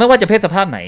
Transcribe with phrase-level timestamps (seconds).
[0.00, 0.78] ไม่ว่าจะเพศสภาพไหน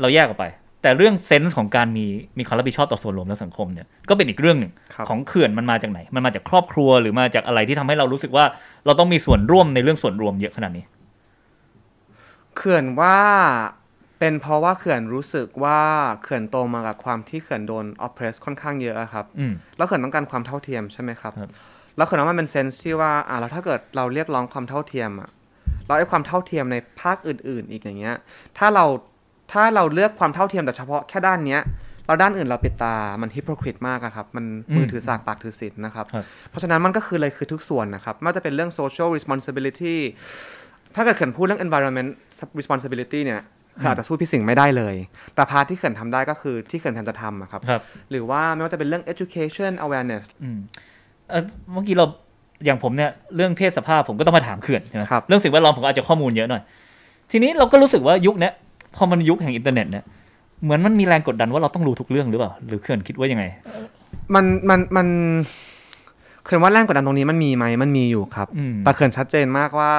[0.00, 0.44] เราแยกออกไป
[0.82, 2.06] แต่เรื่องเซนส์ของการมี
[2.38, 8.44] มีความรับผิดชอบต่อส่วนรวมและสังคมเนี่ยก็เป็นอีกเรื่องหนึ่งครับของเขื่อนมันมาจากไหน มันมาจากครอบครัวหรือมาจากอะไรที่ทำให้เรารู้สึกว่า
[8.86, 10.84] เราต้องมีส่วนร่วมในเรื่องส่วนรวมเยอะขนาดนี้
[12.56, 13.18] เขื่อนว่า
[14.18, 15.80] เป็นเพราะว่าเขื่อนรู้สึกว่า
[16.22, 21.50] เขื่อนโตมากับความที่เขื่อนโดน oppress ค่อนข้างเยอะอะครับอืมแล้วเขื่อนต้องการความเท่าเทียมใช่ไหมครับครับ
[21.96, 25.30] แล้วเขื่อนว่ามันเป็นเซนส์ที่ว่าอ่าแล้วถ้าเกิดเราเรียกร้องความเท่าเทียมอะ
[25.86, 28.16] แล้วไอ้ความเท่าเทียมในภาคอื่น ๆ อีกอย่างเงี้ย
[28.58, 28.84] ถ้าเรา
[29.52, 31.60] ถ้าเราเลือกความเท่าเทียมแต่เฉพาะแค่ด้านเนี้ย
[32.06, 34.44] เราด้านอื่นเราปิดตา มัน hypocrite มากอะครับ มัน
[34.76, 39.96] มือถือสากปากถือศีลนะครับครับ เพราะฉะนั้นมันก็คือเลยคือทุกส่วนนะครับ ไม่ว่าจะเป็นเรื่อง social responsibility
[40.94, 42.10] ถ้าเกิดเขื่อนพูดเรื่อง environment
[42.58, 43.40] responsibility เนี่ย
[43.80, 44.94] คืออาจจะสู้พี่สิงห์ไม่ได้เลย
[45.34, 50.58] แต่ part ที่เขื่อนทำได้ก็คือที่เขื่อนแทนจะทำอะครับครับ หรือว่าไม่ว่าจะเป็นเรื่อง education awareness อืม
[51.30, 52.06] เอ่อเมื่อกี้เรา
[52.64, 56.62] อย่างผมเนี่ยเรื่องเพศสภาพผมก็ต้องมาถามเขื่อนใช่ไหมครับเรื่องสิ่งแวดล้อมผมก็อาจจะข้อมูลเยอะหน่อย
[57.30, 58.52] ทีนี้เราก็รู้สึกว่ายุคเนี้ย
[58.96, 60.04] พอมันยุคแห่งอินเทอร์เน็ตเนี่ย
[60.62, 63.44] เหมือนมันมีแรงกดดันว่าเราต้องรู้ทุกเรื่องหรือเปล่า หรือเขื่อนคิดว่ายังไง
[64.34, 65.06] มันมันมัน
[66.44, 69.90] เขื่อนว่าแรงกดดันตรงนี้มันมีไหมมันมีอยู่ครับอืมแต่เขื่อนชัดเจนมากว่า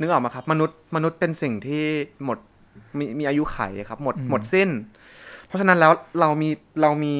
[0.00, 1.84] นึกออกมาครับ มนุษย์มนุษย์เป็นสิ่งที่
[2.24, 2.38] หมด
[2.98, 4.68] มีมีอายุไขครับ หมดอืมหมดสิ้น
[5.46, 6.48] เพราะฉะนั้นแล้วเรามี
[6.82, 7.14] เรามี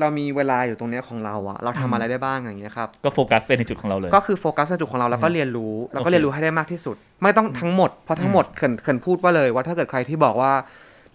[0.00, 10.52] เรามีเวลาอยู่ตรงเนี้ยของเราอะเราทำอะไรได้บ้างอย่างเงี้ยครับ ก็โฟกัสไปในจุดของเราเลย ก็คือโฟกัสในจุดของเราแล้วก็อืมเรียนรู้แล้วโอก็เคเรียนรู้ให้ได้มากที่สุด ไม่ต้องทั้งหมดเพราะทั้งหมดเขินเขินพูดว่าเลยว่าถ้าเกิดใครที่บอกว่า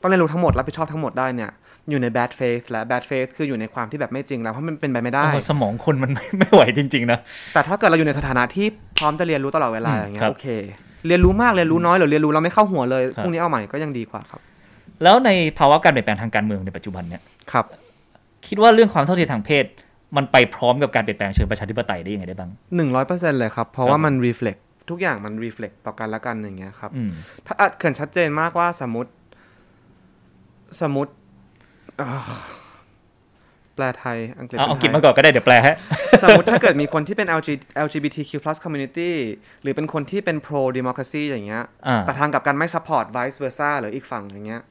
[0.02, 1.52] ต้องเรียนรู้ทั้งหมดรับผิดชอบทั้งหมดได้เนี่ย
[1.90, 7.20] อยู่ใน bad faith และ bad faith คืออยู่ในความที่แบบไม่จริงแล้วเพราะมันเป็นไปไม่ได้โอ้สมองคนมันไม่ไม่ไหวจริง ๆ นะ
[7.54, 10.48] แต่ถ้าเกิดเราอยู่ในสถานะที่พร้อมจะเรียนรู้ตลอดเวลาอืมอย่างเงี้ครัยบโอเค
[11.08, 14.42] เรียนรู้มากเรียนรู้น้อยหรือเรียนรู้เราไม่เข้าหัวเลยครับพรุ่งนี้เอาใหม่ก็ยังดีกว่าครับ
[15.04, 17.22] แล้วในภาวะการเปลี่ยนแปลงทางการเมืองในปัจจุบันเนี่ย
[17.52, 17.66] ครับ
[18.48, 19.66] คิดว่าเรื่องความเท่าเทียมทางเพศ
[20.18, 27.12] มันไปพร้อมกับการเปลี่ยนแปลงเชิงประชาธิปไตยได้ยังไงได้บ้างหนึ่งร้อยเปอร์เซ็นต์เลยครับ เพราะครับว่ามัน reflect ทุกอย่างมัน reflect ต่อกันและกันอย่างเงี้ยครับอืม
[27.46, 29.12] ถ้าอะเขื่อนชัดเจนมากว่าสมมติ
[30.82, 31.12] สมมติ
[32.00, 32.10] อ่า
[33.76, 35.72] แปลไทย อังกฤษเอาเป็นเอากินไทยมาก่อนก็ได้เดี๋ยวแปลให้
[36.24, 37.50] สมมติถ้าเกิดมีคนที่เป็น LG
[37.86, 38.32] LGBTQ+
[38.64, 39.12] community
[39.62, 44.62] หรือเป็นคนที่เป็น pro democracy อย่างเงี้ยอ่าแต่ทางกลับกันไม่ support vice versa หรืออีกฝั่งอย่างเงี้ย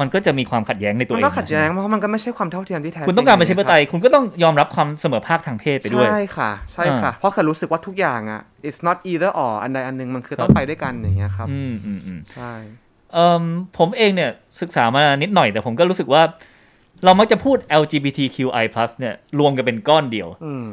[0.00, 12.52] มันก็จะมีความขัดแย้งในตัวมันเองก็ขัดแย้งเพราะมันก็ไม่ใช่ความเท่าเทียมที่แท้จริงคุณต้องการประชาธิปไตยอย่งคุณก็ต้องยอมรับความเสมอภาคทางเพศเงี้ไปยด้วยใช่ค่ะใช่ค่ะอ่าเพราะเคยรู้สึกว่าทุกอย่างอะ it's not either or อันใดอันหนึ่งมันคือครับต้องไปด้วยกันอย่างเงี้ยครับอืมอืมอืมใช่
[13.12, 13.44] เอ่ม
[13.78, 14.30] ผมเองเนี่ย
[14.60, 16.22] ศึกษามานิดหน่อยแต่ผมก็รู้สึกว่า
[17.04, 18.64] เรามักจะพูด LGBTQI+
[18.98, 20.66] เนี่ยรวมกันเป็นก้อนเดียวอืม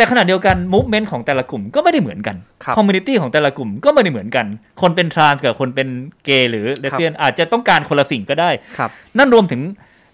[0.00, 4.46] แต่ขณะเดียวกัน movement ของแต่ละกลุ่มก็ไม่ได้เหมือนกันครับ community ของแต่ละกลุ่มก็ไม่ได้เหมือนกัน
[4.80, 5.88] คนเป็นทรานส์กับคนเป็น
[6.24, 9.60] เกย์หรือเลสเบี้ยนอาจจะต้องการคนละสิ่งก็ได้ครับนั่นรวมถึง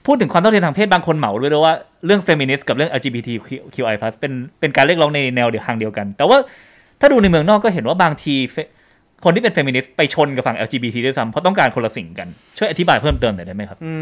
[0.06, 1.74] พูดถึงความเท่าเทียมทางเพศบางคนเหมาด้วยนะว่า
[2.06, 6.36] เรื่อง feminist กับเรื่อง LGBTQI+ เป็นเป็นการเรียกร้องในแนวเดียวทางเดียวกัน แต่ว่า
[7.00, 8.56] ถ้าดูในเมืองนอกก็เห็นว่าบางทีเฟ
[9.24, 13.94] คนที่เป็น feminist ไปชนกับฝั่ง LGBT ด้วยซ้ำเพราะต้องการคนละสิ่งกัน ช่วยอธิบายเพิ่มเติมหน่อยได้ไหมครับ อื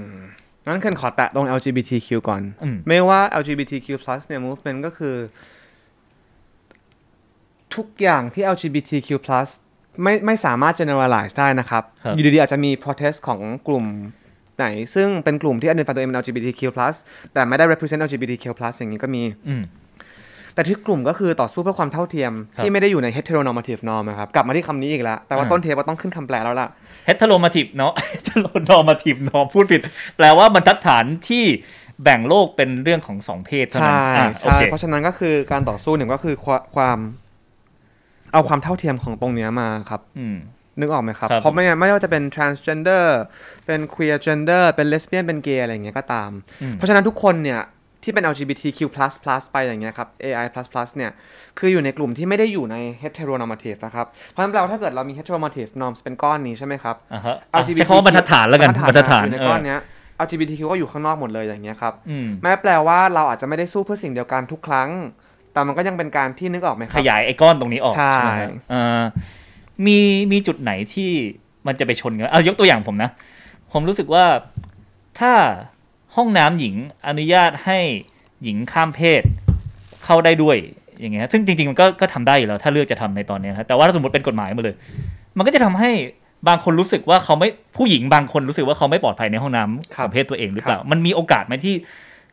[0.00, 0.21] ม
[0.64, 3.88] งั้นเคนขอแตะตรง LGBTQ ก่อนอืมไม่ว่า LGBTQ+
[4.26, 5.16] เนี่ย movement ก็คือ
[7.74, 9.10] ทุกอย่างที่ LGBTQ+
[10.02, 13.84] ไม่ไม่สามารถ generalize ได้นะครับครับอยู่ดีๆอาจจะมี protest ของกลุ่ม
[14.58, 16.62] ไหน ซึ่งเป็นกลุ่มที่ identify ตัวเองเป็น LGBTQ+
[17.32, 18.46] แต่ไม่ได้ represent LGBTQ+
[18.78, 19.62] อย่างนี้ก็มีอืม
[20.54, 26.68] แต่ที่กลุ่มก็คือต่อสู้เพื่อความเท่าเทียมครับที่ไม่ได้อยู่ใน heteronormative norm นะครับ กลับมาที่คำนี้อีกแล้ว แต่ว่าอ่าต้นเทปว่าต้องขึ้นคำแปลแล้วล่ะ
[27.08, 29.80] heteronormative เนาะ heteronormative เนาะพูดผิด
[30.16, 31.44] แปลว่าบรรทัดฐานที่
[32.04, 36.98] แบ่งโลกเป็นเรื่องของสองเพศเท่านั้นใช่อะโอใช่เคเพราะฉะนั้นก็คือการต่อสู้หนึ่งก็คือความความ
[38.32, 40.36] เอาความเท่าเทียมของตรงเนี้ยมาครับอืม
[40.80, 43.06] นึกออกไหมครับครับเพราะไม่งั้นไม่ว่าจะเป็น transgender
[43.66, 46.30] เป็น queer gender เป็น lesbian เป็น gay อะไรอย่างเงี้ยก็ตาม
[46.62, 47.60] อืมเพราะฉะนั้นทุกคนเนี่ย
[48.02, 48.80] ที่เป็น LGBTQ+
[49.52, 50.48] ไปอย่างเงี้ยครับ AI++
[50.96, 51.12] เนี่ย
[51.58, 59.80] คืออยู่ในกลุ่มที่ไม่ได้อยู่ใน heteronormative นะครับ เพราะฉะนั้นแปลว่าถ้าเกิดเรามี heteronormative norms เป็นก้อนนี้ใช่ไหมครับอ่าฮะอะใช้คำว่าบรรทัดฐานแล้วกันบรรทัดฐานอยู่ในเอก้ออนเนี้ย
[60.24, 64.88] LGBTQ ก็อยู่ข้างนอกหมดเลยอย่างเงี้ยครับอืมแม้แปลว่าเราอาจจะไม่ได้สู้เพื่อสิ่งเดียวกันทุกครั้ง
[65.52, 69.02] แต่มันก็ยังเป็นการที่นึกออกไหมคขรับยายไอ้ก้อนตรงนี้ออกใช่ไหมครับเอ่อ
[69.86, 69.98] มี
[70.32, 71.10] มีจุดไหนที่
[71.66, 73.10] มันจะไปชนกันเอายกตัวอย่างผมนะ
[73.72, 74.24] ผมรู้สึกว่า
[75.20, 75.32] ถ้า
[76.16, 76.74] ห้องน้ำหญิง
[77.06, 77.78] อนุญาตให้
[78.42, 79.22] หญิงข้ามเพศ
[80.04, 80.56] เข้าได้ด้วย
[81.00, 84.76] อย่างเงี้ยซึ่งจริงๆมันก็ก็ทำได้อยู่แล้วถ้าเลือกจะทำในตอนเนี้ยนะแต่ว่าถ้าสมมติเป็นกฎหมายมาเลย
[85.36, 85.90] มันก็จะทำให้
[86.48, 91.74] บางคนรู้สึกว่าเขาไม่ผู้หญิงบางคนรู้สึกว่าเขาไม่ปลอดภัยในห้องน้ำครัขบองเพศตัวเองหรือเปล่ามันมีโอกาสไหมที่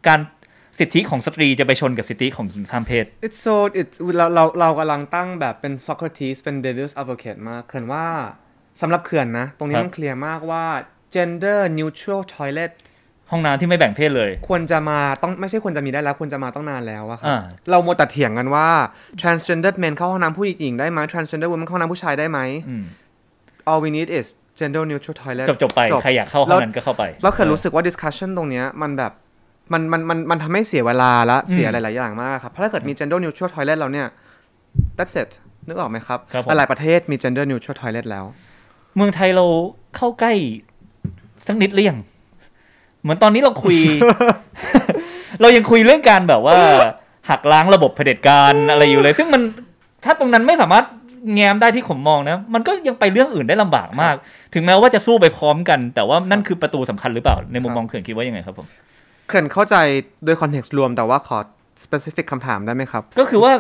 [0.08, 0.20] การ
[0.80, 8.06] สิทธิของสตรีจะไปชนกับสิทธิของหญิงข้ามเพศ It's so it's เราเราเรากำลังตั้งแบบเป็น Socrates เป็น Devil's Advocate มากเขื่อนว่า
[8.82, 10.66] สำหรับเขื่อนนะ ตรงนี้ครับมันเคลียร์มากว่า
[11.16, 12.72] gender neutral toilet
[13.32, 18.68] ห้องน้ำที่ไม่แบ่งเพศเลย ควรจะมาต้องไม่ใช่ควรจะมีได้แล้วควรจะมาต้องนานแล้วอะครับอ่า เราโมวแต่เถียงกันว่า
[19.22, 22.40] transgender men เข้าห้องน้ำผู้หญิงได้ไหม transgender women เข้าห้องน้ำผู้ชายได้ไหม
[22.70, 22.84] อืม
[23.70, 24.26] all we need is
[24.60, 29.12] gender neutral toilet จบจบๆไป ใครอยากเข้าห้องนั้นก็เข้าไป แล้วเคยรู้สึกว่า discussion ตรงเนี้ยมันแบบ
[29.74, 34.08] มันมันมันมันทำให้เสียเวลาและเสียหลาย ๆ อย่างมากครับ เพราะถ้าเกิดมี gender neutral toilet แล้วเนี่ย
[34.98, 35.32] that's it
[35.68, 38.26] นึกออกไหมครับ ครับผม หลายๆประเทศมี gender neutral toilet แล้ว
[38.96, 39.46] เมืองไทยเรา
[39.96, 40.34] เข้าใกล้
[41.48, 42.00] สักนิดหรือยัง
[43.02, 43.78] เหมือนตอนนี้เราคุย
[45.42, 46.56] เรายังคุยเรื่องการแบบว่า
[47.30, 49.42] หักล้างระบบเผด็จการอะไรอยู่เลย ซึ่งมัน
[50.06, 50.86] ถ้าตรงนั้นไม่สามารถ
[51.34, 54.16] แง้มได้ที่ผมมองนะ มันก็ยังไปเรื่องอื่นได้ลำบากมาก
[54.54, 58.68] ถึงแม้ว่าจะสู้ไปพร้อมกัน แต่ว่านั่นคือประตูสำคัญหรือเปล่า ในมุมมองเขื่อนคิดว่ายังไงครับผม
[59.28, 59.76] เขื่อนเข้าใจ
[60.26, 61.38] โดย context รวมแต่ว่าขอ
[61.84, 63.52] specific คำถามได้ไหมครับ ก็คือว่า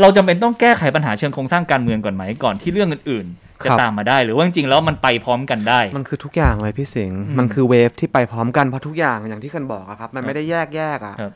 [0.00, 11.32] เราจำเป็นต้องแก้ไขปัญหาเชิงโครงสร้างการเมืองก่อนไหมก่อนที่เรื่องอื่นๆ จะครับตามมาได้ หรือว่าจริงๆแล้วมันไปพร้อมกันได้ มันคือทุกอย่างเลยพี่สิงห์อืมมันคือเวฟที่ไปพร้อมกันเพราะทุกอย่างอย่างที่เขื่อนบอกอะครับ มันไม่ได้แยกแยกอะครับ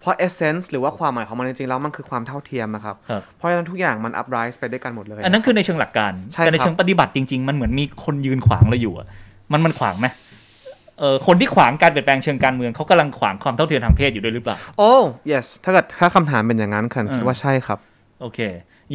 [0.00, 9.06] เพราะ essence หรือว่าความหมายของมันจริงๆแล้วมันคือความเท่าเทียมอะครับครับ เพราะฉะนั้นทุกอย่างมัน uprise ไปด้วยกันหมดเลย อันนั้นคือในเชิงหลักการใช่แต่ในครับเชิงปฏิบัติจริง ๆ มันเหมือนมีคนยืนขวางเราอยู่อะ
[9.52, 10.06] มันมันขวางไหม
[10.98, 14.92] เออคนที่ขวางการเปลี่ยนแปลงเชิงการเมืองเขากำลังขวางความเท่าเทียมทางเพศอยู่ด้วยหรือเปล่า โอ้
[15.32, 17.78] yes ถ้าเกิดถ้าคำถามเป็นอย่างนั้นเขื่อนคิดอืมว่าใช่ครับ
[18.22, 18.38] โอเค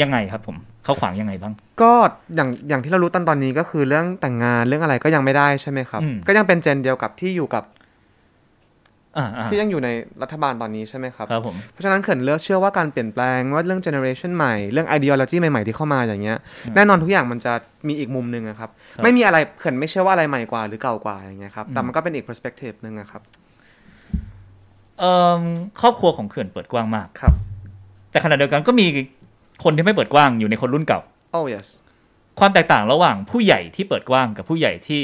[0.02, 1.92] ยังไงครับผมเขาขวางยังไงบ้าง ก็
[2.36, 7.64] อย่างอย่างที่เรารู้ตอนตอนนี้ก็คือเรื่องแต่งงานเรื่องอะไรก็ยังไม่ได้ใช่ไหมครับอืมก็ยังเป็นเจนเดียวกับที่อยู่กับ
[9.18, 9.90] อ่าอ่าที่ยังอยู่ใน
[10.22, 16.38] รัฐบาลตอนนี้ใช่ไหมครับครับผมเพราะฉะนั้นเขินเลือกเชื่อว่าการเปลี่ยนแปลงว่าเรื่องเจเนอเรชันใหม่เรื่อง ideology ใหม่ๆที่เข้ามาอย่างเงี้ย
[16.76, 17.54] แน่นอนทุกอย่างมันจะ
[17.88, 23.22] มีอีกมุมหนึ่งอะครับครับ ไม่มีอะไรเขินไม่เชื่อว่าอะไรใหม่กว่าหรือเก่ากว่าอย่างเงี้ยครับแต่อืมมันก็เป็นอีก perspective หนึ่งอะครับ
[25.00, 25.44] เอ่อ
[25.82, 27.34] ครอบครัวของเขื่อนเปิดกว้างมากครับ
[28.12, 28.88] แต่ขณะเดียวกันก็มี
[29.64, 31.00] คนที่ไม่เปิดกว้างอยู่ในคนรุ่นเก่า
[31.38, 31.68] oh yes
[32.40, 35.02] ความแตกต่างระหว่างผู้ใหญ่ที่เปิดกว้างกับผู้ใหญ่ที่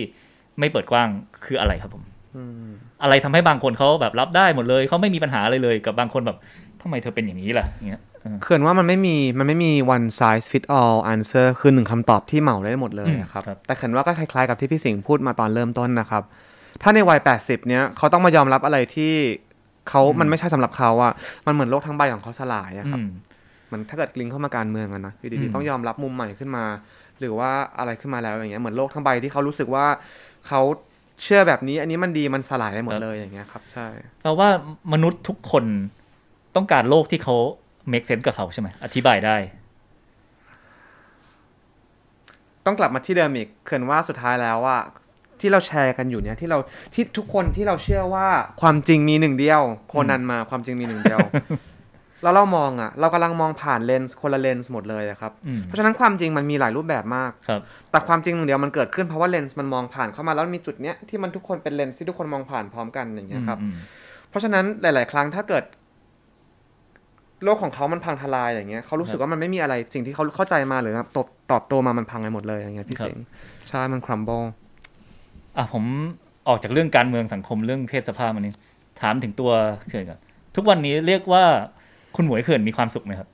[0.60, 1.08] ไม่เปิดกว้าง
[1.46, 2.04] คืออะไรครับผม
[2.36, 2.72] อืม
[3.04, 6.38] อะไรทำให้บางคนเขาแบบรับได้หมดเลยเขาไม่มีปัญหาอะไรเลยกับบางคนแบบ
[6.82, 16.24] ทำไมเธอเป็นอย่างนี้ล่ะอย่างเงี้ยเออเขินว่ามันไม่มีมันไม่มี one size fit all answer คือหนึ่งคำตอบที่เหมาได้หมดเลยอะครับอืมครับแต่เขินว่าก็คล้ายๆกับที่พี่สิงห์พูดมาตอนเริ่มต้นนะครับ
[16.82, 19.14] ถ้าในวัย 80 เนี้ยเขาต้องมายอมรับอะไรที่
[19.90, 21.14] เขามันไม่ใช่สำหรับเขาอะ
[21.46, 23.04] มันเหมือนโลกทั้งใบของเขาสลายอะครับอื
[23.74, 26.66] มมันถ้าเกิดลิงก์เข้ามาการเมืองอะนะอยู่อืดีมๆต้องยอมรับมุมใหม่ขึ้นมา
[27.20, 29.86] หรือว่าอะไรขึ้นมาแล้วอย่างเงี้ยเหมือนโลกทั้งใบที่เขารู้สึกว่า
[30.48, 30.62] เขา
[31.24, 33.88] เชื่อแบบนี้ อันนี้มันดีมันสลายได้หมดเลยอย่างเงี้ยครับ ใช่
[34.22, 34.50] แปลว่า
[34.94, 35.66] มนุษย์ทุกคน
[36.56, 37.36] ต้องการโลกที่เขา
[37.92, 39.38] make sense กับเขาใช่ไหมอธิบายได้
[42.66, 44.78] ต้องกลับมาที่เดิมอีกเขินว่าสุดท้ายแล้วว่า
[45.40, 46.58] ที่เราแชร์กันอยู่เนี่ยที่เรา
[46.94, 48.28] ที่ทุกคนที่เราเชื่อว่า
[48.62, 51.20] ความจริงมีหนึ่งเดียว โคนันมาความจริงมีหนึ่งเดียว
[52.24, 57.62] แล้วเรามองอะเรากำลังมองผ่านเลนส์คนละเลนส์หมดเลยอะครับอืมเพราะฉะนั้นความจริงมันมีหลายรูปแบบมากครับ
[57.92, 63.76] แต่ความจริงหนึ่งเดียวมันเกิดขึ้นเพราะว่าเลนส์มันมองผ่านเข้ามาแล้วมีจุดเนี้ยที่มันทุกคนเป็นเลนส์ที่ทุกคนมองผ่านพร้อมกันอย่างเงี้ยครับอืม
[64.30, 65.64] เพราะฉะนั้นหลาย ๆ ครั้งถ้าเกิด
[67.44, 73.18] โลกของเขามันพังทลายอย่างเงี้ยเขารู้สึกว่ามันไม่มีอะไรสิ่งที่เขาเข้าใจมาหรือตอบตอบโตมามันพังไปหมดเลยอย่างเงี้ยพี่ครับเสง
[73.70, 74.46] ใช่มัน crumble
[75.58, 75.84] อะผม
[76.48, 78.54] ออกจากเรื่องการเมืองสังคมเรื่องเพศสภาพมันนี้
[79.02, 79.52] ถามถึงตัว
[79.90, 80.20] เขื่อนก่อน
[80.56, 81.44] ทุกวันนี้เรียกว่า
[82.16, 83.30] คุณหมวยเขื่อนมีความสุขไหมครับ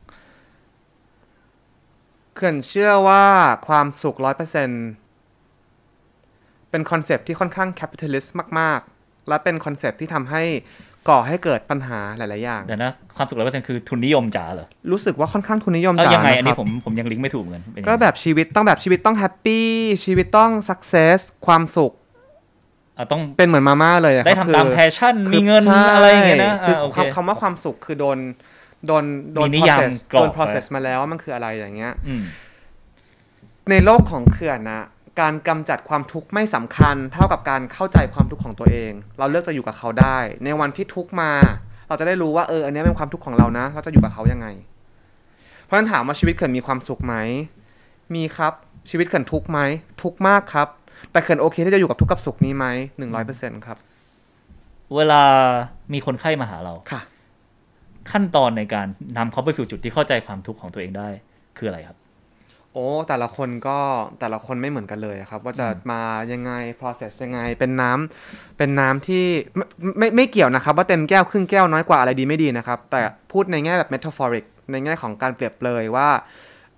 [2.35, 3.25] เขื่อนเชื่อว่า
[3.67, 4.69] ความสุขร้อยเปอร์เซ็นต์
[6.69, 10.43] เป็นคอนเซปต์ที่ค่อนข้าง capitalist มาก ๆ และเป็นคอนเซปต์ที่ทำให้
[11.09, 19.67] ก่อให้เกิดปัญหาหลาย ๆ อย่างแต่นะความสุขร้อยเปอร์เซ็นต์คือทุนนิยมจ๋าเหรอ รู้สึกว่าค่อนข้างทุนนิยมเอ้าจ๋ายังไงนะอันคนี้รับผมผมยังลิงก์ไม่ถูกเหมือนกันเป็นยังไงก็แบบชีวิตต้องแบบชีวิตต้องแฮปปี้
[20.05, 21.91] ชีวิตต้อง successความสุข
[22.97, 28.17] อะต้องเป็นเหมือนมาม่าเลยอะได้ครับทำตามคือแพชชั่นคืมีเงินใช่อะไรอย่างเงี้ยนะคืออ่าโอเคคำคำว่าความสุขคือโดน
[28.87, 32.23] โดนโดนมีนิยาม process กรอบโดนไว้ process มาแล้วว่ามันคืออะไรอย่างเงี้ยอืม
[33.69, 34.81] ในโลกของเขื่อนนะ
[35.21, 41.31] การกำจัดความทุกข์ไม่สำคัญ เท่ากับการเข้าใจความทุกข์ของตัวเอง เราเลือกจะอยู่กับเขาได้ ในวันที่ทุกข์มา
[41.87, 44.47] เราจะได้รู้ว่าเอออันเนี้ยเป็นความทุกข์ของเรานะ เราจะอยู่กับเขายังไง
[45.63, 47.15] เพราะฉะนั้นถามว่าชีวิตเขื่อนมีความสุขไหม
[48.15, 48.53] มีครับ
[48.89, 49.59] ชีวิตเขื่อนทุกข์ไหม
[50.01, 50.67] ทุกข์มากครับ
[51.11, 52.65] แต่เขื่อนโอเคที่จะอยู่กับทุกข์กับสุขนี้ไหม
[52.97, 53.77] หนึ่งร้อยเปอร์เซ็นต์ครับ
[54.95, 55.21] เวลา
[55.93, 57.01] มีคนไข้มาหาเราค่ะ
[58.11, 58.87] ขั้นตอนในการ
[59.17, 61.09] นำเขาไปสู่จุดที่เข้าใจความทุกข์ของตัวเองได้
[61.57, 61.97] คืออะไรครับ
[62.73, 63.77] โอ้แต่ละคนก็
[64.19, 66.01] แต่ละคนไม่เหมือนกันเลยอะครับ ว่าจะอืมมา
[66.31, 69.25] ยังไง process ยังไง เป็นน้ำเป็นน้ำที่
[69.55, 69.65] ไม่
[69.97, 73.01] ไม่ไม่เกี่ยวนะครับ ว่าเต็มแก้วครึ่งแก้วน้อยกว่าอะไรดีไม่ดีนะครับ แต่
[73.31, 76.09] พูดในแง่แบบ metaphoric ในแง่ของการเปรียบเลยว่า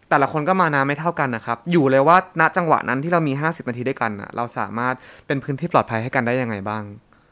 [0.10, 4.96] แต่ละคนก็มาน้ำไม่เท่ากันนะครับ อยู่เลยว่าณจังหวะนั้นที่เรามี 50 นาทีด้วยกันน่ะเราสามารถ
[5.28, 6.84] เป็นพื้นที่ปลอดภัยให้กันได้ยังไงบ้าง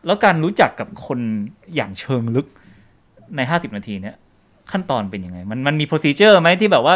[0.05, 1.19] แล้วการรู้จักกับคน
[1.75, 2.47] อย่างเชิงลึก
[3.37, 4.15] ในห้าสิบนาทีเนี้ย
[4.71, 6.95] ขั้นตอนเป็นยังไง มันมันมี procedure ไหมที่แบบว่า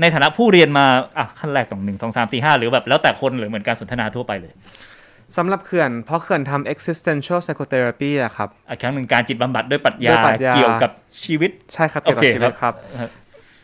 [0.00, 0.86] ในฐานะผู้เรียนมา
[1.18, 4.52] อะขั้นแรกต้องหนึ่งสองสามสี่ห้าหรือแบบแล้วแต่คนหรือเหมือนการสนทนาทั่วไปเลย
[5.36, 10.90] สำหรับเขื่อน เพราะเขื่อนทำ existential psychotherapy อะครับอะครั้งหนึ่งการจิตบำบัดด้วยปรัชญาด้วยปรัชญาเกี่ยวกับ
[11.24, 13.10] ชีวิต ใช่ครับเกี่ยวกับโอเคชีวิตครับครับ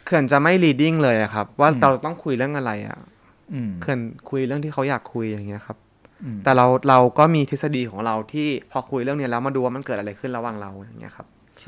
[0.04, 2.98] เขื่อนจะไม่ leading เลยอะครับ ว่าอืมเราต้องคุยเรื่องอะไรอะ
[3.54, 4.00] อืมเขื่อน
[4.30, 5.76] คุยเรื่องที่เขาอยากคุยอย่างเงี้ยครับ
[6.24, 11.64] อืมแต่เราเราก็มีทฤษฎีของเราที่พอคุยเรื่องเนี้ยแล้วมาดูว่ามันเกิดอะไรขึ้นระหว่างเราอย่างเงี้ยครับโอเค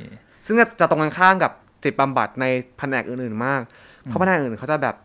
[0.47, 1.53] ซึ่งจะจะตรงกันข้ามกับ
[1.85, 2.45] จิตบำบัดใน
[2.79, 3.61] แผนกอื่นๆมาก
[4.05, 4.97] เพราะแผนกอื่นเขาจะแบบ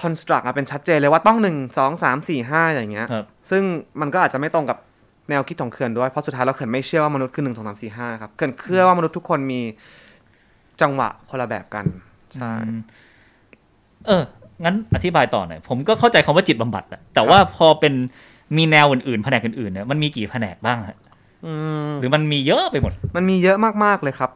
[0.00, 3.62] construct มาเป็นชัดเจนเลยว่าต้องหนึ่งสองสามสี่ห้าอย่างเงี้ยครับซึ่ง
[4.00, 4.78] มันก็อาจจะไม่ตรงกับ
[5.30, 9.60] แนวคิดของเขื่อนด้วย เพราะสุดท้ายแล้วเขื่อนไม่เชื่อว่ามนุษย์คือหนึ่งสองสามสี่ห้าครับ เขื่อนเชื่อว่ามนุษย์ทุกคนมี
[10.80, 11.84] จังหวะคนละแบบกัน
[12.34, 12.80] ใช่อืม
[14.06, 14.22] เออ
[14.64, 17.94] งั้นอธิบายต่อหน่อย ผมก็เข้าใจคำว่าจิตบำบัดอะแต่ว่าพอเป็น
[18.56, 21.13] มีแนวอื่นๆ แผนกอื่นๆเนี่ยมันมีกี่แผนกบ้างฮะอืม
[22.00, 24.30] หรือมันมีเยอะไปหมด มันมีเยอะมากๆเลยครับ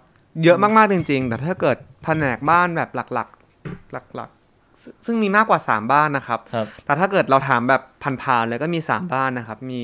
[0.45, 7.83] เยอะมากๆจริงๆ แต่ถ้าเกิดแผนกบ้านแบบหลักๆ หลักๆ ซึ่งซึ่งมีมากกว่า 3 บ้านนะครับครับ แต่ถ้าเกิดเราถามแบบ
[8.23, 9.81] ผ่านๆเลยก็มี 3 บ้านนะครับ มี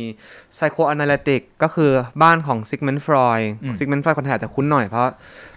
[0.56, 1.90] psychoanalytic ก็คือ
[2.22, 5.06] บ้านของ Sigmund Freud อืม Sigmund Freud คนไทยอาจจะคุ้นหน่อยเพราะ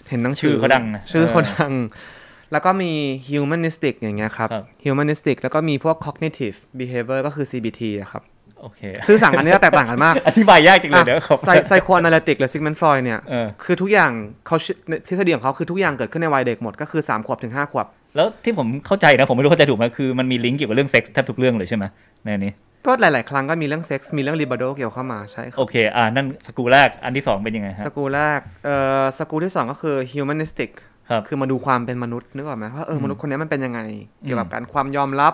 [0.10, 1.74] เห็นหนังชื่อเขาดังนะชื่อเขาเออดัง
[2.52, 2.92] แล้วก็มี
[3.30, 8.24] humanistic อย่างเงี้ยครับครับ humanistic แล้วก็มีพวก cognitive behavior ก็คือ CBT อะครับ
[8.62, 14.12] โอเคซึ่งสั่งอันนี้จะแตกต่างกันมาก อธิบายยากจริงเลยเดี๋ยวขอบไซไซโคอนาลิติกหรือ Sigmund Freud เนี่ยเออคือทุกอย่าง
[14.48, 14.76] เขาชื่อ
[15.08, 17.86] ทฤษฎีของเขาคือทุกอย่างเกิดขึ้นในวัยเด็กหมดก็คือ3ขวบถึง5ขวบ
[18.16, 21.86] แล้วที่ผมเข้าใจนะ ผมไม่รู้เข้าใจถูกไหมคือมันมีลิงก์เกี่ยวกับเรื่องเซ็กส์แทบทุกเรื่องเลยใช่ไหม
[22.24, 22.54] ในอันนี้
[22.86, 30.72] ก็หลาย ๆ ครั้งก็มีเรื่องเซ็กส์มีเรื่อง libido เกี่ยวเข้ามาใช่ครับโอเคอ่านั่น school แรกอันที่สองเป็นยังไงฮะสกูลแรกเอ่อสกูลที่ 2 ก็คือ humanistic
[31.10, 33.80] ครับคือมาดูความเป็นมนุษย์นึกออกไหมว่าเอออืมมนุษย์คนนี้มันเป็นยังไง
[34.24, 35.34] เกี่ยวกับอืมการความยอมรับ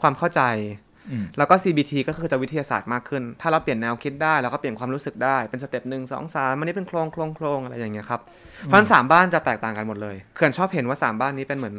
[0.00, 0.93] ความเข้าใจอืม
[1.38, 8.20] แล้วก็ CBT ก็คือจะวิทยาศาสตร์มากขึ้น ถ้าเราเปลี่ยนแนวคิดได้เราก็เปลี่ยนความรู้สึกได้เป็นสเต็ปหนึ่งสองสามอันนี้เป็นโครงโครงโครงอะไรอย่างเงี้ยครับ
[8.62, 11.74] เพราะฉะนั้นสามบ้านจะแตกต่างกันหมดเลยเขื่อนชอบเห็นว่าสามบ้านนี้เป็นเหมือน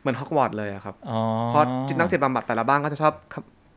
[0.00, 3.12] เหมือนฮอกวอตส์เลยอะครับอ๋อเพราะจิตนักจิตบำบัดแต่ละบ้านก็จะชอบ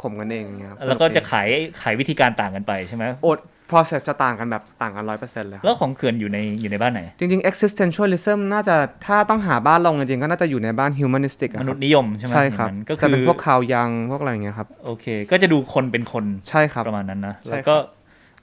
[0.02, 1.50] ข่มกันเองอย่างเงี้ยครับแล้วก็จะสนุดีขาย
[1.82, 3.38] ขายวิธีการต่างกันไปใช่ไหมโอด
[3.72, 17.76] process จะต่างกันแบบต่างกันร้อยเปอร์เซ็นต์เลยครับแล้วของเขื่อนอยู่ในอยู่ในบ้านไหน จริง ๆ existentialism น่าจะถ้าต้องหาบ้านลงจริงๆก็น่าจะอยู่ในบ้าน humanistic อะมคนุรัษบย์นิยมใช่ไหมใช่ครับอย่างนั้นก็จะคือเป็นพวกข่าวยังพวกอะไรอย่างเงี้ยครับโอเค ก็จะดูคนเป็นคนใช่ครับประมาณนั้นนะใช่แล้วก็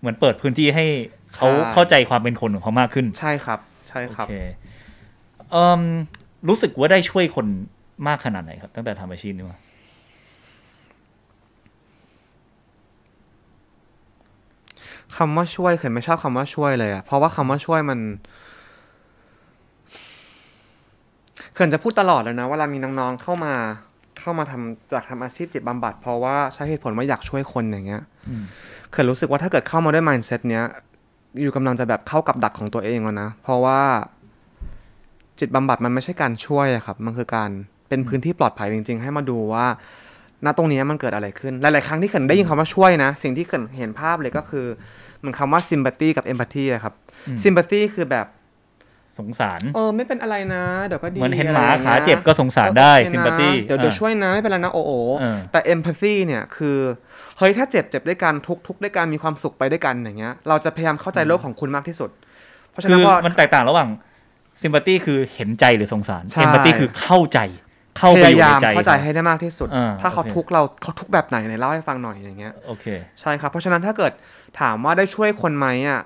[0.01, 0.85] เหมือนเปิดพื้นที่ให้
[1.35, 4.35] เขาใช่เข้าใจความเป็นคนของเขามากขึ้น ใช่ครับ ใช่ครับโอเค
[5.53, 5.81] เอ่ม
[6.49, 7.47] รู้สึกว่าได้ช่วยคน
[8.09, 9.59] มากขนาดไหนครับ ตั้งแต่ทำอาชีพนี้มา
[15.17, 17.99] คำว่าช่วยเขินไม่ชอบคำว่าช่วยเลยอะเพราะว่าคำว่าช่วยมัน
[21.55, 23.55] เขินจะพูดตลอดเลยนะเวลามีน้องๆเข้ามา
[24.21, 28.45] เข้ามาทำจากทำอาชีพจิตบำบัด เพราะว่าใช้เหตุผลว่าอยากช่วยคนอย่างเงี้ยอืม
[28.91, 30.65] เขินรู้สึกว่าถ้าเกิดเข้ามาด้วย mindset เนี้ย
[31.41, 33.81] อยู่กำลังจะแบบเข้ากับดักของตัวเองแล้วนะ เพราะว่า
[35.39, 37.51] จิตบำบัดมันไม่ใช่การช่วยอะครับ มันคือการ
[37.89, 39.67] เป็นพื้นที่ปลอดภัยจริง ๆ ให้มาดูว่า
[40.45, 44.67] ณตรงนี้มันเกิดอะไรขึ้น หลาย ๆ ครั้งที่เขินได้ยินคำว่าช่วยนะ สิ่งที่เขินเห็นภาพเลยก็คือ
[45.19, 46.95] เหมันคำว่า sympathy กับ empathy อะครับ
[47.29, 48.27] อืม sympathy คือแบบ
[49.19, 56.79] สงสาร เออไม่เป็นอะไรนะ เดี๋ยวก็ดีเหมือนเห็นหมาะไรอย่งขางี้ยเจ็บก็สงสารได้โอเคนะซิมพัตตี้เดี๋ยวเดี๋ยวช่วยนะไม่เป็นไรนะโอ้โอเออแต่ empathy เนี่ยคือ
[57.39, 62.11] เฮ้ยถ้าเจ็บเจ็บด้วยกันทุกข์ทุกข์ด้วยกันมีความสุขไปด้วยกันอย่างเงี้ย เราจะพยายามเข้าใจโลกของคุณมากที่สุด
[62.71, 63.89] เพราะฉะนั้นคือว่ามันแตกต่างระหว่าง
[64.63, 67.39] sympathy คือเห็นใจหรือสงสารใช่ empathy คือเข้าใจ
[67.99, 72.87] พยายามเข้าไปอยู่ในมใจเข้าใจให้ได้มากที่สุดอ่าถ้าเขาโอเคทุกข์เราเขาทุกข์แบบไหนไหนเล่าให้ฟังหน่อยอย่างเงี้ยโอเค
[73.21, 74.13] ใช่ครับ เพราะฉะนั้นถ้าเกิด
[74.61, 76.01] ถามว่าได้ช่วยคนไหมอะ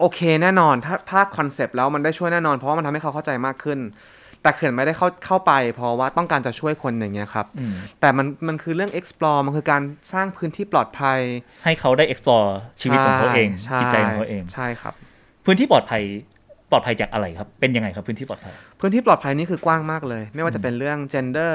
[0.00, 3.78] โอเคแน่นอนถ้าถ้าคอนเซปต์แล้วมันได้ช่วยแน่นอน เพราะว่ามันทำให้เขาเข้าใจมากขึ้น
[4.42, 9.82] แต่เขื่อนไม่ได้เข้าเข้าไป เพราะว่าต้องการจะช่วยคนอย่างเงี้ยครับอืมแต่มันมันคือเรื่อง explore มันคือการ
[10.12, 11.18] สร้างพื้นที่ปลอดภัย
[11.64, 12.48] ให้เขาได้ explore
[12.80, 14.94] ชีวิตของเขาเองช่จิตใจของเขาเองใช่ครับ
[15.44, 16.02] พื้นที่ปลอดภัย
[16.70, 21.54] ปลอดภัยจากอะไรครับ เป็นยังไงครับพื้นที่ปลอดภัย พื้นที่ปลอดภัยนี่คือกว้างมากเลย ไม่ว่าจะเป็นเรื่อง gender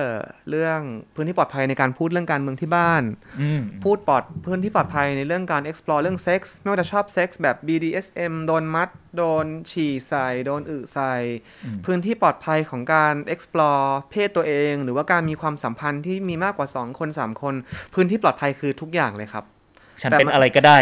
[0.49, 0.79] เรื่อง
[1.15, 3.03] พื้นที่ปลอดภัยในการพูดเรื่องการเมืองที่บ้าน
[3.41, 11.13] อืมพูดปลอดพื้นที่ปลอดภัยในเรื่องการ explore เรื่องเซ็กส์ไม่ว่าจะชอบเซ็กส์แบบ BDSM โดนมัด โดนฉี่ใส่โดนอึใส่
[11.65, 17.55] อืมพื้นที่ปลอดภัยของการ explore เพศตัวเอง หรือว่าการมีความสัมพันธ์ที่มีมากกว่า 2 คน 3 คน
[17.93, 19.45] พื้นที่ปลอดภัยคือทุกอย่างเลยครับ
[20.01, 20.79] ฉันแต่เป็นมันอะไรก็ได้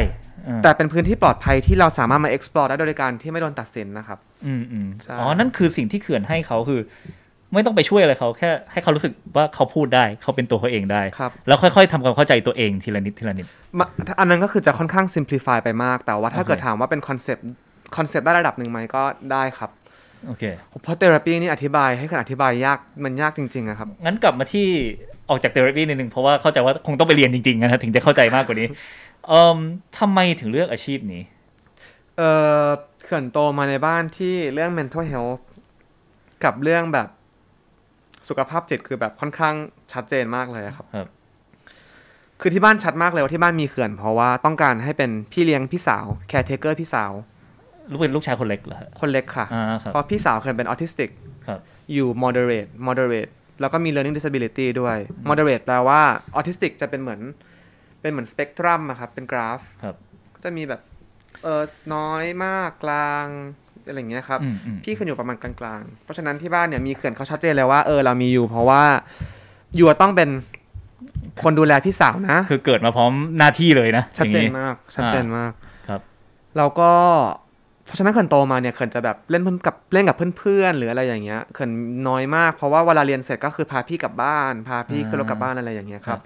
[0.47, 6.81] อ่าแต่เป็นพื้นที่ปลอดภัยที่เราสามารถมา explore ได้โดยการที่ไม่โดนตัดสินนะครับ อืมอืมใช่อ๋อ นั่นคือสิ่งที่เขื่อนให้เขาคือ
[7.53, 13.47] ไม่ต้องไปช่วยอะไรเขาแค่ให้เขารู้สึกว่าเขาพูดได้ เขาเป็นตัวเขาเองได้ครับแล้วค่อยๆทำความเข้าใจตัวเองทีละนิดทีละนิด
[13.79, 13.85] มา
[14.19, 17.45] อันนั้นก็คือจะค่อนข้าง simplify ไปมาก แต่ว่าถ้าโอเคเกิดถามว่าเป็นคอนเซปต์
[17.97, 19.69] คอนเซปต์ได้ระดับหนึ่งไหมก็ได้ครับ
[20.27, 20.43] โอเค
[20.81, 24.67] เพราะ therapy นี่อธิบายให้คนอธิบายยากมันยากจริงๆอะครับงั้นกลับมาที่
[25.29, 28.67] ออกจาก therapy นิดนึงเพราะว่าเข้าใจว่าคงต้องไปเรียนจริงๆนะถึงจะเข้าใจมากกว่านี้
[29.27, 29.57] เอ่ม
[29.99, 31.21] ทำไมถึงเลือกอาชีพนี้
[32.17, 32.21] เอ
[32.65, 32.67] อ
[33.03, 35.41] เขื่อนโตมาในบ้านที่เรื่อง mental health
[36.43, 37.07] กับเรื่องแบบ
[38.29, 39.55] สุขภาพจิตคือแบบค่อนข้าง
[39.93, 41.07] ชัดเจนมากเลยอะครับครับ
[42.41, 47.11] คือที่บ้านชัดมากเลยว่าที่บ้านมีเขื่อน เพราะว่าต้องการให้เป็นพี่เลี้ยงพี่สาว caretaker พี่สาว
[47.91, 51.09] ลูกเป็นลูกชายคนเล็กเหรอฮะคนเล็กค่ะอ่าครับเพราะพี่สาวเขื่อนเป็นออทิสติก
[51.47, 51.59] ครับ
[51.93, 53.31] อยู่ moderate moderate
[53.63, 54.97] แล้วก็มี learning disability ด้วย
[55.29, 56.01] moderate แปลว่า
[56.37, 57.21] autistic จะเป็นเหมือน
[58.01, 59.95] เป็นเหมือนสเปกตรัมอะครับ เป็นกราฟครับ
[60.33, 60.81] ก็จะมีแบบ
[61.43, 61.61] เออ
[61.93, 63.27] น้อยมากกลาง
[63.87, 68.83] อะไรอย่างเงี้ยครับอืมอืมพี่ขึ้นอยู่ประมาณกลางๆ เพราะฉะนั้นที่บ้านเนี่ยมีเขื่อนเขาชัดเจนเลยว่าเออเรามีอยู่ เพราะว่า
[69.75, 70.29] อยู่ต้องเป็น
[71.43, 75.51] คนดูแลพี่สาวนะ คือเกิดมาพร้อมหน้าที่เลยนะ ชัดเจนอย่างงี้มาก ชัดเจนมาก
[75.87, 76.01] ครับ
[76.57, 76.91] แล้วก็
[77.85, 81.71] เพราะฉะนั้นเขินโตมาเนี่ยเขินจะแบบเล่นเพื่อนกับเล่นกับเพื่อนๆหรืออะไรอย่างเงี้ยเขิน
[82.07, 86.21] น้อยมากเพราะว่าเวลาเรียนเสร็จก็คือพาพี่กลับบ้าน พาพี่ขึ้นรถกลับบ้านอะไรอย่างเงี้ยครับ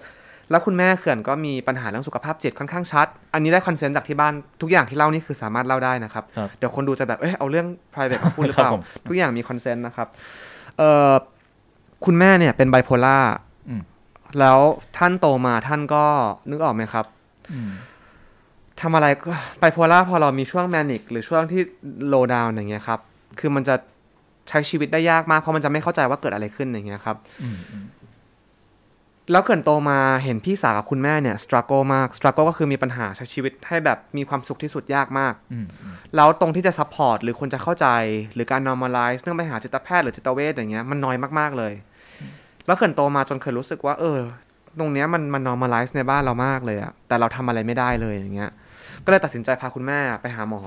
[0.50, 10.08] แล้วคุณแม่เขื่อนก็มีปัญหาเรื่องสุขภาพจิตค่อนข้างชัด อันนี้ได้คอนเซนต์จากที่บ้านทุกอย่างที่เล่านี่คือสามารถเล่าได้นะครับครับเดี๋ยวคนดูจะแบบ เอ้ยเอาเรื่อง private มาพูดหรือเปล่าครับผมทุกอย่างมี consent นะครับ
[10.78, 11.12] เอ่อ
[12.06, 13.18] คุณแม่เนี่ยเป็นไบโพล่า
[13.70, 13.82] อืม
[14.40, 14.60] แล้ว
[14.98, 16.04] ท่านโตมาท่านก็
[16.50, 17.06] นึกออกไหมครับ
[17.54, 17.70] อืม
[18.82, 21.62] ทำอะไรก็ไบโพล่าพอเรามีช่วง manic หรือช่วงที่
[22.08, 23.00] low down อย่างเงี้ยครับ
[23.40, 23.76] คือมันจะ
[24.50, 27.86] ใช้ชีวิตได้ยากมาก เพราะมันจะไม่เข้าใจว่าเกิดอะไรขึ้นอย่างเงี้ยครับอืมอืม
[29.32, 37.18] แล้วเกิดโตมาเห็นพี่สาวกับคุณแม่เนี่ยส t ตรั g ก l e มากส t ตรั g ก l e ก็คือมีปัญหาใช้ชีวิตให้แบบมีความสุขที่สุดยากมากอืมอืมแล้วตรงที่จะ support
[37.24, 37.88] หรือคนจะเข้าใจ
[38.34, 41.74] หรือการ normalize เรื่องไปหาจิตแพทย์หรือจิตเวชอย่างเงี้ยมันน้อยมากๆเลย
[42.66, 44.18] แล้วเขื่อนโตมาจนเคยรู้สึกว่า เออ
[44.80, 48.52] ตรงเนี้ยมันมัน normalize ในบ้านเรามากเลยอะแต่เราทำอะไรไม่ได้เลยอย่างเงี้ย
[49.06, 50.62] ก็เลยตัดสินใจพาคุณแม่ไปหาหมอ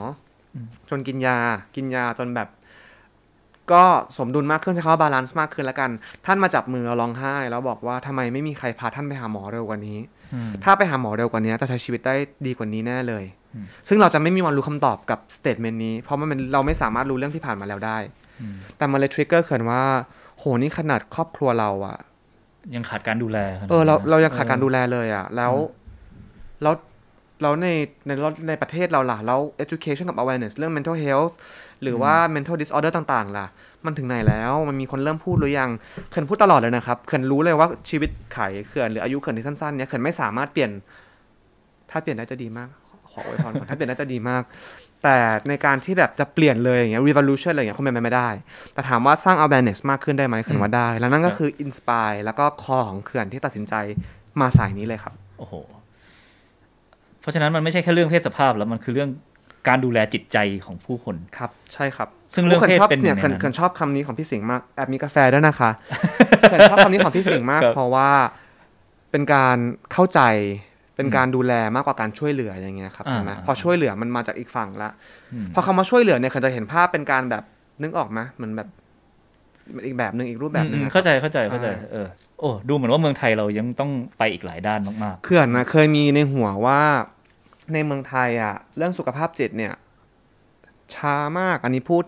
[0.54, 0.56] อ
[0.90, 1.38] จนกินยา
[1.76, 2.48] กินยาจนแบบ
[3.72, 3.84] ก็
[4.18, 5.90] สมดุลมากขึ้นใช้คำว่า balance มากขึ้นแล้วกัน
[6.26, 9.98] ท่านมาจับมือเราร้องไห้ แล้วบอกว่าทำไมไม่มีใครพาท่านไปหาหมอเร็วกว่านี้
[10.34, 12.14] อืมถ้าไปหาหมอเร็วกว่านี้จะใช้ชีวิตได้
[12.46, 17.98] ดีกว่านี้แน่เลยอืมซึ่งเราจะไม่มีวันรู้คำตอบกับสเต t เมนต์นี้ เพราะมันเป็นเราไม่สามารถรู้เรื่องที่ผ่านมาแล้วได้
[18.40, 19.82] อืมแต่มันเลยทริกเกอร์เขินว่า
[20.38, 21.98] โหนี่ขนาดครอบครัวเราอะ
[22.74, 25.52] ยังขาดการดูแลขนดเออเรานั้นนะเรายังขาดการดูแลเลยอะแล้ว
[26.62, 26.74] แล้ว
[27.42, 27.68] แล้วใน
[28.06, 28.10] ใน
[28.48, 31.32] ในประเทศเราล่ะ แล้ว education กับ awareness เรื่อง mental health
[31.82, 33.46] หรือว่า mental disorder ต่าง ๆ ล่ะ
[33.84, 35.70] มันถึงไหนแล้ว มันมีคนเริ่มพูดหรือยัง
[36.10, 40.70] เขินพูดตลอดเลยนะครับ เขินรู้เลยว่าชีวิตไขเขื่อนหรืออายุเขื่อนที่สั้นๆเนี่ยเขินไม่สามารถเปลี่ยน
[41.90, 42.68] ถ้าเปลี่ยนได้จะดีมาก
[43.10, 44.42] ขออวยพรก่อนถ้าเปลี่ยนได้จะดีมาก
[45.04, 45.16] แต่
[45.48, 48.28] ในการที่แบบจะเปลี่ยนเลยอย่างเงี้ย revolution อะไรอย่างเงี้ยคงเป็นไปไม่ได้
[48.74, 53.74] แต่ถามว่าสร้าง awareness มากขึ้นได้ไหมเขินว่าได้ แล้วนั่นก็คือ inspire แล้วก็คอของเขื่อนที่ตัดสินใจ
[54.40, 55.54] มาสายนี้เลยครับ โอ้โห
[57.20, 59.10] เพราะฉะนั้นมันไม่ใช่แค่เรื่องเพศสภาพแล้วมันคือเรื่อง
[59.68, 65.70] การดูแลจิตใจของผู้คนครับ ใช่ครับ ซึ่งเรื่องโขินเพศชอบเป็นหนึ่เนี่ยงในเขินนั้นเขินชอบคำนี้ของพี่สิงห์มากแอบมีกาแฟด้วยนะคะ
[66.50, 68.10] เขินชอบคำนี้ของพี่สิงห์มากครับเพราะว่า
[69.10, 69.56] เป็นการ
[69.92, 70.20] เข้าใจ
[70.96, 74.90] เป็นการดูแลมากกว่าการช่วยเหลืออย่างเงี้ยครับอ่าเห็นไหมอ่าพอช่วยเหลือมันมาจากอีกฝั่งละ
[75.32, 77.44] อืมพอคำว่าช่วยเหลือเนี่ยเขินจะเห็นภาพเป็นการแบบ
[77.82, 78.68] นึกออกไหมเหมือนแบบ
[79.86, 82.06] อีกแบบหนึ่งอีกรูปแบบหนึ่งอืมอะเข้าใจเข้าใจเข้าใจใช่เออ
[82.40, 86.80] โอ้ดูเหมือนว่าเมืองไทยเรายังต้องไปอีกหลายด้านมากเขื่อนนะเคยมีในหัวว่า
[87.72, 89.72] ในเมืองไทยอะเรื่องสุขภาพจิตเนี่ย
[90.94, 92.04] ช้ามาก อันนี้พูด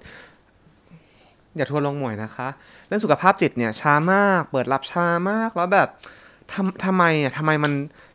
[1.56, 2.48] อย่าทัวร์ลงหมวยนะคะ
[2.86, 5.88] เรื่องสุขภาพจิตเนี่ยช้ามาก เปิดรับช้ามากแล้วแบบ
[6.52, 7.72] ทำทำไมอะทำไมมัน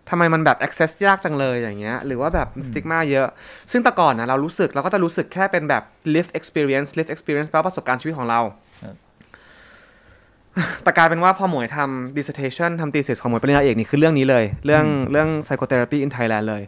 [0.10, 3.28] ทำไมมันแบบ access ยากจังเลยอย่างเงี้ย หรือว่าแบบ stigma เยอะ
[3.72, 8.67] ซึ่งแต่ก่อนนะเรารู้สึกเราก็จะรู้สึกแค่เป็นแบบ live experience live experience แปลว่าประสบการณ์ชีวิตของเราครับ
[10.84, 16.64] แต่กลายเป็นว่าพอหมวยทำ dissertation ทำ thesis ของหมวยปริญญาเอกนี่คือเรื่องนี้เลย เรื่องเรื่อง psychotherapy in Thailand เลย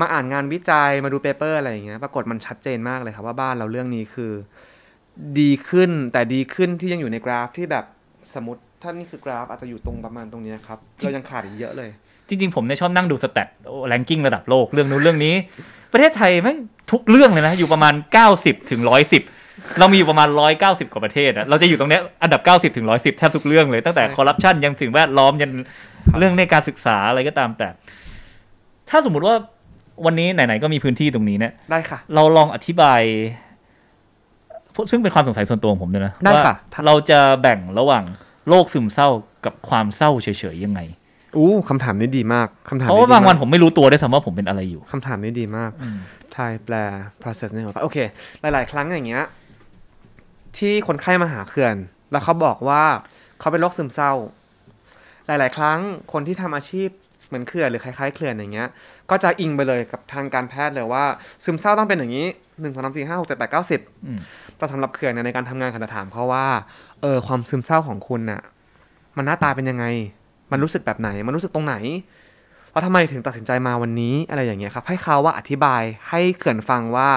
[0.00, 4.32] มาอ่านงานวิจัยมาดู paper อะไรอย่างเงี้ยปรากฏมันชัดเจนมากเลยครับว่าบ้านเราเรื่องนี้คือ
[5.40, 7.84] ดีขึ้นแต่ดีขึ้นที่ยังอยู่ในกราฟที่แบบ
[8.34, 13.48] สมมติถ้านี่คือกราฟอาจจะอยู่ตรงประมาณตรงเนี้ยครับเรายังขาดอีกเยอะเลยๆจริง ๆ ผมเนี่ยชอบนั่งดูสแตท
[13.88, 15.34] แรงกิ้งระดับโลกเรื่องนู้นเรื่องนี้
[15.92, 16.58] ประเทศไทยแม่ง
[16.92, 17.94] ทุกเรื่องเลยนะอยู่ประมาณ
[18.32, 19.37] 90ถึง110
[19.78, 20.28] เรามีอยู่ประมาณ
[20.60, 25.50] 190 กว่าประเทศอะเราจะอยู่ตรงเนี้ยอันดับ 90 ถึง 110 แทบทุกเรื่องเลย ตั้งแต่ใช่คอร์รัปชันยังสิ่งแวดล้อมยัน
[26.18, 27.68] เรื่องในการศึกษาอะไรก็ตามแต่
[28.90, 29.36] ถ้าสมมุติว่า
[30.06, 33.02] วันนี้ไหนๆก็มีพื้นที่ตรงนี้เนี่ยได้ค่ะ เราลองอธิบาย
[34.90, 38.04] ซึ่งเป็นความสงสัยส่วนตัวของผมด้วยนะได้ว่าค่ะเราจะแบ่งระหว่าง
[38.48, 39.08] โรคซึมเศร้า
[39.44, 40.80] กับความเศร้าเฉยๆยังไง
[41.36, 45.98] อู้คำถามนี้ดีมากคำถามเพราะนี้ว่าดีบางวันมกผมไม่รู้ตัวด้วยซ้ำว่าผมเป็นอะไรอยู่คำถามนี้ดีมากอืม
[46.34, 46.74] ใช่แปล
[47.22, 47.98] process ในหัวโอเค
[48.40, 49.24] หลาย ๆ ครั้งอย่างเงี้ย
[50.56, 51.74] ที่คนไข้มาหาเขื่อน
[52.12, 52.82] แล้วเขาบอกว่า
[53.40, 54.12] เขาเป็นโรคซึมเศร้า
[55.26, 55.78] หลาย ๆ ครั้ง
[56.12, 56.88] คนที่ทำอาชีพ
[57.26, 58.68] เหมือนเขื่อนหรือคล้าย ๆ เขื่อนอย่างเงี้ย
[59.10, 61.04] ก็จะอิงไปเลยกับทางการแพทย์เลยว่า
[61.44, 62.26] ซึมเศร้าต้องเป็นอย่างนี้
[62.60, 64.18] หนึ่งสองสามสี่ห้าหกเจ็ดแปดเก้าสิบอืม
[64.56, 66.46] แต่สำหรับเขื่อนเนี่ยในการทำงานขันจะถามเขาว่า
[67.02, 68.40] เออความซึมเศร้าของคุณน่ะ
[69.16, 69.84] มันหน้าตาเป็นยังไง
[70.52, 71.76] มันรู้สึกแบบไหน มันรู้สึกตรงไหน
[72.78, 77.08] แล้วทำไมถึงตัดสินใจมาวันนี้อะไรอย่างเงี้ยครับให้เขาว่าอธิบายให้เขื่อนฟังว่า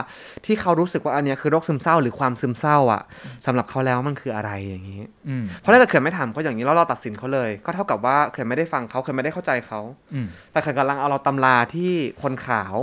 [0.45, 3.02] ที่เขารู้สึกว่าอันเนี้ยคือโรคซึมเศร้าหรือความซึมเศร้าอะ
[3.45, 9.80] สำหรับเขาแล้วมันคืออะไรอย่างนี้อืมเพราะถ้าเกิดเขื่อนไม่ถามเขาอย่างนี้แล้วเราตัดสินเขาเลย ก็เท่ากับว่าเขื่อนไม่ได้ฟังเขาเขื่อนไม่ได้เข้าใจเขา
[10.13, 12.76] อืมแต่เขื่อนกำลังเอาเราตำราที่คนขาว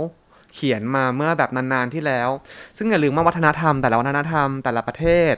[0.55, 2.29] เขียนมาเมื่อแบบนานๆที่แล้ว
[2.77, 5.35] ซึ่งอย่าลืมว่าวัฒนธรรม แต่ละวัฒนธรรม แต่ละประเทศ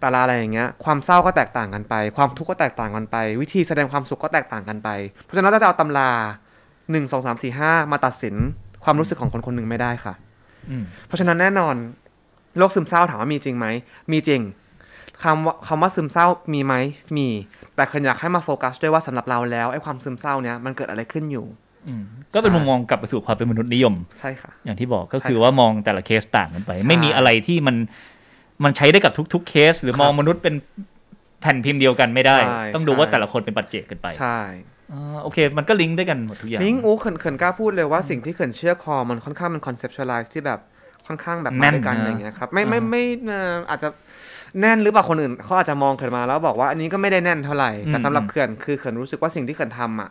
[0.00, 4.88] แต่ละอะไรอย่างเงี้ยความเศร้าก็แตกต่างกันไป ความทุกข์ก็แตกต่างกันไป วิธีแสดงความสุขก็แตกต่างกันไป
[5.22, 6.10] เพราะฉะนั้นเราจะเอาตำรา
[6.90, 8.34] หนึ่งสองสามสี่ห้ามาตัดสิน
[8.84, 10.14] ความรู้สึกของคนคนหนึ่งไม่ได้ค่ะ
[10.70, 11.74] อืมเพราะฉะนั้นแน่นอน
[12.58, 13.66] โรคซึมเศร้าถามว่ามีจริงไหม
[14.12, 14.40] มีจริง
[15.22, 16.74] คำว่าคำว่าซึมเศร้ามีไหม
[17.16, 17.28] มี
[17.76, 21.46] แต่คนอยากให้มาโฟกัสด้วยว่าสำหรับเราแล้วไอ้ความซึมเศร้าเนี้ยมันเกิดอะไรขึ้นอยู่
[21.88, 22.02] อืม
[22.34, 27.76] ก็เป็นมุมมองกลับไปสู่ความเป็นมนุษย์นิยมใช่ค่ะ อย่างที่บอกก็ใช่คือว่ามองแต่ละเคสต่างกันไปใช่ไม่มีอะไรที่มัน
[28.64, 30.54] มันใช้ได้กับทุก ๆ เคส หรือครับมองมนุษย์เป็น
[31.40, 34.79] แผ่นพิมพ์เดียวกันไม่ได้ใช่ต้องดูใช่ว่าแต่ละคนเป็นปัจเจกกันไปใช่อ่า
[35.22, 40.60] โอเค มันก็ลิงก์ด้วยกันหมดทุกอย่างนิ้งอู้เขื่อนเขื่อนกล้าพูดเลยว่าสิ่งที่เขื่อนเชื่อคอมันค่อนข้างเป็น conceptualize ที่แบบ
[41.06, 43.88] ค่อนข้างแบบแน่มาด้วยกันนะอะไรอย่างเงี้ยครับไม่ไม่อ่าไม่เอ่ออาจจะ
[44.60, 50.10] แน่นหรือเปล่าคนอื่นเขาอาจจะมองเขินมาแล้วบอกว่าอันนี้ก็ไม่ได้แน่นเท่าไหร่แต่อืมสำหรับเขินคือเขินรู้สึกว่าสิ่งที่เขินทำอะ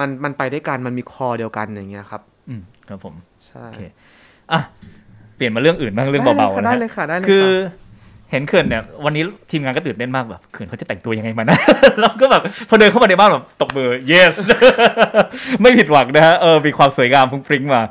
[0.00, 3.14] มันมันไปด้วยกันมันมีคอเดียวกันอย่างเงี้ยครับ อืมครับผม
[3.48, 3.80] ใช่โอเค
[4.52, 4.60] อะ
[5.36, 7.50] เปลี่ยนมาเรื่องอื่นบ้างเรื่องเบาๆนะได้ฮะเลยค่ะได้เลยคือค่ะ
[8.34, 11.58] เห็นเขื่อนเนี่ยวันนี้ทีมงานก็ตื่นเต้นมากแบบเขื่อนเขาจะแต่งตัวยังไงมานะ
[12.00, 14.34] เราก็แบบพอเดินเข้ามาในบ้านแบบตบมือ yes
[15.60, 17.82] ไม่ผิดหวังนะฮะเออมีความสวยงามฟุ้งฟริ้งมา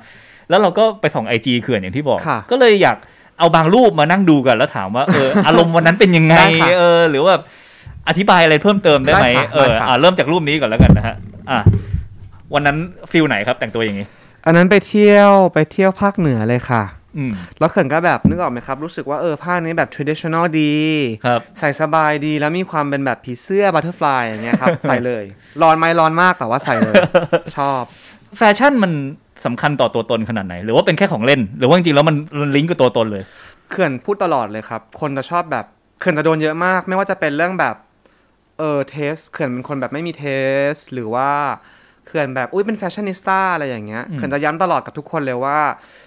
[0.50, 2.98] แล้วเราก็ไปส่องไอจีเขื่อนอย่างที่บอกค่ะก็เลยอยาก
[3.40, 7.34] เอาบางรูปมานั่งดูกันแล้วถามว่าเอออารมณ์วันนั้นเป็นยังไงได้ค่ะเออหรือว่า
[8.08, 11.16] อธิบายอะไรเพิ่มเติมได้ไหมได้ค่ะเออได้ค่ะอะเริ่มจากรูปนี้ก่อนแล้วกันนะฮะ
[11.52, 11.60] อะ
[12.54, 12.78] วันนั้น
[13.12, 14.08] ฟิลไหนครับแต่งตัวอย่างนี้
[14.46, 17.03] อันนั้นไปเที่ยวไปเที่ยวภาคเหนือเลยค่ะอืม
[17.60, 20.76] แล้วเขินก็แบบนึกออกไหมครับ รู้สึกว่าเออผ้านี้แบบ traditional ดี
[21.26, 25.24] ครับใส่สบายดีแล้วมีความเป็นแบบผีเสื้อ butterfly อย่างเงี้ยครับ ใส่เลย
[25.62, 26.94] ร้อนไหมร้อนมากแต่ว่าใส่เลย
[27.58, 27.82] ชอบ
[28.38, 28.92] แฟชั่นมัน
[29.46, 33.24] สำคัญต่อตัวตนขนาดไหน หรือว่าเป็นแค่ของเล่น หรือว่าจริงๆแล้วมันมันลิงก์กับตัวตนเลย
[33.70, 35.66] เขื่อนพูดตลอดเลยครับ คนจะชอบแบบ
[36.00, 37.76] เขื่อนจะโดนเยอะมาก ไม่ว่าจะเป็นเรื่องแบบ
[38.60, 41.30] เออ taste เขื่อนเป็นคนแบบไม่มี taste หรือว่า
[42.06, 45.60] เขื่อนแบบอุ้ยเป็น fashionista อะไรอย่างเงี้ยอืมเขื่อนจะย้ำตลอดกับทุกคนเลยว่า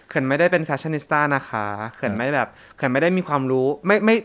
[0.08, 1.64] เขื่อนไม่ได้เป็น fashionista นะคะ
[1.96, 4.16] เขื่อนไม่แบบเขื่อนไม่ได้มีความรู้ไม่ไม่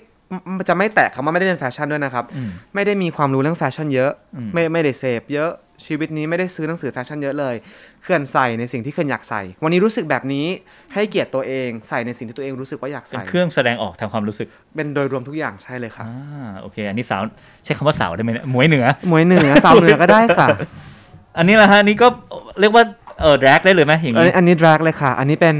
[0.54, 5.52] ไม่จะไม่แตะคำว่าไม่ได้เรียนแฟชั่นด้วยนะครับอืมไม่ได้มีความรู้เรื่องแฟชั่นเยอะอืมไม่ไม่ได้เสพเยอะ
[5.86, 7.56] ชีวิตนี้ไม่ได้ซื้อหนังสือแฟชั่นเยอะเลย
[8.04, 10.46] เขื่อนใส่ในสิ่งที่เขื่อนอยากใส่ วันนี้รู้สึกแบบนี้
[10.94, 17.22] ให้เกียรติตัวเองใส่ในสิ่งที่ตัวเองรู้สึกว่าอยากเป็นใส่เครื่องแสดงออกทางความรู้สึก เป็นโดยรวมทุกอย่างใช่เลยครับอ่าโอเค อันนี้สาว
[17.64, 20.48] ใช้คำว่าสาวได้ไหมเนี่ยหมวยเหนือหมวยเหนือสาวเหนือก็ได้ค่ะ
[21.38, 22.08] อันนี้แหละฮะอันนี่ก็
[22.60, 22.84] เรียกว่า
[23.22, 25.58] เออ drag ได้เลยไหมอย่างอันนี้นี้ อันนี้ drag เลยค่ะ อันนี้เป็น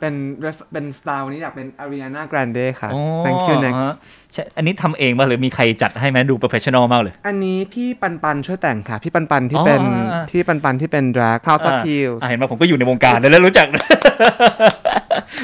[0.00, 0.14] เป็น
[0.46, 3.94] ref- เป็นสไตล์นี้อยากเป็น Ariana Grande ค่ะอ๋อ Thank you next ฮะ
[4.32, 9.80] ใช่อันนี้ทำเองป่ะหรือมีใครจัดให้ไหมดู professional มากเลย อันนี้พี่ปันปันช่วยแต่งค่ะ พี่ปันปันที่อ๋อเป็น
[10.12, 13.66] อ่าที่ปันปันที่เป็นดราก House of อ่า Heels อ่าเห็นไหมผมก็อยู่ในวงการแล้วรู้จัก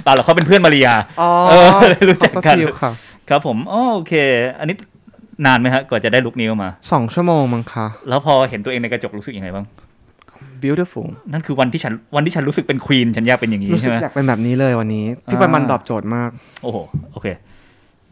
[0.02, 2.92] เปล่าหรอกเขาเป็นเพื่อนมาริยาอ๋อเออเลยรู้จัก House of กัน Heels ค่ะ
[3.28, 4.14] ครับผมอ๋อโอเค
[4.58, 4.76] อันนี้
[5.46, 9.66] นานไหมฮะกว่อนจะได้ลุคนี้ออกมาสองชั่วโมงมั้งคะแล้วพอเห็นตัวเองในกระจกรู้สึกยังไงบ้าง
[10.64, 16.30] beautiful นั่นคือวันที่ฉันวันที่ฉันรู้สึกเป็นควีนฉันอยากเป็นอย่างนี้รู้สึใช่กไหมอยากเป็นแบบนี้เลยวันนี้พี่อ่าปันปันตอบโจทย์มาก
[16.62, 16.76] โอ้โห
[17.12, 17.26] โอเค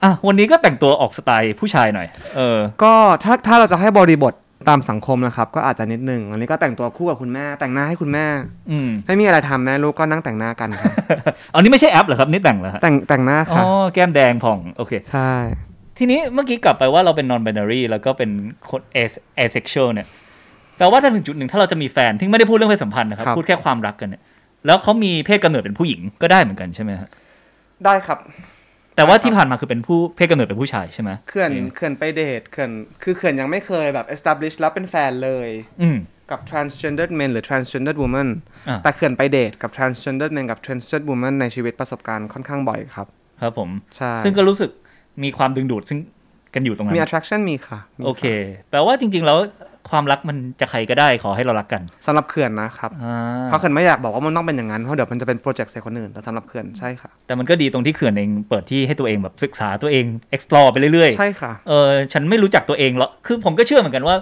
[0.03, 2.93] อะวันนี้ก็แต่งตัวออกสไตล์ผู้ชายหน่อย เออ ก็
[3.25, 4.35] ถ้าถ้าเราจะให้บริบท
[4.69, 8.27] ตามสังคมนะครับ ก็อาจจะนิดนึงอันนี้ก็แต่งตัวคู่กับคุณแม่ แต่งหน้าให้คุณแม่
[8.71, 10.93] อืมไม่มีอะไรทำแม่ลูกก็นั่งแต่งหน้ากันครับ
[11.55, 15.33] อันนี้ไม่ใช่แอปเหรอครับนี่แต่งเหรอฮะแต่งแต่งหน้าอ๋อค่ะแก้มแดงผ่องโอเคใช่
[15.99, 18.31] ทีนี้เมื่อกี้กลับไปว่าเราเป็น non binary แล้วก็เป็น
[18.71, 20.07] คน as- asexual เนี่ย
[20.77, 24.23] แปลว่าถ้าถึงจุดหนึ่งถ้าเราจะมีแฟนที่ไม่ได้พูดเรื่องเพศสัมพันธ์นะครับ พูดแค่ความรักกันเนี่ย
[24.67, 27.09] แล้วเขามีเพศกำเนิดเป็นผู้หญิงก็ได้เหมือนกันใช่ไหมฮะ
[27.85, 28.19] ได้ครับ
[28.97, 32.71] แต่ว่าที่ผ่านมาคือเป็นผู้เพศกำเนิดเป็นผู้ชายใช่ไหมเขื่อนเองเขื่อนไปเดทเขื่อน
[33.03, 35.49] คือเขื่อนยังไม่เคยแบบ establish แล้วเป็นแฟนเลย
[35.83, 35.99] อืม
[36.31, 38.29] กับ transgender men หรือ transgender woman
[38.69, 43.07] อะแต่เขื่อนไปเดทกับ transgender men กับ transgender woman ในชีวิตประสบการณ์ค่อนข้างบ่อยครับ
[43.41, 44.71] ครับผมใช่ซึ่งก็รู้สึก
[45.23, 45.99] มีความดึงดูดซึ่ง
[46.55, 48.25] กันอยู่ตรงนั้มีน attraction มีค่ะมีะโอเค
[48.71, 49.39] แปลว่าจริง ๆ แล้ว
[49.91, 53.15] ความรักมันจะใครก็ได้ขอให้เรารักกันสำหรับเขื่อนนะครับอ่า
[53.47, 64.17] เพราะเขื่อนไม่อยากบอกว่ามันต้องเป็นอย่างนั้นเพราะเดี๋ยวมันจะเป็นโปรเจกต์ใส่คนอื่นแต่สำหรับเขื่อนใช่ค่ะ แต่มันก็ดีตรงที่เขื่อนเองเปิดที่ให้ตัวเองแบบศึกษาตัวเอง explore ไปเรื่อยๆ ใช่ค่ะเออฉันไม่รู้จักตัวเองหรอกคือผมก็เชื่อเหมือนกันว่า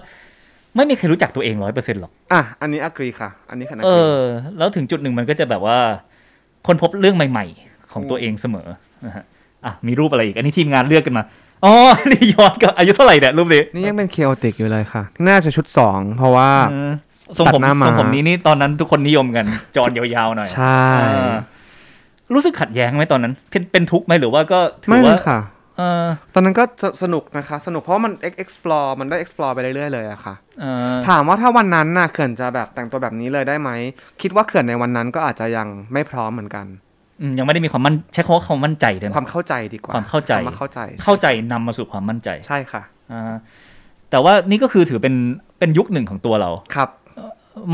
[0.77, 4.21] ไม่มีใครรู้จักตัวเองร้อยเปอร์เซ็นต์หรอกอะอันนี้ agree ค่ะ อันนี้ค่ะเอ agree อ
[4.59, 5.79] แล้วถึงจุดหนึ่งมันก็จะแบบว่า
[6.67, 8.69] คนพบเรื่องใหม่ ๆ ของตัวเองเสมอ
[9.07, 9.25] นะฮะ
[9.65, 11.25] อะมีรูปอะไรอีกอันนี้ทีมงานเลือกกันมา
[11.65, 11.75] อ๋อ
[12.11, 16.91] นี่ย้อนกับอายุเท่าไหร่เนี่ยรูปนี้นี่ยังเป็น chaotic อยู่เลยค่ะ น่าจะชุดสองเพราะว่าเออ
[17.39, 19.47] ทรงผมตัดหน้าทมารงผมนี้นี่ตอนนั้นทุกคนนิยมกัน
[19.77, 21.33] จอนยาวๆหน่อย ใช่เออ
[22.35, 25.39] รู้สึกขัดแย้งไหมตอนนั้น เป็นเป็นทุกข์ไหมหรือว่าก็ถืไม่อเลว่ายค่ะ
[25.79, 33.71] เออตอนนั้นก็สสนุกนะคะ สนุกเพราะว่ามัน ex- explore มันได้ explore ไปเรื่อยๆเลยอะค่ะเออถามว่าถ้าวันนั้นน่ะเขื่อนจะแบบแต่งตัวแบบนี้เลยได้ไหม
[34.23, 36.92] คิดว่าเขื่อนในวันนั้นก็อาจจะยังไม่พร้อมเหมือนกันอืม
[37.39, 43.35] ยังไม่ได้มีความมั่นใช้คำว่าความมั่นใจได้ไหมความเข้าใจดีกว่าความเข้าใจคำว่าเข้าใจ เข้าใจนำมาสู่ความมั่นใจใช่ค่ะอ่า
[44.11, 45.15] แต่ว่านี่ก็คือถือเป็น
[45.59, 46.89] เป็นยุคหนึ่งของตัวเราครับ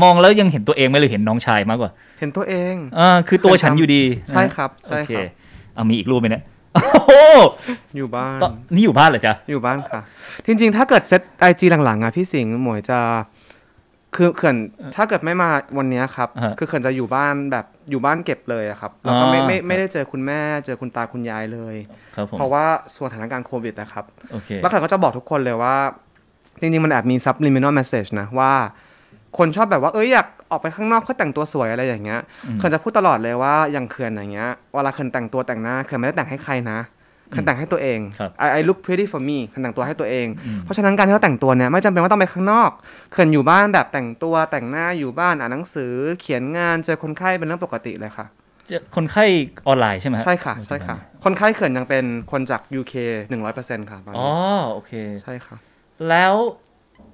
[0.03, 5.27] มองแล้วยังเห็นตัวเองไหมหรือเห็นน้องชายมากกว่า เห็นตัวเองอ่าคือตัวฉันอยู่ดี ใช่ครับใช่โอเคครับ
[5.75, 7.11] เอามีอีกรูปไหมเนี่ยโอ้โห
[7.97, 10.01] อยู่บ้านตอนนี่อยู่บ้านเหรอจ๊ะอยู่บ้านค่ะ
[10.45, 12.99] จริงๆ ถ้าเกิดเซตไอจีหลังๆอะพี่สิงห์หมวยจะ
[14.19, 14.55] คือเขื่อน
[14.95, 21.75] ถ้าเกิดไม่มาวันเนี้ยครับอ่าฮะคือเขื่อนจะอยู่บ้านแบบอยู่บ้านเก็บเลยอะครับแล้วก็ไม่อ๋อไม่ครับไม่ได้เจอคุณแม่เจอคุณตาคุณยายเลย
[22.15, 25.75] ครับผมเพราะว่าส่วนสถานการณ์โควิดนะครับโอเคแล้วเขื่อนก็จะบอกทุกคนเลยว่า
[26.61, 28.51] จริงๆ มันแอบมี subliminal message นะว่า
[29.37, 36.79] คนชอบแบบว่าเอ้ยอยากออกไปข้างนอกเพื่อแต่งตัวสวยอะไรอย่างเงี้ยอืมเขื่อนจะพูดตลอดเลยว่าอย่างเขื่อนอย่างเงี้ยเวลาเขื่อนแต่งตัวแต่งหน้าเขื่อนไม่ได้แต่งให้ใครนะ
[37.29, 42.71] เขื่อนแต่งให้ตัวเองครับ I I look pretty for me เขื่อนแต่งตัวให้ตัวเองอืมเพราะฉะนั้นการที่เราแต่งตัวเนี่ยไม่จำเป็นว่าต้องไปข้างนอก
[43.11, 48.25] เขื่อนอยู่บ้านแบบแต่งตัวแต่งหน้าอยู่บ้านอ่านหนังสือเขียนงานเจอคนไข้เป็นเรื่องปกติเลยค่ะ
[48.67, 49.25] เจอคนไข้
[49.67, 52.93] ออนไลน์ใช่ไหมฮใช่ค่ะใช่ค่ะ คนไข้เขื่อนยังเป็นคนจาก UK
[53.43, 54.31] 100%ค่ะตอนอ๋อนี้
[54.73, 54.91] โอเค
[55.23, 55.55] ใช่ค่ะ
[56.09, 56.33] แล้ว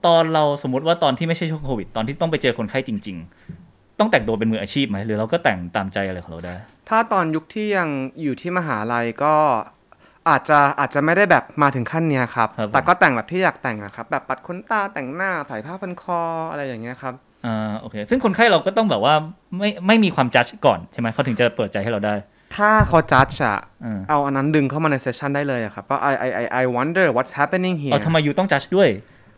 [0.05, 3.17] ตอนเราสมมติว่าตอนที่ไม่ใช่ช่วงโควิด ตอนที่ต้องไปเจอคนไข้จริง
[3.59, 6.55] ๆ ต้องแต่งตัวเป็นมืออาชีพไหมหรือเราก็แต่งตามใจอะไรของเราได้
[6.89, 7.89] ถ้าตอนยุคที่ยัง
[8.21, 9.35] อยู่ที่มหาลัยก็
[10.29, 17.13] อาจจะอาจจะไม่ได้แบบมาถึงขั้นเนี้ยครับครับผมแต่ก็แต่งแบบที่อยากแต่งอะครับ แบบปัดขนตาแต่งหน้าใส่ผ้าพันคออะไรอย่างเงี้ยครับ
[17.45, 19.13] อ่าโอเค ซึ่งคนไข้เราก็ต้องแบบว่า
[19.57, 22.15] ไม่ไม่มีความจัดก่อนใช่ไหมเขาถึงจะเปิดใจให้เราได้
[22.55, 28.89] ถ้าเขาจัดอะอ่าเอาอันนั้นดึงเข้ามาในเซสชันได้เลยอะครับว่า I I I I wonder what's happening เอา here ทำไมยูต้องจัดด้วย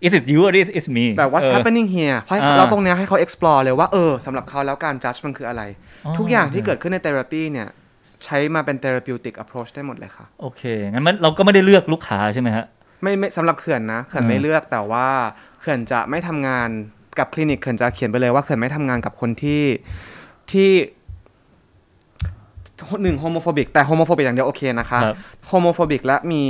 [0.05, 4.95] is it you or is it me แบบ what's เออ happening here เพราะอ่าเราตรงเนี้ยให้เขา explore เลยว่าเออสำหรับเขาแล้วการ
[5.03, 5.61] judge มันคืออะไร
[6.05, 7.67] อ๋อทุกอย่างที่เกิดขึ้นใน therapy เนี่ย
[8.25, 12.65] ใช้มาเป็น therapeutic approach ได้หมดเลยค่ะ โอเค งั้นมันเราก็ไม่ได้เลือกลูกค้าใช่ไหมฮะ
[13.01, 15.07] ไม่ไม่สำหรับเขื่อนนะเขื่อนอืมไม่เลือกแต่ว่า
[15.59, 16.69] เขื่อนจะไม่ทำงาน
[17.19, 19.63] กับคลินิกเขื่อนจะเขียนไปเลยว่าเขื่อนไม่ทำงานกับคนที่
[20.51, 20.69] ที่
[23.03, 25.15] หนึ่ง homophobic แต่ homophobic อย่างเดียวโอเคนะคะครับ
[25.47, 26.43] homophobic และมี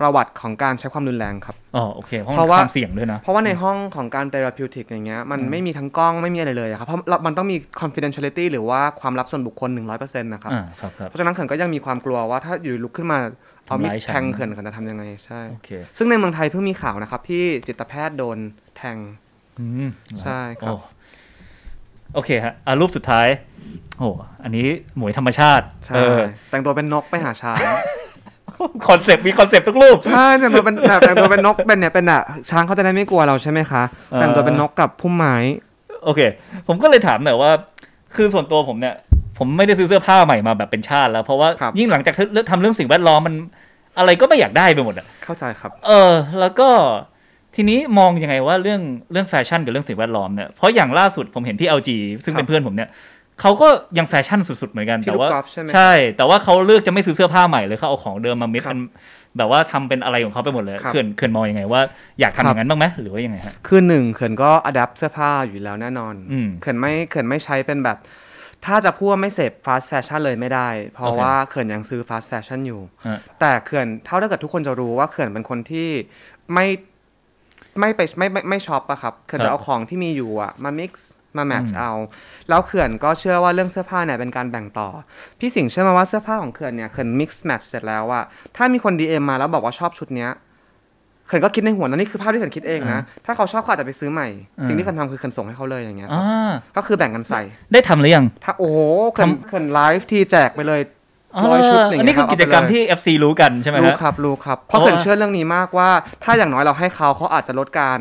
[0.00, 13.18] ประวัติของการใช้ความรุนแรงครับอ๋อโอเคเพราะเพมันราะว่าความเสี่ยงด้วยนะ เพราะว่าในห้องของการ therapeutic อย่างเงี้ยมันไม่มีทั้งกล้องไม่มีอะไรเลยอะครับเพราะมันต้องมี confidentiality หรือว่าความลับส่วนบุคคล 100%นะครับอ่าครับครับเพราะฉะนั้นเขื่อนก็ยังมีความกลัวว่าถ้าอยู่ลุกขึ้นมา
[13.66, 18.38] เอามีดทำร้ายฉันแทงเขื่อนเขื่อนจะทำยังไงใช่โอเคซึ่งในเมืองไทยเพิ่งมีข่าวนะครับที่จิตแพทย์โดน
[18.76, 18.96] แทง
[19.58, 19.90] อืม
[20.22, 20.74] ใช่ครับโอ้
[22.14, 23.28] โอเคฮะอะรูปสุดท้าย
[23.98, 24.08] โอ้
[24.44, 27.62] อันนี้หมวยธรรมชาติใช่เออ แต่งตัวเป็นนกไปหาช้าง
[28.88, 35.36] คอนเซปต์มีคอนเซปต์ทุกรูปใช่แต่งตัวเป็นแต่แต่งตัวเป็นนกเป็นเนี่ยเป็นอะช้างเขาจะได้ไม่กลัวเราใช่ไหมคะเออแต่งตัวเป็นนกกับพุ่มไม้
[36.04, 36.20] โอเค
[36.66, 37.50] ผมก็เลยถามหน่อยว่า
[38.14, 38.94] คือส่วนตัวผมเนี่ย
[39.38, 43.34] ผมไม่ได้ซื้อเสื้อผ้าใหม่มาแบบเป็นชาติแล้ว เพราะว่าครับยิ่งหลังจากเลือกทำเรื่องสิ่งแวดล้อมมัน
[43.98, 46.68] อะไรก็ไม่อยากได้ไปหมดอะเข้าใจครับ เออ แล้วก็
[47.56, 48.80] ทีนี้มองยังไงว่าเรื่อง
[49.12, 51.90] เรื่องแฟชั่นกับเรื่องสิ่งแวดล้อมเนี่ยเพราะอย่างล่าสุดผมเห็นที่ LG
[52.24, 52.88] ซึ่งครับเป็นเพื่อนผมเนี่ย
[53.40, 58.78] เขาก็ยังแฟชั่นสุดๆเหมือนกันที่แต่ลูกว่ากอล์ฟใช่ไหมใช่ แต่ว่าเขาเลือกจะไม่ซื้อเสื้อผ้าใหม่เลยเขาเอาของเดิมมามิดครับกัน
[59.36, 61.80] แบบว่าทำเป็นอะไรของเขาไปหมดเลยครับเขื่อนเขื่อนมองยังไงว่า
[62.20, 67.98] อยากทำอย่างนั้นบ้างไหมหรือว่ายังไงฮะคือหนึ่งเขื่อนก็อัด p t เสื้อผ้าอยู่แล้วแน่นอนอืมเขื่อนไม่เขื่อนไม่ใช้เป็นแบบ
[68.66, 75.88] ถ้าจะพูดว่าไม่เสพฟาส t ์แฟชั่นเลยไม่ได้ เพราะโอเคว่าเขื่อนยังซื้อฟาส t ์แฟชั่นอยู่อะแต่เขื่อนเท่าถ้าเกิดทุกคนจะรู้ว่าเขื่อนเป็นคนที่
[76.54, 76.66] ไม่
[77.80, 80.92] ไม่ไปไม่ไม่ไม่ shop อะครับเขื่อนครับจะเอาของที่มีอยู่อะมา mix
[81.36, 81.92] มาแมทช์อืมเอา
[82.48, 84.88] แล้วเขื่อนก็เชื่อว่าเรื่องเสื้อผ้าเนี่ยเป็นการแบ่งต่อ
[85.40, 88.24] พี่สิงห์เชื่อไหมว่าเสื้อผ้าของเขื่อนเนี่ยเขื่อน mix match เสร็จแล้วอะ
[88.56, 90.30] ถ้ามีคน DM มาแล้วบอกว่าชอบชุดเนี้ย
[91.26, 97.40] เขื่อนก็คิดในหัวนะนี่คือภาพที่เขื่อนคิดเองนะ ถ้าเขาชอบเขาอาจจะไปซื้อใหม่อ่าสิ่งที่เขื่อนทำคือเขื่อนส่งให้เขาเลยอย่างเงี้ยคอ่รับาก็คือแบ่งกันใส่
[97.72, 98.78] ได้ทำหรือยังถ้าโอ้โห
[99.12, 100.80] เขื่อนเขื่อนไลฟ์ที่แจกไปเลย
[101.36, 105.90] อ๋อร้อยชุดอย่างเงี้ยอันนี้คือครับกิจกรรมเอาไปเลยที่ FC รู้กันใช่ไหมรู้ฮะครับรู้ครับเพราะเพราะเขื่อนว่าเชื่อเรื่องนี้มากว่า
[106.24, 108.00] ถ้าอย่างน้อยเราให้เขาเขาอาจจะลดการ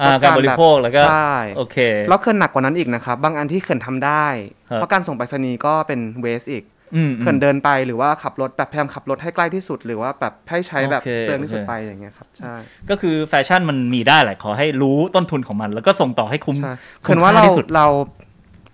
[0.00, 1.76] อ่าการบริโภคแล้วก็ใช่โอเค
[2.08, 4.26] แล้วเขื่อนหนักกว่านั้นอีกนะครับ บางอันที่เขื่อนทำได้
[4.68, 6.64] ครับเพราะการส่งไปรษณีย์ก็เป็นเวสอีก
[6.96, 12.54] อืมเขื่อนเดินไปหรือว่าขับรถแบบพยายามขับรถให้ใกล้ที่สุด หรือว่าแบบให้ใช้แบบโอเคเปลืองที่สุดโอเคไปอย่างเงี้ยครับใช่
[12.90, 17.86] ก็คือแฟชั่นมันมีได้แหละขอให้รู้ต้นทุนของมัน แล้วก็ส่งต่อให้คุ้มใช่คุ้มค่าที่สุดเขื่อนว่าเราเรา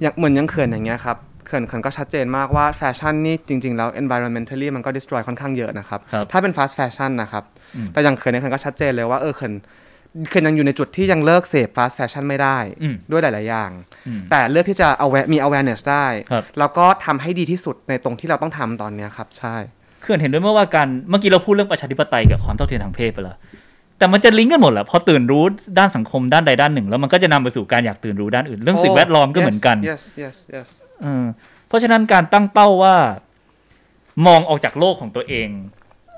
[0.02, 7.44] อย่างเหมือนอยังเขื่อนอย่างเงี้ยครับเขื่อนเขื่อนก็ชัดเจนมากว่าแฟชั่นนี่จริง ๆ แล้ว environmentally มันก็ destroy ค่อนข้างเยอะนะครับครับถ้าเป็น fast fashion นะครับ
[7.76, 9.52] อืมแต่อย่างเขื่อนเนี่ยเขื่อนก็ชัดเจนเลยว่าเออเขื่อน
[10.28, 13.70] เขื่อนยังอยู่ในจุดที่ยังเลิกเสพ fast fashion ไม่ได้อืมด้วยหลาย ๆ อย่าง
[14.06, 19.56] อืมแต่เลือกที่จะ aware มี awareness ได้ครับแล้วก็ทำให้ดีที่สุดในตรงที่เราต้องทำตอนเนี้ยครับ ใช่
[20.02, 23.36] เขื่อนเห็นด้วยไหมว่าการเมื่อกี้เราพูดเรื่องประชาธิปไตยกับความเท่าเทียมทางเพศไปแล้ว
[23.98, 25.44] แต่มันจะลิงก์กันหมดแหละพอตื่นรู้
[25.78, 30.68] ด้านสังคมด้านใดด้านหนึ่ง แล้วมันก็จะนำไปสู่การอยากตื่นรู้ด้านอื่น เรื่องสิ่งแวดล้อมก็เหมือนกัน yes yes yes
[31.02, 31.24] เออ
[31.68, 32.96] เพราะฉะนั้นการตั้งเป้าว่า
[34.26, 35.48] มองออกจากโลกของตัวเอง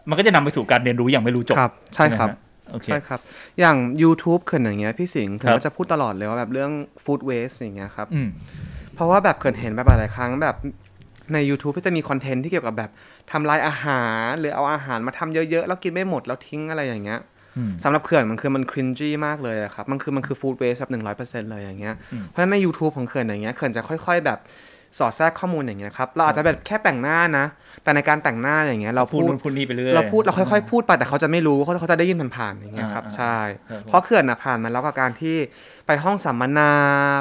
[0.08, 3.20] มันก็จะนำไปสู่การเรียนรู้อย่างไม่รู้จบครับ ใช่ครับไหมฮะ โอเคใช่ครับ
[3.60, 6.70] อย่าง YouTube เขื่อนอย่างเงี้ยพี่สิงห์เขื่อนครับก็จะพูดตลอดเลยว่าแบบเรื่อง
[7.04, 8.28] food waste อย่างเงี้ยครับอืม
[8.94, 10.56] เพราะว่าแบบเขื่อนเห็นแบบหลายๆครั้งแบบ
[11.34, 12.90] ใน YouTube ที่จะมีคอนเทนต์ที่เกี่ยวกับแบบ
[13.30, 17.20] ทำลายอาหารหรือเอาอาหารมาทำเยอะๆ แล้วกินไม่หมดแล้วทิ้งอะไรอย่างเงี้ย
[17.56, 24.38] อืมสำหรับเขื่อนมันคือมันครินจี้มากเลยอะครับ มันคือมันคือฟู้ดเวสแบบหนึ่งร้อยเปอร์เซ็นต์เลยอย่างเงี้ยอืมเพราะฉะนั้นใน YouTube ของเขื่อนอย่างเงี้ยเขื่อนจะค่อย ๆ แบบ
[24.98, 27.46] สอดแทรกข้อมูลอย่างเงี้ยครับเราอาจจะแบบแค่แต่งหน้านะ
[27.84, 33.36] แต่ในการแต่งหน้าอย่างเงี้ยเราพูพูดดนู่นพูดนี่ไปเรื่อยเราพูดเราค่อยๆพูดไปแต่เขาจะไม่รู้เขาเขาจะได้ยินผ่านๆอย่างเงี้ยครับอ่าใช่
[33.70, 35.36] ครับผมเพราะเขื่อนน่ะผ่านมาแล้วกับการที่
[35.86, 36.70] ไปห้องสัมมนา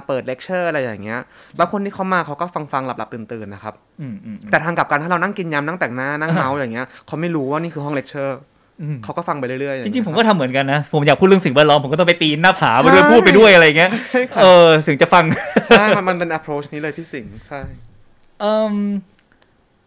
[0.08, 1.22] เปิดเลคเชอร์อะไรอย่างเงี้ย
[1.58, 8.57] แล้วคนที่เขามาเขาก็ฟังฟังๆหลับหลับตื่นตื่นๆนะครับอืมอืมอืมแต่ทางกลับกันถ้าเรานั่งกินยำนั่งแต่งหน้านั่งเม้าท์อย่างเงี้ยเขาไม่รู้ว่านี่คือห้องเลคเชอร์อืม
[9.04, 15.24] เขาก็ฟังไปเรื่อยๆอย่างเงี้ยครับ จริงๆ ผมก็ทำเหมือนกันนะ ผมอยากพูดเรื่องสิ่งแวดล้อม ผมก็ต้องไปปีนหน้าผาไปด้วยใช่พูดไปด้วยอะไรเงี้ยใช่ค่ะเออ ถึงจะฟัง
[15.70, 17.62] ใช่มันมันเป็น approach นี้เลยพี่สิงห์ใช่
[18.40, 18.76] เอม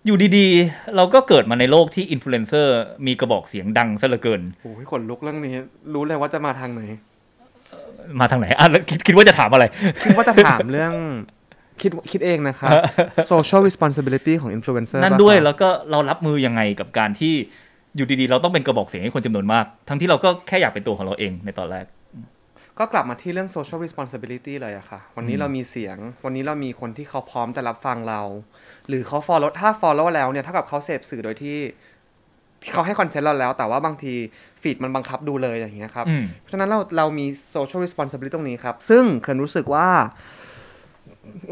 [0.07, 2.77] อยู่ดีๆ เราก็เกิดมาในโลกที่อินฟลูเอนเซอร์
[3.07, 5.55] มีกระบอกเสียงดังซะเหลือเกินโอ้ยขนลุกเรื่องนี้
[5.95, 6.83] รู้เลยว่าจะมาทางไหน
[8.21, 9.65] มาทางไหนอะแล้วคิดคิดว่าจะถามอะไร
[10.05, 10.93] คิดว่าจะถามเรื่อง
[11.81, 12.71] คิดคิดเองนะครับ
[13.33, 17.35] social responsibility ของ influencer นั่นด้วยป่ะครับแล้วก็เรารับมือยังไงกับการที่
[17.97, 21.85] อยู่ดีๆ เราต้องเป็นกระบอกเสียงให้คนจำนวนมาก ทั้งที่เราก็แค่อยากเป็นตัวของเราเองในตอนแรก
[22.79, 28.21] ก็กลับมาที่เรื่อง social responsibility เลยอะค่ะ วันนี้อืมเรามีเสียง วันนี้เรามีคนที่เขาพร้อมจะรับฟังเรา
[28.89, 31.59] หรือเขา follow ถ้า follow แล้วเนี่ยเท่ากับเขาเสพสื่อโดยที่
[32.63, 34.15] ที่เขาให้ consent เราแล้ว แต่ว่าบางที
[34.63, 39.89] feed มันบังคับดูเลยอย่างเงี้ยครับอืมเพราะฉะนั้นเราเรามี social responsibility ตรงนี้ครับ ซึ่งเขื่อนรู้สึกว่า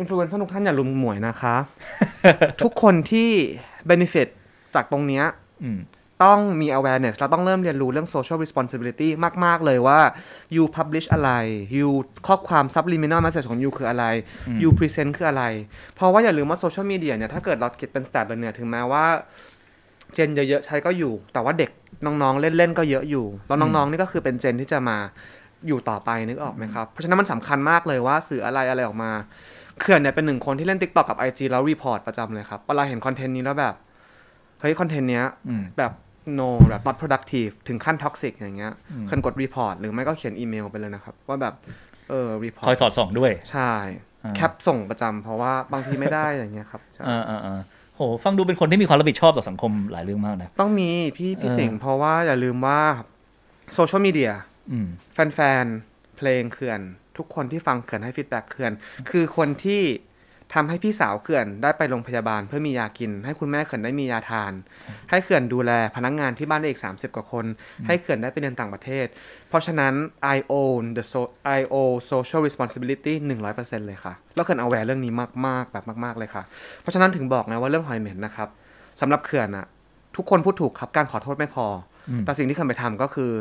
[0.00, 1.56] influencer ทุกท่านอย่ารุมหมวยนะคะ
[2.62, 3.30] ทุกคนที่
[3.90, 4.28] benefit
[4.74, 5.24] จากตรงเนี้ย
[5.64, 5.78] อืม
[6.24, 9.08] ต้องมี awareness เราต้องเริ่มเรียนรู้เรื่อง social responsibility
[9.44, 9.98] มาก ๆ เลยว่า
[10.56, 11.30] you publish อะไร
[11.78, 11.88] you
[12.26, 14.04] ข้อความ subliminal message ของ you คืออะไร
[14.48, 15.44] อืม you present คืออะไร
[15.94, 19.04] เพราะว่าอย่าลืมว่า social media เนี่ย ถ้าเกิดเราคิดเป็น stat เลยเนี่ย ถึงแม้ว่า
[20.14, 21.70] gen เยอะๆ ใช้ก็อยู่ แต่ว่าเด็ก
[22.04, 24.96] น้องๆ เล่นๆ ก็เยอะอยู่ แล้วน้องๆ นี่ก็คือเป็น gen ที่จะมา
[25.66, 29.10] อยู่ต่อไปนึกออกไหมครับ เพราะฉะนั้นมันสำคัญมากเลยว่าสื่ออะไรอะไรออกมา
[29.80, 33.74] เขื่อนเนี่ยเป็นหนึ่งคนที่เล่น TikTok กับ IG แล้ว report ประจำเลยครับเวลาเห็นคอนเทนต์นี้แล้วแบบ
[34.60, 35.92] เฮ้ยคอนเทนต์เนี้ยอืมแบบ
[36.40, 41.54] no แบบ not productive ถึงขั้น toxic อย่างเงี้ยอืมเขื่อนกด report หรือไม่ก็เขียนอีเมลไปเลยนะครับ ว่าแบบ
[42.08, 43.72] เออ report คอยสอดส่องด้วย ใช่
[44.24, 47.60] อ่าแคปส่งประจำเพราะว่าบางทีไม่ได้อย่างเงี้ยครับใช่อ่าอ่าอ่า
[47.96, 52.80] โหฟังดูเป็นคนที่มีความรับผิดชอบต่อสังคมหลายเรื่องมากนะ ต้องมีพี่พี่เออสิงห์เพราะว่าอย่าลืมว่า
[53.74, 54.32] โซเชียลมีเดีย
[54.72, 54.88] อืม
[55.34, 56.80] แฟนๆ เพลงเขื่อน
[57.16, 58.72] ทุกคนที่ฟังเขื่อนให้ feedback เขื่อน
[59.10, 59.82] คือคนที่
[60.54, 64.52] ทำให้พี่สาวเขื่อนได้ไปโรงพยาบาลเพื่อมียากิน ให้คุณแม่เขื่อนได้มียาทาน
[65.10, 67.44] ให้เขื่อนดูแลพนักงานที่บ้านได้อีก 30 กว่าคน
[67.86, 69.06] ให้เขื่อนได้ไปเรียนต่างประเทศ
[69.48, 69.94] เพราะฉะนั้น
[70.34, 71.20] I owe the so
[71.58, 73.14] I owe social responsibility
[73.50, 75.12] 100%เลยค่ะ แล้วเขื่อนเอาแวร์เรื่องนี้
[75.46, 76.42] มากๆแบบมาก ๆเลยค่ะ
[76.82, 78.48] เพราะฉะนั้นถึงบอกไงว่าเรื่องหอยเหม็นนะครับ
[79.00, 79.66] สำหรับเขื่อนอะ
[80.16, 81.66] ทุกคนพูดถูกครับการขอโทษไม่พอ
[82.10, 83.32] อมแต่สิ่งที่เขื่อนไปทำก็คือ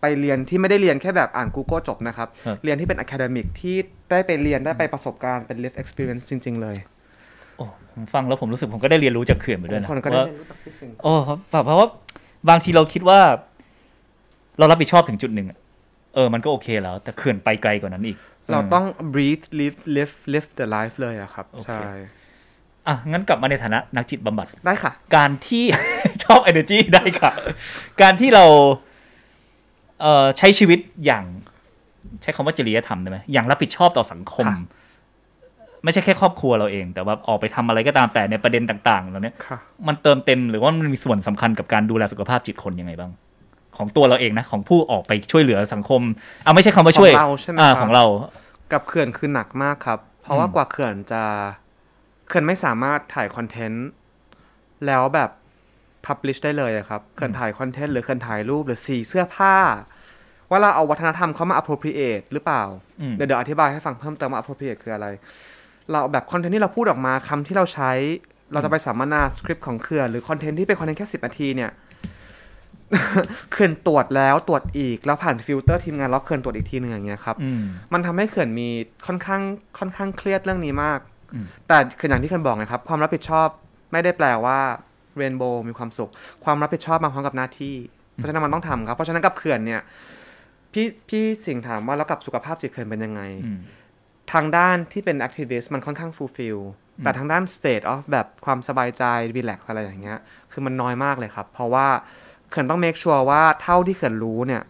[0.00, 3.76] ไปเรียนที่ไม่ได้เรียนแค่แบบอ่าน Google จบนะครับครับเรียนที่เป็น academic ที่
[4.10, 6.76] ได้ไปเรียนได้ไปประสบการณ์เป็น life experience จริง ๆ เลย
[7.56, 11.88] โอ้ผมฟังแล้วผมรู้สึกผมก็ได้เรียนรู้จากเขื่อนไปด้วยนะคนก็ได้ว่าเรียนรู้จากพี่สิงห์โอ้ครับแบบเพราะว่า
[12.48, 13.20] บางทีเราคิดว่า
[14.58, 15.58] เรารับผิดชอบถึงจุดหนึ่งอะ
[16.14, 18.18] เออมันก็โอเคแล้ว แต่เขื่อนไปไกลกว่านั้นอีก
[18.50, 18.84] เราต้อง
[19.14, 21.92] breathe live live live the life เลยอะครับโอเคใช่
[22.88, 25.64] อะ งั้นกลับมาในฐานะนักจิตบำบัดได้ค่ะ การที่
[26.24, 27.32] ชอบ energy ได้ค่ะ
[28.02, 28.89] การที่เราเอ่อ
[30.38, 31.24] ใช้ชีวิตอย่าง
[32.22, 34.78] ใช้คำว่าจริยธรรมได้ไหมอย่างรับผิดชอบต่อสังคมค่ะ
[35.84, 43.10] ไม่ใช่แค่ครอบครัวเราเอง แต่ว่าออกไปทำอะไรก็ตามแต่ในประเด็นต่างๆเหล่านี้ค่ะมันเติมเต็มหรือว่ามันมีส่วนสำคัญกับการดูแลสุขภาพจิตคนยังไงบ้าง
[43.76, 46.00] ของตัวเราเองนะ ของผู้ออกไปช่วยเหลือสังคม
[46.44, 48.04] เอาไม่ใช่คำว่าช่วยของเราใช่ไหมอ่าครับของเรา
[48.72, 51.22] กับเขื่อนคือหนักมากครับ เพราะว่าอืมกว่าเขื่อนจะ
[52.28, 53.88] เขื่อนไม่สามารถถ่ายคอนเทนต์
[54.86, 55.30] แล้วแบบ
[56.06, 59.56] publish ได้เลยอะครับเขื่อนถ่ายคอนเทนต์หรือเขื่อนถ่ายรูปหรือสีเสื้อผ้า
[60.50, 62.62] ว่าเราเอาวัฒนธรรมเขามา appropriate หรือเปล่า
[63.00, 65.06] อืมเดี๋ยวเดี๋ยวอธิบายให้ฟังเพิ่มเติมว่า appropriate คืออะไร
[65.90, 67.92] เราแบบคอนเทนต์ที่เราพูดออกมาคำที่เราใช้
[68.52, 71.70] เราจะไปสัมมนาสคริปต์ของเขื่อนหรือคอนเทนต์ที่เป็นคอนเทนต์แค่สิบนาทีเนี่ย
[73.52, 78.68] เขื่อนตรวจแล้วตรวจอีกแล้วผ่านฟิลเตอร์ทีมงานแล้วเขื่อนตรวจอีกทีหนึ่งอย่างเงี้ยครับอืมมันทำให้เขื่อนมี
[79.06, 79.42] ค่อนข้าง
[79.78, 80.98] ค่อนข้างเครียดเรื่องนี้มาก
[81.34, 83.48] อืมแต่คืออย่างที่เขื่อนบอกนะครับ ความรับผิดชอบ
[83.92, 84.58] ไม่ได้แปลว่า
[85.16, 86.10] rainbow มีความสุข
[86.44, 87.74] ความรับผิดชอบมาพร้อมกับหน้าที่
[88.14, 89.80] เพราะฉะนั้นมันต้องทำครับ เพราะฉะนั้นกับเขื่อนเนี่ย
[90.72, 93.60] พี่พี่สิงห์ถามว่าแล้วกับสุขภาพจิตเขื่อนเป็นยังไงอืม
[94.32, 96.58] ทางด้านที่เป็น activist มันค่อนข้าง fulfill
[96.98, 99.04] อืมแต่ทางด้าน state of แบบความสบายใจ
[99.36, 100.18] relax อะไรอย่างเงี้ย
[100.52, 101.86] คือมันน้อยมากเลยครับ เพราะว่า
[102.50, 104.62] เขื่อนต้อง make sure ว่าเท่าที่เขื่อนรู้เนี่ย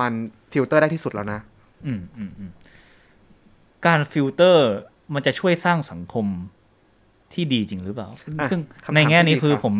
[0.00, 0.12] มัน
[0.52, 1.40] ฟิลเตอร์ได้ที่สุดแล้วนะ
[1.86, 2.50] อืมอืมอืม
[3.86, 4.66] การฟิลเตอร์
[5.14, 6.26] มันจะช่วยสร้างสังคม
[7.34, 9.74] ที่ดีจริงหรือเปล่าอะซึ่งคำถามในแง่นี้ที่ดีคือครับผม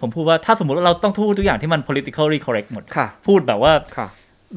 [0.00, 4.08] ผมพูดว่าถ้าสมมติว่าเราต้องพูดทุกอย่างที่มัน politically correct หมดค่ะพูดแบบว่าค่ะ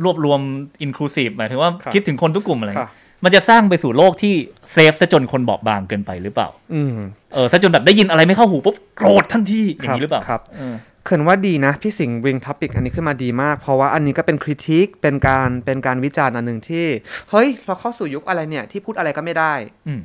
[0.03, 0.39] รวบรวม
[0.85, 2.91] inclusive หมายถึงว่าครับคิดถึงคนทุกกลุ่มอะไรค่ะ
[3.23, 4.33] มันจะสร้างไปสู่โลกที่
[4.71, 6.97] safe ซะจนคนบอบบางเกินไปหรือเปล่าอืม
[7.33, 16.85] เออซะจนแบบได้ยินอะไรไม่เข้าหูปุ๊บโกรธทันทีอย่างนี้หรือเปล่าครับเออเขื่อนว่าดีนะ พี่สิงห์ bring topic อันนี้ขึ้นมาดีมาก เพราะว่าอันนี้ก็เป็น critique เป็นการเป็นการวิจารณ์อันหนึ่งที่
[17.31, 19.53] เฮ้ย เราเข้าสู่ยุคอะไรเนี่ยที่พูดอะไรก็ไม่ได้
[19.87, 20.01] อืม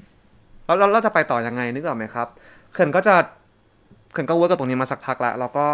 [0.69, 2.29] แล้วแล้วเราจะไปต่อยังไงนึกออกไหมครับ
[2.73, 3.15] เขื่อนก็จะ
[4.13, 5.65] เขื่อนก็ work กับตรงนี้มาสักพักแล้วแล้วก็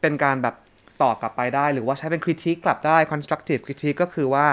[0.00, 0.54] เป็นการแบบ
[1.02, 4.46] ตอบกลับไปได้ หรือว่าใช้เป็น critique กลับได้ constructive critique ก็คือว่า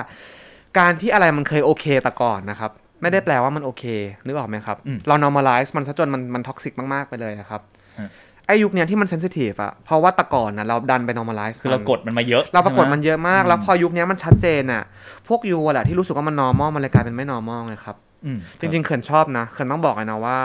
[0.79, 2.71] การที่อะไรมันเคยโอเคแต่ก่อนนะครับ
[3.01, 3.83] ไม่ได้แปลว่ามันโอเค
[4.25, 7.61] นึกออกไหมครับอืมเรา normalize มันซะจนมันมัน toxic มากๆไปเลยนะครับ
[7.99, 8.09] ฮะ
[8.47, 14.83] ไอ้ยุคเนี้ยที่มัน sensitive อะเพราะว่าแต่ก่อนนะเราดันไป normalize คือเรากดมันมาเยอะ เรา oppress ใช่ไหมมันเยอะมากอืมแล้วพอยุคเนี้ยมันชัดเจนอะ
[15.27, 18.14] พวก you อะแหละที่รู้สึกว่ามัน normal มันเลยกลายเป็นไม่ normal เลยครับอืม
[18.59, 20.37] จริงๆเขื่อนชอบนะเขื่อนต้องบอกเลยนะว่า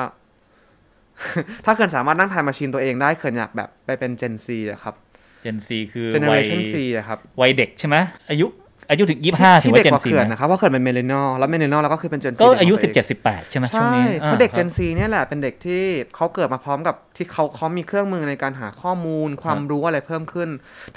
[1.65, 4.95] ถ้าเขินสามารถนั่งทายมาชีนตัวเองได้เขินอยากแบบไปเป็น Gen Z อะครับ
[5.43, 7.97] เจนซีคือวัย Generation C อะครับวัยเด็กใช่ไหม
[8.31, 8.47] อายุ
[8.91, 15.83] อายุถึงยี่ห้าถืที่อว่าเด็กเจกนว่าซีเขินไหมนะครับเพราะเขินเป็นเมเลนอแล้วเมเลนอแล้วก็คือเป็น Gen Z ก็อายุขงสิตับวเจ็ดงสิบแปดใช่ไหมช่วงใช่นี้เพราะเด็กอ่า Gen ครับ Z เนี่ยแหละเป็นเด็กที่
[16.17, 20.49] เขาเกิดมาพร้อมกับที่เขาเขามีเครื่องมือในการหาข้อมูล ความรู้อะไรเพิ่มขึ้น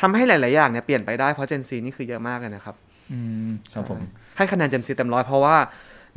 [0.01, 2.75] ทำให้หลาย ๆ อย่างเนี่ยเปลี่ยนไปได้เพราะ Gen Z นี่คือเยอะมากเลยนะครับ
[3.11, 3.99] อืมครับผม
[4.37, 5.55] ให้คะแนน Gen Z เต็มร้อยเพราะว่า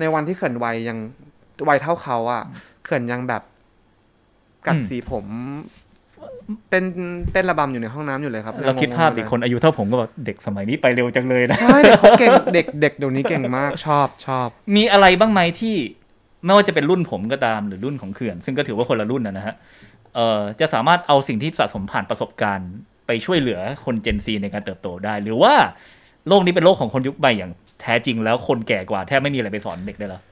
[0.01, 0.99] ในวันที่เขินวัยยัง
[1.69, 2.43] วัยเท่าเขาอะ
[2.85, 3.43] เขินยังแบบ
[4.67, 5.27] กัดสีผม
[6.71, 6.85] เต้น
[7.33, 15.77] เต้นระบำอยู่ในห้องน้ำอยู่เลยครับเราคิดภาพดิยังงงๆคนอายุเท่าผมก็แบบเด็กสมัยนี้ไปเร็วจังเลยนะใช่เด็กเขาเก่งเด็กเด็กเดี๋ยวนี้เก่งมากชอบชอบ มีอะไรบ้างไหมที่
[16.45, 19.55] ไม่ว่าจะเป็นรุ่นผมก็ตามหรือรุ่นของเขื่อน ซึ่งก็ถือว่าคนละรุ่นนะนะฮะ
[20.15, 22.71] เอ่อจะสามารถเอาสิ่งที่สะสมผ่านประสบการณ์
[23.07, 25.55] ไปช่วยเหลือคนเจนซีในการเติบโตได้ หรือว่า
[26.29, 30.23] โลกนี้เป็นโลกของคนยุคใหม่อย่าง แท้จริงแล้วคนแก่กว่าแทบไม่มีอะไรไปสอนเด็กได้แล้ว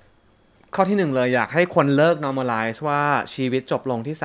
[0.75, 3.03] ข้อที่หนึ่งเลยอยากให้คนเลิก normalize ว่า
[3.35, 4.17] ชีวิตจบลงที่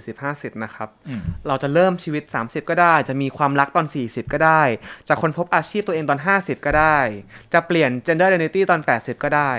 [0.00, 4.62] 30 40 50 นะครับอืมเราจะเริ่มชีวิต 30 ก็ได้ จะมีความรักตอน 40 ก็ได้
[5.08, 6.98] จะค้นพบอาชีพตัวเองตอน 50 ก็ได้
[7.52, 9.52] จะเปลี่ยน gender identity ตอน 80 ก็ได้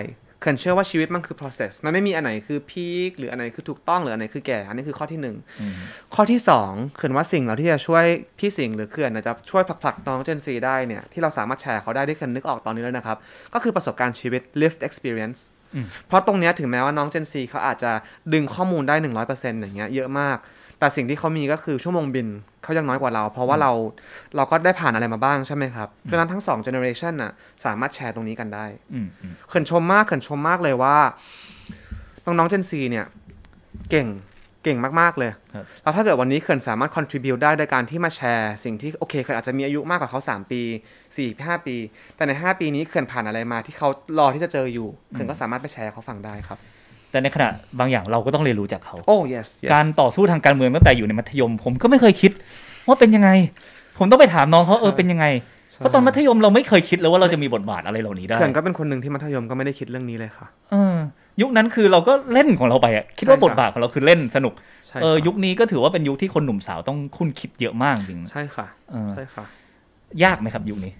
[0.43, 5.73] เขินเชื่อว่าชีวิตมันคือ process มันไม่มีอันไหนคือพีคหรืออันไหนคือถูกต้องหรืออันไหนคือแก่ อันนี้คือข้อที่หนึ่งอืม
[6.15, 8.05] ข้อที่สองเขื่อนว่าสิ่งเราที่จะช่วย
[8.39, 13.17] พี่สิงห์หรือเขื่อนนะจะช่วยผลักผลักน้องเจนซีได้เนี่ยที่เราสามารถแชร์เขาได้ที่เขื่อนนึกออกตอนนี้แล้วนะครับ
[13.53, 15.39] ก็คือประสบการณ์ชีวิต lived experience
[15.75, 17.91] อืมเพราะตรงเนี้ยถึงแม้ว่าน้องเจนซีเขาอาจจะ
[18.33, 18.95] ดึงข้อมูลได้
[19.29, 20.37] 100%อย่างเงี้ยเยอะมาก
[20.83, 22.27] แต่สิ่งที่เขามีก็คือชั่วโมงบิน
[22.63, 23.71] เขายังน้อยกว่าเรา เพราะว่าเรา
[24.35, 27.31] เราก็ได้ผ่านอะไรมาบ้างใช่ไหมครับเพราะฉะนั้นทั้งสอง generation น่ะ
[27.65, 30.97] สามารถแชร์ตรงนี้กันได้อืมอืมเขินชมมากเขินชมมากเลยว่า
[32.25, 33.05] น้องๆ Gen Z เนี่ย
[33.89, 34.07] เก่ง
[34.63, 40.61] เก่งมากๆเลยครับแล้วถ้าเกิดวันนี้เขินสามารถ contribute ได้โดยการที่มาแชร์สิ่งที่โอเคเขินอาจจะมีอายุมากกว่าเขา 3 ปี
[41.05, 41.75] 4 5ปี
[42.15, 46.59] แต่ใน 5 ปีนี้เขินผ่านอะไรมาที่เขารอที่จะเจออยู่เขินก็สามารถไปแชร์ให้เขาฟังได้ครับ
[47.13, 47.49] แต่ในขณะ
[47.79, 52.31] บางอย่างเราก็ต้องเรียนรู้จากเขา โอ้ yes, yes การต่อสู้ทางการเมืองตั้งแต่อยู่ในมัธยม ผมก็ไม่เคยคิด
[52.87, 53.29] ว่าเป็นยังไง
[53.97, 55.25] ผมต้องไปถามน้องเขาเออเป็นยังไง
[55.77, 60.95] เพราะตอนมัธยมเราไม่เคยคิดเลยว่าเราจะมีบทบาทอะไรเหล่านี้ได้เขินก็เป็นคนหนึ่งที่มัธยมก็ไม่ได้คิดเรื่องนี้เลยค่ะเออ
[61.41, 64.53] ยุคนั้นคือเราก็เล่นของเราไปอะคิดว่าใช่ครับบทบาทของเราคือเล่นสนุก
[64.87, 69.43] ใช่เออครับยุคนี้ก็ถือว่าเป็นยุคที่คนหนุ่มสาวต้องคุ้นคิดเยอะมากจริงใช่ค่ะเออใช่ค่ะ
[70.23, 70.91] ยากไหมครับยุคนี้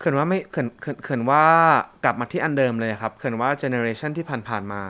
[0.00, 1.44] เขื่อนว่าไม่เขื่อนเขื่อนเขื่อนว่า
[2.04, 4.82] กลับมาที่อันเดิมเลยครับเขื่อนว่า generation ที่ผ่านๆมา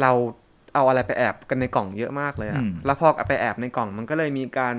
[0.00, 0.12] เรา
[0.74, 4.76] เอาอะไรไปแอบกันในกล่องเยอะมากเลยอะอืมแล้วพอเอาไปแอบในกล่องมันก็เลยมีการ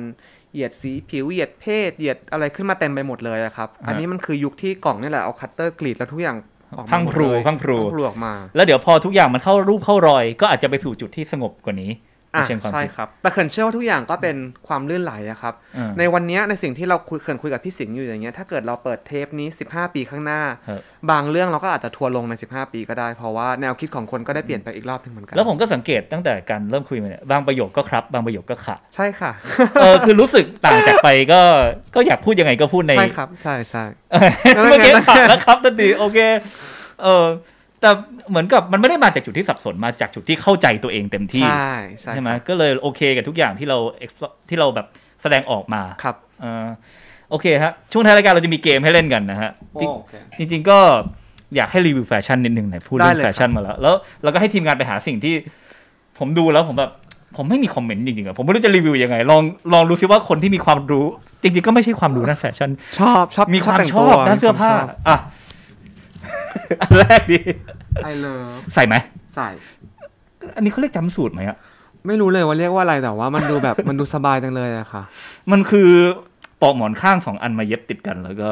[0.52, 6.38] เหยียดสีผิวเหยียดเพศเหยียดอะไรขึ้นมาเต็มไปหมดเลยอะครับ อันนี้มันคือยุคที่กล่องนี่แหละเอาคัตเตอร์กรีดแล้วทุกอย่าง
[6.78, 11.92] ออกมาพังหมดพรูเลยพังพรูพังพรูออกมา แล้วเดี๋ยวพอทุกอย่างมันเข้ารูปเข้ารอย ก็อาจจะไปสู่จุดที่สงบกว่านี้
[12.32, 14.36] ในอะเชิงความใช่คิดครับ แต่เขินเชื่อว่าทุกอย่างก็เป็น
[14.68, 29.32] ความลื่นไหลอะครับเออในวันเนี้ยในสิ่งที่เราคุยเขินคุยกับพี่สิงห์อยู่อย่างเงี้ย ถ้าเกิดเราเปิดเทปนี้ 15 ปีข้างหน้าครับบางเรื่องเราก็อาจจะทัวร์ลงใน 15 ปีก็ได้ เพราะว่าแนวคิดของคนก็ได้เปลี่ยนไปอีกรอบหนึ่งเหมือนกัน แล้วผมก็สังเกตตั้งแต่การเริ่มคุยมาเนี่ย บางประโยคก็ครับ บางประโยคก็ขะ ใช่ค่ะ
[29.82, 31.42] เออ คือรู้สึกต่างจากไปก็
[31.96, 36.20] ก็อยากพูดยังไงก็พูดใน ใช่ครับ ใช่ใช่เออเมื่อกี้ขะแล้วครับทันทีโอเค
[37.04, 37.26] เออ
[37.82, 37.90] แต่
[38.30, 44.88] เหมือนกับมันไม่ได้มาจากจุดที่สับสนมาจากจุดที่เข้าใจตัวเองเต็มที่ ใช่ใช่ใช่ไหมครับก็เลยโอเคกับทุกอย่างที่เรา explore ที่เราแบบ
[45.22, 46.68] แสดงออกมาครับเออ
[47.30, 49.52] โอเคฮะช่วงท้ายรายการเราจะมีเกมให้เล่นกันนะฮะ
[49.82, 50.80] จริงโอเคจริงๆก็
[51.56, 55.36] อยากให้รีวิวแฟชั่นนิดนึงไหนพูดเรื่องได้เลยแฟชั่นมาแล้ว แล้วเราก็ให้ทีมงานไปหาสิ่งที่
[56.20, 56.92] ผมดูแล้วผมแบบ
[57.38, 59.42] ผมไม่มีคอมเมนต์จริงๆอะผมไม่รู้จะรีวิวยังไง ลอง
[59.74, 61.06] ลองดูซิว่าคนที่มีความรู้
[61.44, 62.70] จริงๆก็ไม่ใช่ความรู้ด้านแฟชั่น
[63.00, 64.72] ชอบชอบมีความแต่งตัวชอบด้านเสื้อผ้า
[65.10, 65.18] อะ
[66.82, 67.40] อันแรกดี
[68.04, 68.96] I love ใส่ไหม
[69.36, 69.50] ใส่
[70.56, 71.58] อันนี้เขาเรียกจำสูตรไหมอะ
[72.08, 75.04] ไม่รู้เลยว่าเรียกว่าอะไรแต่ว่ามันดูแบบมันดูสบายจังเลยอะค่ะ
[75.52, 75.90] มันคือ
[76.62, 78.52] ปอกหมอนข้างสองอันมาเย็บติดกันแล้วก็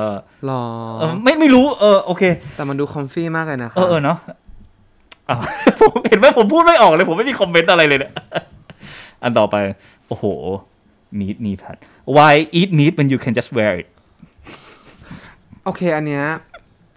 [0.49, 0.61] รอ
[0.99, 2.23] เออไม่ไม่รู้เออโอเค
[2.55, 4.17] แต่มันดู comfy มากเลยนะคเออเออเนาะ
[5.29, 5.41] อ้าว
[5.81, 8.13] ผมเห็นไหมผมพูดไม่ออกเลย ผมไม่มีคอมเมนต์อะไรเลยเนี่ย
[9.23, 9.55] อันต่อไป
[10.07, 10.25] โอ้โห
[11.19, 11.77] meat knee pad
[12.15, 13.87] why eat meat when you can just wear it
[15.63, 16.23] โอเค อันเนี้ย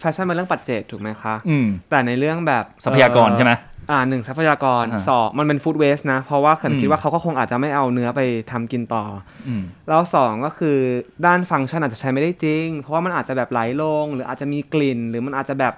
[0.03, 3.53] แฟชั่นเป็นเรื่องปัจเจกถูกไหมคะอืมแต่ในเรื่องแบบทรัพยากรใช่ไหม
[3.89, 9.05] เอ่าหนึ่งทรัพยากรอ่าสองมันเป็นฟู้ดเวสนะ เพราะว่าเขินอืมคิดว่าเขาก็คงอาจจะไม่เอาเนื้อไปทำกินต่อ
[9.49, 10.77] อืมแล้วสองก็คือ
[11.27, 15.75] ด้านฟังก์ชันอาจจะใช้ไม่ได้จริง เพราะว่ามันอาจจะแบบไหลลง หรืออาจจะมีกลิ่น หรือมันอาจจะแบบ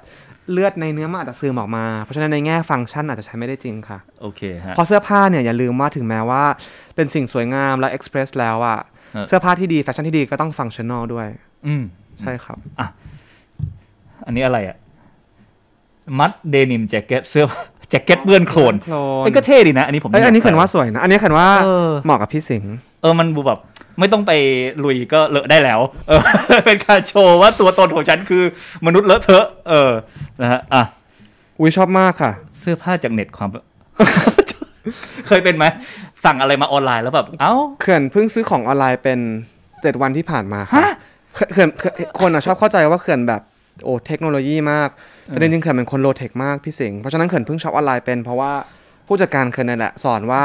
[0.52, 6.42] เลือดในเนื้อมันอาจจะซึมออกมา เพราะฉะนั้นในแง่ฟังก์ชันอาจจะใช้ไม่ได้จริงค่ะโอเคฮะเพราะเสื้อผ้าเนี่ยอย่าลืมว่าถึงแม้ว่า
[6.96, 8.80] เป็นสิ่งสวยงามและ express แล้วอะ
[9.16, 11.28] ฮะเสื้อผ้าที่ดีแฟชั่นที่ดีก็ต้อง functional ด้วย
[11.66, 11.82] อืม
[12.20, 12.86] ใช่ครับอั
[14.30, 14.76] นนี้อะไรอะ
[16.18, 17.46] mud denim jacket เสื้อ
[17.90, 23.58] แจ็คเก็ตเปื้อนโคลนโคลนไอ้ยก็เท่ดีนะ อันนี้ผมเอ้ยอันนี้ยกเขื่อนว่าใส่สวยนะ อันนี้เขื่อนว่าเออเหมาะกับพี่สิงห์เออมันดูแบบ
[23.98, 24.32] ไม่ต้องไป
[24.84, 26.20] ลุยก็เลอะได้แล้ว เออ
[26.66, 28.42] เป็นการโชว์ว่าตัวตนของฉันคือ
[28.86, 29.92] มนุษย์เลอะเทอะ เออ
[30.42, 30.82] นะฮะอะ
[31.58, 33.48] อุ้ยชอบมากค่ะ เสื้อผ้าจากเน็ตความ
[35.26, 35.64] เคยเป็นไหม
[36.24, 39.18] สั่งอะไรมาออนไลน์แล้วแบบ เอ้าเขื่อนเพิ่งซื้อของออนไลน์เป็น
[39.82, 40.94] เจ็ดวันที่ผ่านมาค่ะฮะ
[41.52, 43.42] เขื่อนเขื่อนคนอะชอบเข้าใจว่าเขื่อนแบบ
[43.84, 44.88] โอ้เทคโนโลยีมาก
[45.26, 48.52] แต่จริงๆเขื่อนเป็นคน low-tech มากพี่สิงห์เพราะฉะนั้นเขื่อนเพิ่งช็อปออนไลน์เป็นเพราะว่า
[49.06, 50.42] ผู้จัดการเขื่อนนั่นแหละสอนว่า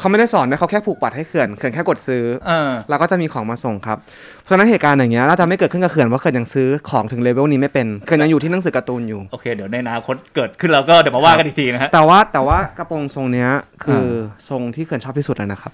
[0.00, 3.98] เขาไม่ได้สอนนะเขาแค่ผูกบัตรให้เขื่อนเขื่อนแค่กดซื้อเออแล้วก็จะมีของมาส่งครับ
[4.42, 13.50] เพราะฉะนั้นเหตุการณ์อย่างเงี้ยน่าจะไม่เกิดขึ้นกับเขื่อนว่าเขื่อนยังซื้อของถึงเลเวลนี้ไม่เป็นเขื่อนยังอยู่ที่หนังสือการ์ตูนอยู่โอเคเดี๋ยวในอนาคตเกิดขึ้นแล้วก็เดี๋ยวมาว่ากันอีกทีนะฮะแต่ว่าแต่ว่ากระโปรงทรงเนี้ย
[13.84, 14.06] คือ
[14.48, 15.72] ทรงที่เขื่อนชอบที่สุดเลยนะครับ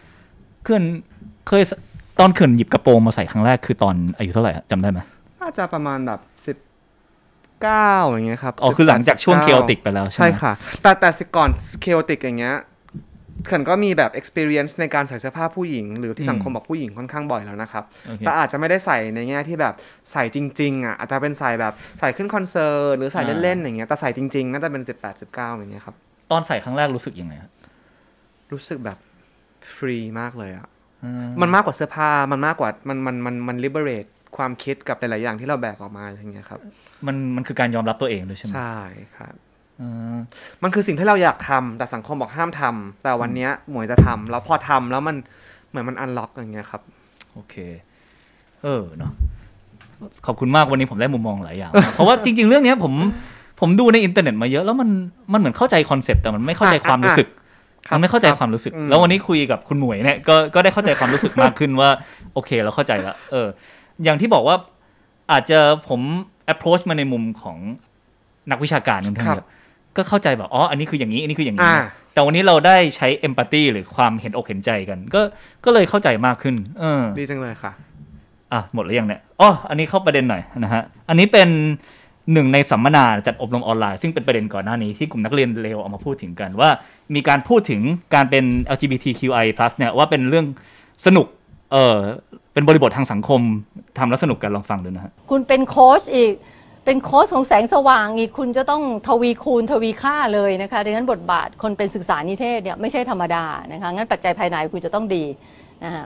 [0.65, 0.83] เขื่อน
[1.49, 1.63] เคย
[2.21, 4.99] ตอนเขื่อนหยิบกระโปรงมาใส่ครั้งแรกคือตอนอายุเท่าไหร่อะจำได้ไหม
[5.41, 6.34] น่าจะประมาณแบบสิบ
[7.65, 10.53] เก้าอย่างเงี้ยครับอ๋อคือหลังจากช่วง18เคโอติกไปแล้วใช่ไหมใช่ค่ะ
[10.83, 11.51] แต่แต่สิก่อน
[11.81, 12.57] เคโอติกอย่างเงี้ย
[13.47, 19.75] เขื่อนก็มีแบบ experience ในการใส่เสื้อผ้าผู้หญิง หรือที่สังคมบอกผู้หญิงค่อนข้างบ่อยแล้วนะครับโอเคแต่อาจจะไม่ได้ใส่ในแง่ที่แบบ
[20.13, 25.97] ใส่จริงๆอะอาจจะเป็นใส่แบบใส่ขึ้นคอนเสิร์ตหรือใส่เล่นๆอย่างเงี้ยแต่ใส่จริงๆน่าจะเป็นสิบแปดสิบเก้าอย่างเงี้ยครับ
[26.31, 27.53] ตอนใส่ครั้งแรกรู้สึกยังไงครับ
[28.53, 28.99] รู้สึกแบบ
[29.77, 30.67] ฟรีมากเลยอะ
[31.05, 31.11] อื
[31.41, 36.61] มันมากกว่าเสื้อผ้ามันมากกว่ามันมันมันมัน liberate ความคิดกับหลายๆอย่างที่เราแบกออกมาอะไรเงี้ยครับ
[37.07, 38.77] มันมันคือการยอมรับตัวเองด้วยใช่ไหมใช่
[39.17, 39.35] ครับ
[39.81, 40.17] อืม
[40.63, 45.17] มันคือสิ่งที่เราอยากทำแต่สังคมบอกห้ามทำแต่วันเนี้ยหมวยจะทำแล้วพอทำแล้วมัน
[45.69, 46.83] เหมือนมัน unlock อย่างเงี้ยครับ
[47.35, 47.55] โอเค
[48.63, 49.13] เออเนาะ
[50.27, 52.93] ขอบคุณมากวันนี้ผมได้มุมมองหลายอย่าง เพราะว่าจริง ๆ เรื่องเนี้ยผม
[53.61, 54.89] ผมดูในอินเทอร์เน็ตมาเยอะแล้วมัน
[55.33, 57.29] มันเหมือนเข้าใจคอนเซปต์แต่มันไม่เข้าใจอะความรู้สึก
[57.89, 61.91] ครับมันไม่เข้าใจครับความรู้สึกอืมแล้ววันนี้คุยกับคุณหมวยเนี่ยก็ก็ได้เข้าใจความรู้สึกมากขึ้นว่า
[62.35, 63.49] โอเคเราเข้าใจละเออ
[64.05, 64.57] อย่างที่บอกว่า
[65.33, 66.01] อาจจะผม
[66.53, 67.59] approach มาในมุมของ
[68.51, 69.47] นักวิชาการค่อนข้างเยอะ
[69.97, 71.83] ก็เข้าใจแบบอ๋ออันนี้คืออย่างนี้ อันนี้คืออย่างนี้อ่า
[72.13, 75.21] แต่วันนี้เราได้ใช้ empathy หรือความเห็นอกเห็นใจกัน ก็
[75.65, 77.73] ก็เลยเข้าใจมากขึ้น เออ ดีจังเลยค่ะ
[78.53, 81.49] อะ หมดหรือยังเนี่ยอ๋ออันนี้เข้าประเด็นหน่อยนะฮะ อันนี้เป็น
[82.33, 86.71] หนึ่งในสัมมนาจัดอบรมออนไลน์ ซึ่งเป็นประเด็นก่อนหน้านี้ที่กลุ่มนักเรียนเลวเอามาพูดถึงกันว่า
[87.15, 87.81] มีการพูดถึง
[88.15, 90.47] การเป็น LGBTQI+ เนี่ยว่าเป็นเรื่อง
[91.07, 91.27] สนุก
[91.73, 91.97] เออ
[92.55, 93.41] เป็นบริบททางสังคม
[93.99, 96.33] ทำแล้วสนุกกันลองฟังดูนะฮะคุณเป็นโค้ชอีก
[96.85, 105.25] เป็นโค้ชของแสงสว่างอีกคุณจะต้องทวีคูณทวีค่าเลยนะคะดังนั้นบทบาทคนเป็นศึกษานิเทศเนี่ยไม่ใช่ธรรมดานะคะงั้นปัจจัยภายในคุณจะต้องดี
[105.85, 106.05] นะคะ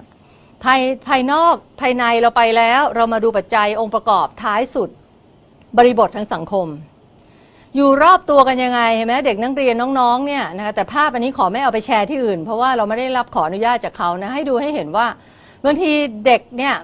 [0.64, 4.88] ภายภายนอกภายในเราไปแล้ว เรามาดูปัจจัยองค์ประกอบท้ายสุด
[5.78, 6.66] บริบททางสังคม
[7.76, 15.06] อยู่รอบตัวกันยังไงเห็นไหมเด็กนักเรียนน้องๆเนี่ยนะคะแต่ภาพอันนี้ขอไม่เอาไปแชร์ที่อื่น เพราะว่าเราไม่ได้รับขออนุญาตจากเขานะให้ดูให้เห็นว่า
[15.64, 15.90] บางที
[16.26, 16.74] เด็กเนี่ย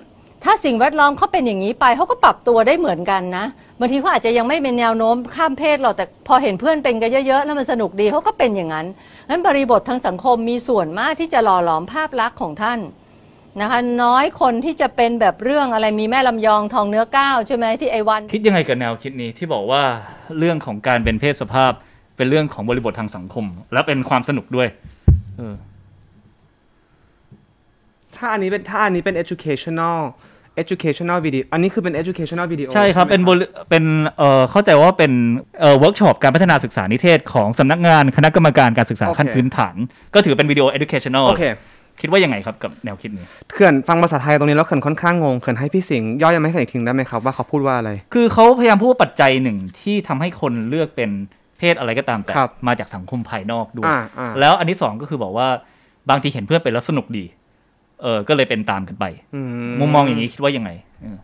[0.44, 3.44] ถ้าสิ่งแวดล้อมเขาเป็นอย่างนี้ไปเขาก็ปรับตัวได้เหมือนกันนะ
[3.80, 8.86] บางทีเขาอาจจะยังไม่เป็นแนวโน้มข้ามเพศหรอกแต่พอเห็นเพื่อนเป็นกันเยอะๆแล้วมันสนุกดีเขาก็เป็นอย่างนั้น
[9.28, 12.78] นั้นบริบททางสังคมมีส่วนมากที่จะหล่อหลอมภาพลักษณ์ของท่าน
[13.60, 19.82] นะคะน้อยคนที่จะเป็นแบบเรื่องอะไรมีแม่ลำยองทองเนื้อก้าวใช่ไหมที่ไอวัน คิดยังไงกับแนวคิดนี้ที่บอกว่า
[20.38, 21.72] เรื่องของการเป็นเพศสภาพ
[22.16, 24.68] เป็นเรื่องของบริบททางสังคม และเป็นความสนุกด้วย
[25.38, 25.54] เออ
[28.18, 29.98] ถ้าอันนี้เป็นถ้าอันนี้เป็น educational
[30.62, 33.84] educational video อันนี้คือเป็น educational video ใช่ครับไหมเป็นบริเป็น
[34.18, 35.12] เอ่อเข้าใจว่าเป็น
[35.60, 39.74] เอ่อเวิร์กช็อปการพัฒนาศึกษานิเทศของสำนักงานคณะกรรมการการศึกษาขั้นพื้นฐาน
[40.14, 41.44] ก็ถือเป็นวิดีโอ educational โอเค
[42.00, 51.10] คิดว่ายังไงครับกับแนวคิดนี้เขื่อนฟังภาษาไทยตรงนี้แล้วเขื่อนค่อนข้างงงเขื่อนให้พี่สิงห์ย่อยยังไม่ให้เขื่อนอีกทีได้ไหมครับว่าเขาพูดว่าอะไร คือเขาพยายามพูดว่าปัจจัยหนึ่งที่ทำให้คนเลือกเป็น
[51.58, 55.48] เพศอะไรก็ตามแต่ครับมาจากสังคมภายนอกด้วยอ่าอ่าแล้วอันที่สองก็คือบอกว่า
[56.10, 57.24] บางทีเห็นเพื่อนเป็นแล้วสนุกดี
[58.02, 59.40] เออก็เลยเป็นตามกันไปอื
[59.80, 60.70] มุมมองอย่างนี้คิดว่ายังไง
[61.02, 61.18] เออ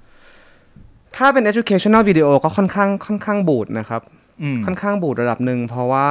[1.17, 4.03] ถ้าเป็น educational video ก็ค่อนข้างค่อนข้างบูดนะครับ
[4.43, 6.09] อืมค่อนข้างบูดระดับหนึ่งเพราะว่า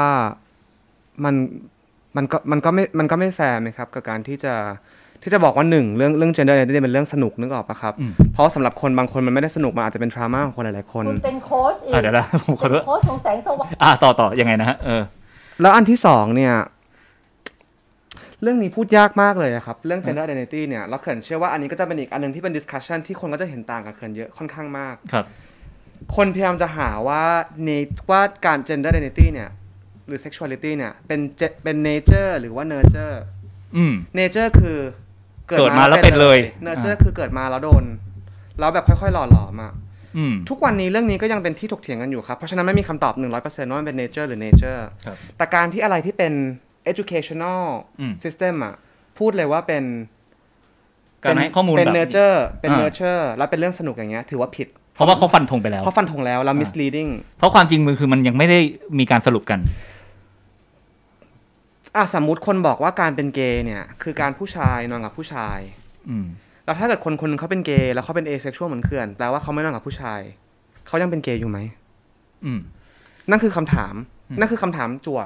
[1.24, 1.36] มัน
[2.16, 4.53] มันก็มันก็ไม่มันก็ไม่แฟร์ไหมครับกับการที่จะ
[5.22, 15.01] ที่จะบอกว่าหนึ่งเรื่องเรื่อง gender identity เป็นเรื่องสนุกนึกออกปะครับอืมเพราะสำหรับคนบางคนมันไม่ได้สนุกมันอาจจะเป็นทรามาของคนหลายๆคนคุณเป็นโค้ชอีกอะเดี๋ยวนะผมขอโทเป็ษนโค้ชของแสงสว่างอะต่อต่อยังไงนะฮะเออ
[15.62, 16.53] แล้วอันที่สองเนี่ย
[18.41, 25.25] เรื่องนี้พูดยากมากเลยอะครับ เรื่อง gender identity เนี่ยแล้วเขินเชื่อว่าอันนี้ก็จะเป็นอีกอันหนึงที่เป็น discussion ที่คนก็จะเห็นต่างกับเขินเยอะค่อนข้างมากครับ
[26.15, 27.23] คนพยายามจะหาว่า
[27.65, 27.69] ใน
[28.09, 29.49] ว่าการ gender identity เนี่ย
[30.07, 33.15] หรือ sexuality เนี่ยเป็นเจเป็น nature หรือว่า nurture
[33.77, 34.77] อืม nature คือ
[35.47, 37.83] เกิดมาแล้วเป็นเลย nurture อ่าคือเกิดมาแล้วโดน
[38.59, 39.73] แล้วแบบค่อยๆ หล่อหลอมอะ
[40.17, 43.13] อืมทุกวันนี้เรื่องนี้ก็ยังเป็นที่ถกเถียงกันอยู่ครับ เพราะฉะนั้นไม่มีคำตอบ
[43.43, 46.33] 100%ว่ามันเป็น nature หรือ nature ครับแต่การที่อะไรที่เป็น
[46.91, 47.61] educational
[47.99, 48.73] อืม system อะ
[49.19, 49.83] พูดเลยว่าเป็น
[51.23, 58.59] การให้ข้อมูลเป็นแบบ nurture เป็นอ่า nurture แล้วเป็นเรื่องสนุกอย่างเงี้ยถือว่าผิด เพราะว่าเขาฟันธงไปแล้วเพราะฟันธงแล้วแล้ว misleading เพราะความจริงมันคือมันยังไม่ได้
[58.99, 59.59] มีการสรุปกัน
[61.95, 65.59] อะสมมุติคนบอกว่าการเป็นเกย์เนี่ย คือการผู้ชายนอนกับผู้ชาย
[66.09, 66.27] อืม
[66.65, 70.19] แล้วถ้าเกิดคนคนหนึงเขาเป็นเกย์แล้วเขาเป็น asexual เหมือนเขื่อนแปลว่าเขาไม่นอนกับผู้ชาย
[70.87, 71.59] เขายังเป็นเกย์อยู่ไหม
[72.45, 72.59] อืม
[73.29, 73.93] นั่นคือคำถาม
[74.29, 75.21] อืมนั่นคือคำถามจั่ว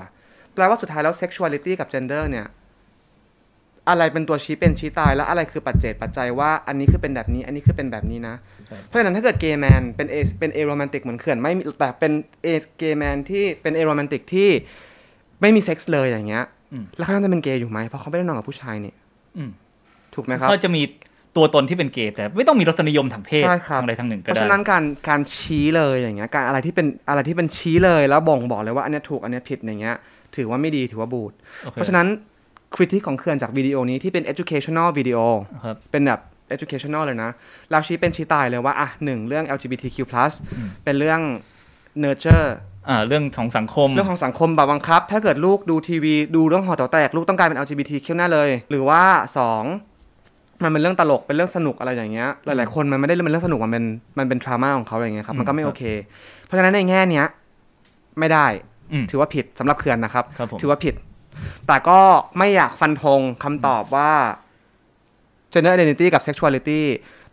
[0.53, 2.47] แปลว่าสุดท้ายแล้ว sexuality กับ gender เนี่ย
[3.89, 8.35] อะไรเป็นตัวชี้เป็นชี้ตาย แล้วอะไรคือปัจเจกปัจจัยว่าอันนี้คือเป็นแบบนี้ อันนี้คือเป็นแบบนี้นะ
[8.87, 12.11] เพราะฉะนั้นถ้าเกิด gay man เป็นเอเป็น aromantic เหมือนเขื่อนไม่มีแต่เป็น
[12.43, 14.49] เอ gay man ที่เป็น aromantic ที่
[15.41, 18.93] ไม่มีเซ็กส์เลยอย่างเงี้ยอืมแล้วเขาจะเป็นเกย์อยู่ไหมเพราะเขาไม่ได้นอนกับผู้ชายนี่
[19.37, 19.49] อืม
[20.13, 20.81] ถูกไหมครับเขาจะมี
[21.37, 29.97] ตัวตนที่เป็นเกย์แต่ไม่ต้องมีรสนิยมทางเพศใช่ครับทางใดทางหนึ่งเพก็ราะได้ฉะนั้นการการชี้เลยอย่างเงี้ยการอะไรที่เป็นอะไรที่เป็นชี้เลยแล้วบ่งบอกเลยว่าอันเนี้ยถูกอันเนี้ยผิดอย่างเงี้ย
[30.37, 32.07] ถือว่าไม่ดีถือว่าบูดโอเคเพราะฉะนั้น
[32.75, 35.17] คริติของเขื่อนจากวิดีโอนี้ที่เป็น educational วิดีโอ
[35.65, 36.19] ครับเป็นแบบ
[36.55, 37.31] educational เลยนะ
[37.71, 39.97] แล้วชี้เป็นชี้ตายเลยว่าอะหนึ่งเรื่อง LGBTQ+
[40.55, 41.21] อืมเป็นเรื่อง
[42.03, 42.47] nurture
[42.89, 49.01] อ่าเรื่องของสังคม เรื่องของสังคมแบบบังคับ ถ้าเกิดลูกดูทีวี ดูเรื่องหอแต๋วแตก ลูกต้องกลายเป็น LGBTQ แน่เลย หรือว่า
[49.37, 49.63] สอง
[50.63, 53.85] มันเป็นเรื่องตลกเป็นเรื่องสนุกอะไรอย่างเงี้ยหลายๆคนมันไม่ได้เป็นเรื่องสนุกมันเป็น
[54.19, 55.83] มันเป็นทรามาของเขาอะไรอย่างเงี้ยครับมันก็ไม่อืมโอเค
[56.43, 57.25] เพราะฉะนั้นในแง่เนี้ย
[58.19, 58.72] ไม่ได้อืม
[59.11, 60.95] ถือว่าผิดสำหรับเขื่อนนะครับครับผมถือว่าผิด
[61.67, 61.99] แต่ก็
[62.37, 64.11] ไม่อยากฟันธงคำตอบว่า
[65.53, 66.81] gender identity กับ sexuality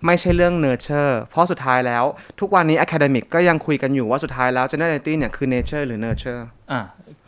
[0.07, 2.05] ไม่ใช่เรื่อง nurture เพราะสุดท้ายแล้ว
[2.41, 6.41] ทุกวันนี้ academic ก็ยังคุยกันอยู่ว่าสุดท้ายแล้ว gender identity เนี่ยคือ nature หรือ nurture
[6.73, 6.81] อ่า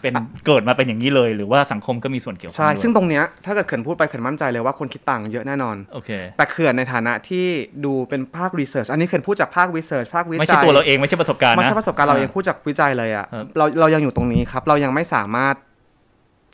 [0.02, 0.14] เป็น
[0.46, 7.46] เกิดมาเป็นอย่างนี้เลย หรือว่าสังคมก็มีส่วนเกี่ยวข้องใช่ด้วยซึ่งตรงเนี้ยถ้าเกิดเขื่อนพูดไปเขื่อนมั่นใจเลยว่าคนคิดต่างเยอะแน่นอนโอเคแต่เขื่อนในฐานะที่
[7.84, 15.54] ดูเป็นภาค research อันนี้เขื่อนพูดจากภาค research ภาควิจัยไม่ใช่ตัวเราเองไม่ใช่ประสบการณ์นะไม่ใช่ประสบการณ์เราเองพูดจากวิจัยเลยอะครับเราเรายังอยู่ตรงนี้ครับเรายังไม่สามารถ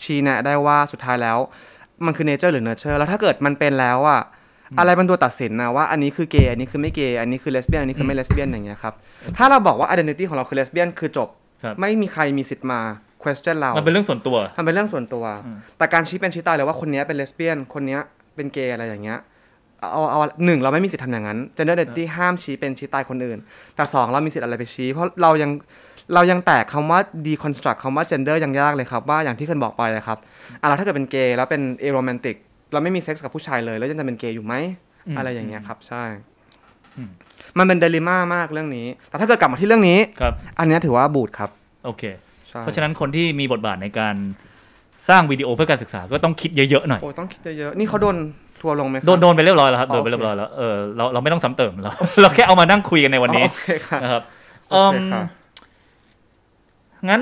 [0.02, 1.38] ชี้แนะได้ว่าสุดท้ายแล้ว
[2.06, 4.22] มันคือ nature หรือ nurture แล้วถ้าเกิดมันเป็นแล้วอะ
[4.78, 8.94] อะไรเป็นตัวตัดสินนะว่าอันนี้คือเกย์อันนี้คือไม่เกย์อันนี้คือเลสเบี้ยนอันนี้คือไม่เลสเบี้ยนอย่างเงี้ยครับ
[9.36, 11.28] ถ้าเราบอกว่า identity ของเราคือเลสเบี้ยนคือจบ
[11.64, 12.80] ครับไม่มีใครมีสิทธิ์มา
[13.22, 18.00] question เรา มันเป็นเรื่องส่วนตัวมันเป็นเรื่องส่วนตัวอืมแต่การชี้เป็นชี้ตายเลยว่าคนเนี้ยเป็นเลสเบี้ยนคนเนี้ย
[18.36, 19.18] เป็นเกย์อะไรอย่างเงี้ย
[19.80, 23.38] เอาเอาหนึ่งเราไม่มีสิทธิ์ทำอย่างนั้น gender identity ห้ามชี้เป็นชี้ตายคนอื่น
[23.76, 25.50] แต่สองเรามีสิทธิ์อะไรไปชี้ เพราะเรายัง
[26.14, 30.18] เรายังแตกคำว่า deconstruct คำว่า gender ยังยากเลยครับ ว่าอย่างที่เคยบอกไปเลยครับ
[30.60, 32.36] อะแล้วถ้าเกิดเป็นเกย์แล้วเป็น aromantic
[32.72, 34.54] เราไม่มีเซ็กส์กับผู้ชายเลย แล้วยังจะเป็นเกย์อยู่ไหม
[35.06, 36.04] อืมอะไรอย่างเงี้ยครับใช่
[36.96, 37.10] อืม
[37.58, 41.50] มันเป็นเดลิม่ามากเรื่องนี้ แต่ถ้าเกิดกลับมาที่เรื่องนี้ครับ อันเนี้ยถือว่าบูดครับ
[41.84, 42.02] โอเค
[42.48, 44.16] ใช่เพราะฉะนั้นคนที่มีบทบาทในการ
[45.08, 48.16] สร้างวิดีโอเพื่อการศึกษาก็ต้องคิดเยอะๆหน่อยโอ้ยต้องคิดเยอะๆนี่เขาโดน
[48.60, 54.22] ทัวร์ลงไหมครับโดนโดนไปเรียบร้อยแล้วครับอ๋โดอนไปเรียบร้อยโอเคแล้วเออเราเราไม่ต้องซ้ำเติมเราเราแค่เอามานั่งคุยกันในวันนี้อ๋อโอเคครับนะครับ
[54.68, 57.20] โอเคครับเอิ่มงั้น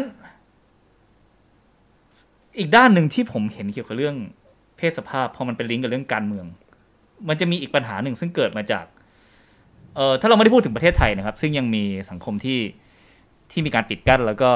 [2.59, 4.17] อีกด้านหนึ่งที่ผมเห็นเกี่ยวกับเรื่อง
[4.77, 6.47] เพศสภาพพอมันเป็นลิงก์กับเรื่องการเมือง
[7.29, 8.85] มันจะมีอีกปัญหาหนึ่งซึ่งเกิดมาจาก
[9.97, 12.61] เอ่อถ้าเราไม่ได้พูดถึงประเทศไทยนะครับ ซึ่งยังมีสังคมที่
[13.51, 14.51] ที่มีการปิดกั้นแล้วก็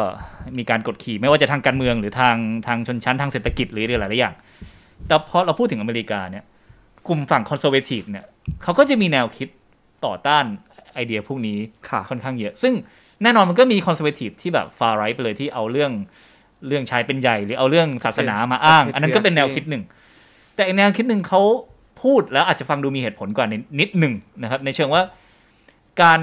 [0.59, 4.35] มีการกดขี่ไม่ว่าจะทางการเมืองหรือทางทางชนชั้นทางเศรษฐกิจหรืออะไรหลายๆอย่าง
[5.07, 6.45] แต่พอเราพูดถึงอเมริกาเนี่ย
[7.09, 8.25] กลุ่มฝั่ง conservative เนี่ย
[8.63, 9.49] เขาก็จะมีแนวคิด
[10.07, 10.45] ต่อต้าน
[10.95, 11.59] ไอเดียพวกนี้
[11.89, 12.75] ค่ะค่อนข้างเยอะ ซึ่ง
[13.23, 15.93] แน่นอนมันก็มี conservative ที่แบบ far right ไปเลยที่เอาเรื่อง
[16.67, 19.83] เรื่องชายเป็นใหญ่ หรือเอาเรื่องศาสนามาอ้างโอเคอันนั้นก็เป็นแนวคิดหนึ่ง
[20.61, 21.41] แต่อีกแนวคิดหนึ่งเขา
[22.03, 23.47] พูดแล้วอาจจะฟังดูมีเหตุผลกว่า
[23.81, 25.03] นิดหนึ่งนะครับ ในเชิงว่า
[26.03, 26.21] การ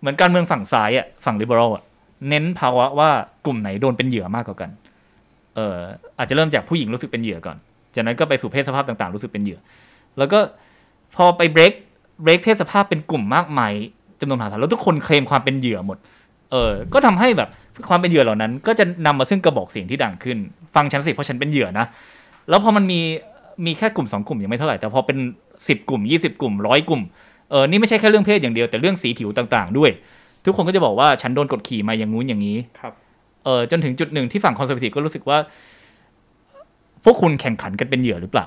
[0.00, 1.84] เหมือนการเมืองฝั่งซ้ายอะฝั่งลิเบอรัลอะ
[2.28, 3.10] เน้นภาวะว่า
[3.46, 4.70] กลุ่มไหนโดนเป็นเหยื่อมากกว่ากัน
[5.54, 5.78] เอ่อ
[6.18, 7.56] อาจจะเริ่มจากผู้หญิงรู้สึกเป็นเหยื่อก่อน
[7.94, 9.58] จากนั้นก็ไปสู่เพศสภาพต่างๆ รู้สึกเป็นเหยื่อ
[10.18, 10.38] แล้วก็
[11.16, 11.72] พอไปเบรก
[12.22, 13.72] เบรกเพศสภาพเป็นกลุ่มมากมาย
[14.20, 15.98] จำนวนมหาศาลแล้วทุกคนเคลมความเป็นเหยื่อหมด
[16.52, 17.48] เออ ก็ทำให้แบบ
[17.88, 20.38] ความเป็นเหยื่อเหล่านั้น ก็จะนำมาซึ่งกระบอกเสียงที่ดังขึ้น
[20.74, 21.86] ฟังฉันสิเพราะฉันเป็นเหยื่อนะ
[22.48, 23.00] แล้วพอมันมี
[23.66, 25.18] มีแค่กลุ่มสองกลุ่มยังไม่เท่าไหร่ แต่พอเป็น
[25.68, 27.02] สิบกลุ่มยี่สิบกลุ่มร้อยกลุ่ม
[27.50, 29.90] เออนี่ไม่ใช่แค่เรื่องเพศอย่างเดียวแต่เรื่องสีผิวต่างๆ ด้วย
[30.44, 32.92] ทุกคนก็จะบอกว่าฉันโดนกดขี่มาอย่างงู้นอย่างนี้ครับ
[33.44, 35.38] เออจนถึงจุดหนึ่งที่ฝั่งคอนเซอร์ t ทีฟก็รู้สึกว่า
[37.04, 38.46] พวกคุณแข่งขันกันเป็นเหยื่อหรือเปล่า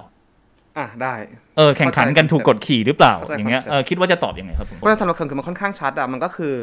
[0.78, 1.14] อะได้
[1.58, 6.54] เออแข่งขันกันถูกกดขี่หรือเปล่าเข้าใจอย่างเงี้ย concept เออคิดว่าจะตอบยังไงครับผมเพราะฉะนั้นสำหรับเขื่อนคือมันค่อนข้างชัดอะมันก็คือ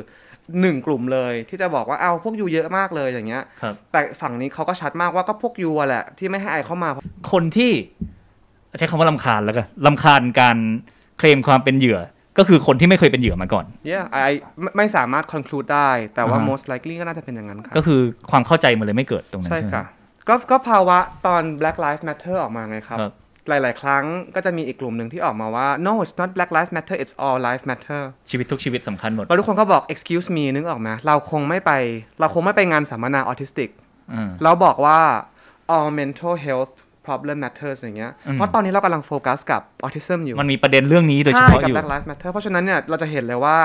[0.60, 6.90] หนึ่งกลุ่มเลยที่จะบอกว่าเอาพวกยูเยอะมากเลยอย่างเงี้ยครับแต่ฝั่งนี้เขาก็ชัดมากว่าก็พวกยูอะแหละที่ไม่ให้ไอเข้ามา
[7.32, 7.72] คนที่
[8.78, 10.56] ใช้คำว่าลำคาญแล้วกันลำคาญการ
[11.18, 11.98] เคลมความเป็นเหยื่อ
[12.38, 18.00] ก็คือคนที่ไม่เคยเป็นเหยื่อมาก่อน yeah I ไม่ไม่สามารถ conclude ได้ แต่ว่าอ่าฮะ most likely ก็น่าจะเป็นอย่างนั้นครับก็คือ
[18.30, 19.84] ความเข้าใจมันเลยไม่เกิดตรงนั้นใช่ใช่ไหมค่ะ
[20.28, 23.12] ก็ก็ภาวะตอน Black Lives Matter ออกมาไงครับครับ
[23.48, 24.04] หลาย ๆ ครั้ง
[24.34, 31.72] ก็จะมีอีกกลุ่มหนึ่งที่ออกมาว่า no it's not Black Lives Matter it's all life matter ชีวิตทุกชีวิตสำคัญหมด แล้วทุกคนก็บอก excuse me นึกออกไหมเราคงไม่ไป
[32.20, 33.70] เราคงไม่ไปงานสัมมนาออทิสติก
[34.12, 34.98] อ่าเราบอกว่า
[35.76, 36.72] all mental health
[37.08, 43.56] problem matters อย่างเงี้ยอืมเพราะตอนนี้เรากำลังโฟกัสกับ autism อยู่ มันมีประเด็นเรื่องนี้โดยเฉใช่พาะกับอยู่ Black Lives Matter เพราะฉะนั้นเนี่ยเราจะเห็นเลยว่า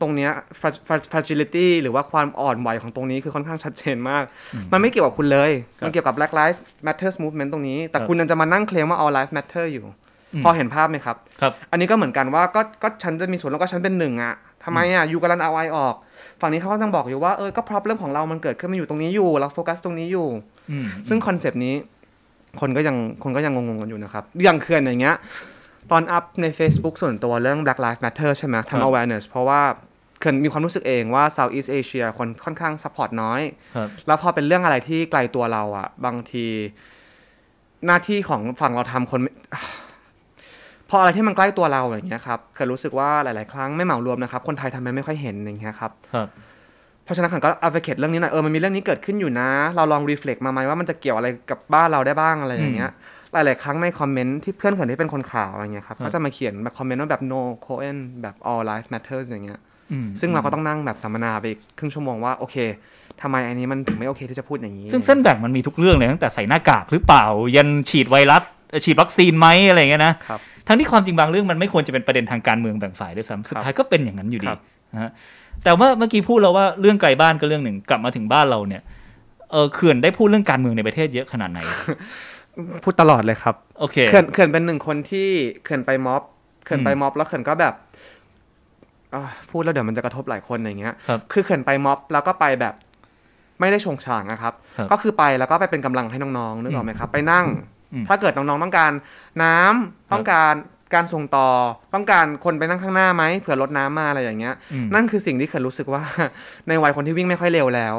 [0.00, 0.30] ตรงเนี้ย
[0.60, 4.24] fra- fra- fragility หรือว่าความอ่อนไหวของตรงนี้คือค่อนข้างชัดเจนมาก
[4.72, 9.86] มันไม่เกี่ยวกับคุณเลยครับมันเกี่ยวกับ Black Lives Matters movement ตรงนี้ แต่ครับคุณยังจะมานั่งเคลมว่า all lives matter อยู่
[10.34, 14.34] อืมพอเห็นภาพไหมครับ ครับ อันนี้ก็เหมือนกันว่าก็ก็ฉันจะมีส่วนแล้วก็ฉันเป็นหนึ่งอะ
[14.64, 15.94] ทำไมอะอยู่กำลังเอาไอออก
[16.40, 20.28] ฝั่งนี้เขาก็ต้องบอกอยู่ว่าเออก็ problem ของเรามันเกิดขึ้นมาอยู่ตรงนี้อยู่ เราโฟกัสตรงนี้อยู่
[20.70, 21.74] อืมซึ่งคอนเซปต์นี้
[22.60, 25.16] คนก็ยังคนก็ยังงงๆกันอยู่นะครับอย่างเขื่อนอย่างเงี้ย
[25.90, 29.60] ตอน up ใน Facebook ส่วนตัวเรื่อง Black Lives Matter ใช่ไหมครับทำ awareness เพราะว่า
[30.20, 33.40] เขื่อนมีความรู้สึกเองว่า Southeast Asia คนค่อนข้าง support น้อย
[33.76, 36.46] ครับแล้วพอเป็นเรื่องอะไรที่ไกลตัวเราอะบางที
[37.86, 39.32] หน้าที่ของฝั่งเราทำคนไม่
[40.90, 46.28] พออะไรที่มันใกล้ตัวเราอย่างเงี้ยครับเคยรู้สึกว่าหลาย ๆ ครั้งไม่เหมารวมนะครับ คนไทยทำไมไม่ค่อยเห็นอย่างเงี้ยครับครับ
[47.08, 52.92] เพราะฉะนั้นขันก็ advocate เรื่องนี้หน่อยเออมันมีเรื่องนี้เกิดขึ้นอยู่นะ เราลอง reflect มาไหมว่ามันจะเกี่ยวอะไรกับบ้านเราได้บ้างอะไรอย่างเงี้ย
[53.32, 59.60] หลาย ๆ ครั้งในคอมเมนต์ที่เพื่อนเขียนที่เป็นคนข่าวอะไรเงี้ยครับครับก็จะมาเขียนแบบคอมเมนต์ว่าแบบ no Cohen แบบ all life matters อย่างเงี้ย
[59.92, 62.56] อืมซึ่งเราก็ต้องนั่งแบบสัมมนาไปอีกครึ่งชั่วโมงว่าโอเค
[63.22, 67.24] ทำไมอันนี้มันถึงไม่โอเคที่จะพูดอย่างนี้ ซึ่งเส้นแบ่งมันมีทุกเรื่องเลยตั้งแต่ใส่หน้ากากหรือเปล่า
[67.56, 74.60] ยันฉีดไวรัสเอ่อฉีดวัคซีนไหมอะไรอย่างเงี้ยนะครับทั้งที่ความจริงบางเรื่องมันไม่ควรจะเป็นประเด็นทางการเมืองแบ่งฝ่ายด้วยซ้ำสุดท้ายก็เป็นอย่างนั้นอยู่ดีครับ
[74.94, 75.10] นะฮะ
[75.64, 78.82] แต่ว่าเมื่อกี้พูดแล้วว่าเรื่องไกลบ้านก็เรื่องหนึ่งกลับมาถึงบ้านเราเนี่ย
[79.52, 81.60] เออเขื่อนได้พูดเรื่องการเมืองในประเทศเยอะขนาดไหน
[82.84, 85.28] พูดตลอดเลยครับโอเคเขื่อนเขื่อนเป็นหนึ่งคนที่
[85.64, 86.22] เขื่อนไปม็อบ
[86.64, 87.74] เขื่อนไปอืมม็อบแล้วเขื่อนก็แบบ
[89.14, 92.74] อ่าพูดแล้วเดี๋ยวมันจะกระทบหลายคนอย่างเงี้ยครับคือเขื่อนไปม็อบแล้วก็ไปแบบ
[93.60, 97.46] ไม่ได้ชงฉางนะครับครับก็คือไปแล้วก็ไปเป็นกำลังให้น้องๆนึกออกไหมครับ ไปนั่ง
[97.92, 98.92] อืมถ้าเกิดน้องๆต้องการ
[99.42, 100.54] น้ำต้องการ
[100.94, 101.48] การส่งต่อ
[101.94, 106.02] ต้องการคนไปนั่งข้างหน้าไหมเผื่อรถน้ำมาอะไรอย่างเงี้ยอืมนั่นคือสิ่งที่เขื่อนรู้สึกว่า
[106.68, 107.96] ในวัยคนที่วิ่งไม่ค่อยเร็วแล้ว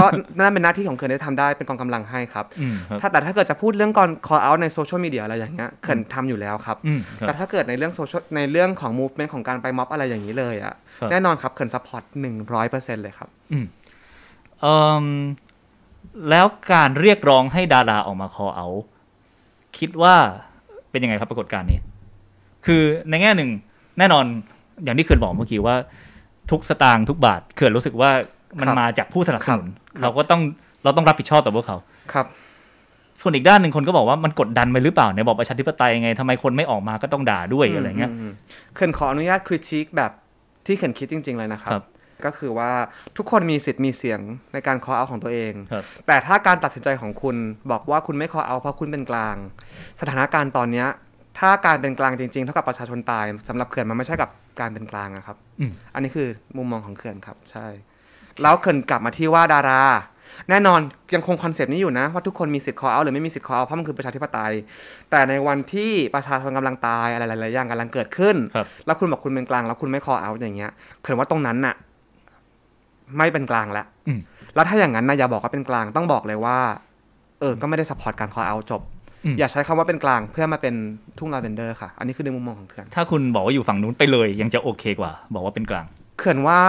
[0.00, 13.64] ก็นั่นเป็นหน้าที่ของเขื่อนได้ทำได้เป็นกองกำลังให้ครับอืมครับ ถ้าแต่ถ้าเกิดจะพูดเรื่องก่อน call out ในโซเชียลมีเดียอะไรอย่างเงี้ยเขื่อนทำอยู่แล้วครับอืมครับ แต่ถ้าเกิดในเรื่องโซเชียลในเรื่องของ movement ของการไปม็อบอะไรอย่างนี้เลยอะครับแน่นอนครับเขื่อน support หนึ่งร้อยเปอร์เซ็นต์เลยครับอืม
[14.60, 14.74] เอ่
[15.04, 15.06] ม
[16.30, 18.82] แล้วการเรียกร้องให้ดาราออกมา call out
[19.78, 20.14] คิดว่า
[20.90, 21.78] เป็นยังไงครับปรากฏการณ์นี้
[22.66, 23.50] คือในแง่หนึ่ง
[23.98, 24.24] แน่นอน
[24.84, 25.76] อย่างที่เขื่อนบอกเมื่อกี้ว่า
[26.50, 28.10] ทุกสตางค์ทุกบาทเขื่อนรู้สึกว่า
[28.60, 30.40] มันครับมาจากผู้สนับสนุนครับเราก็ต้อง
[30.84, 31.76] เราต้องรับผิดชอบต่อพวกเขา
[32.12, 32.26] ครับ
[33.20, 38.32] ส่วนอีกด้านหนึ่งคนก็บอกว่ามันกดดันไปหรือเปล่าในบอกประชาธิปไตยไงทำไมคนไม่ออกมาก็ต้องด่าด้วยอะไรเงี้ยมม
[38.74, 40.12] เขื่อนขออนุญาตคริติกแบบ
[40.66, 41.84] ที่เขื่อนคิดจริง ๆ เลยนะครับครับ
[42.24, 42.70] ก็คือว่า
[43.16, 44.20] ทุกคนมีสิทธิ์มีเสียง
[44.52, 47.36] ในการ call out ของตัวเองครับแต่ถ้าการตัดสินใจของคุณ
[47.70, 49.36] บอกว่าคุณไม่ call out เพราะคุณเป็นกลาง
[50.00, 50.86] สถานการณ์ตอนเนี้ย
[51.38, 54.30] ถ้าการเป็นกลางจริงๆ เท่ากับประชาชนตายสำหรับเขื่อนมันไม่ใช่กับ
[54.60, 57.66] การเป็นกลางอะครับอืมอันนี้คือมุมมองของเขื่อนครับ ใช่
[58.42, 59.82] แล้วเขื่อนกลับมาที่ว่าดารา
[60.48, 60.80] แน่นอน
[61.14, 64.52] ยังคงคอนเซปต์นี้อยู่นะ ว่าทุกคนมีสิทธิ์ call out หรือไม่มีสิทธิ์ call out เพราะมันคือประชาธิปไตย
[65.10, 70.70] แต่ในวันที่ประชาชนกำลังตายอะไรหลายๆอย่างกำลังเกิดขึ้นครับแล้วคุณบอกคุณเป็นกลางแล้วคุณไม่ call out อย่างเงี้ย
[71.02, 71.74] เขื่อนว่าตรงนั้นน่ะ
[73.18, 74.20] ไม่เป็นกลางแล้วอืม
[74.54, 76.58] แล้วถ้าอย่างนั้นนะอย่าบอกว่าเป็นกลางต้องบอกเลยว่า
[77.40, 78.82] เออ ก็ไม่ได้ support การ call out จบ
[79.24, 80.74] อืมอย่าใช้คำว่าเป็นกลางเพื่อมาเป็น
[81.18, 85.84] ทุ่งลาเวนเดอร์ค่ะ อันนี้คือในมุมมองของเขื่อน ถ้าคุณบอกว่าอยู่ฝั่งนู้นไปเลย ยังจะโอเคกว่า บอกว่าเป็นกลาง
[86.18, 86.60] เขื่อนว่า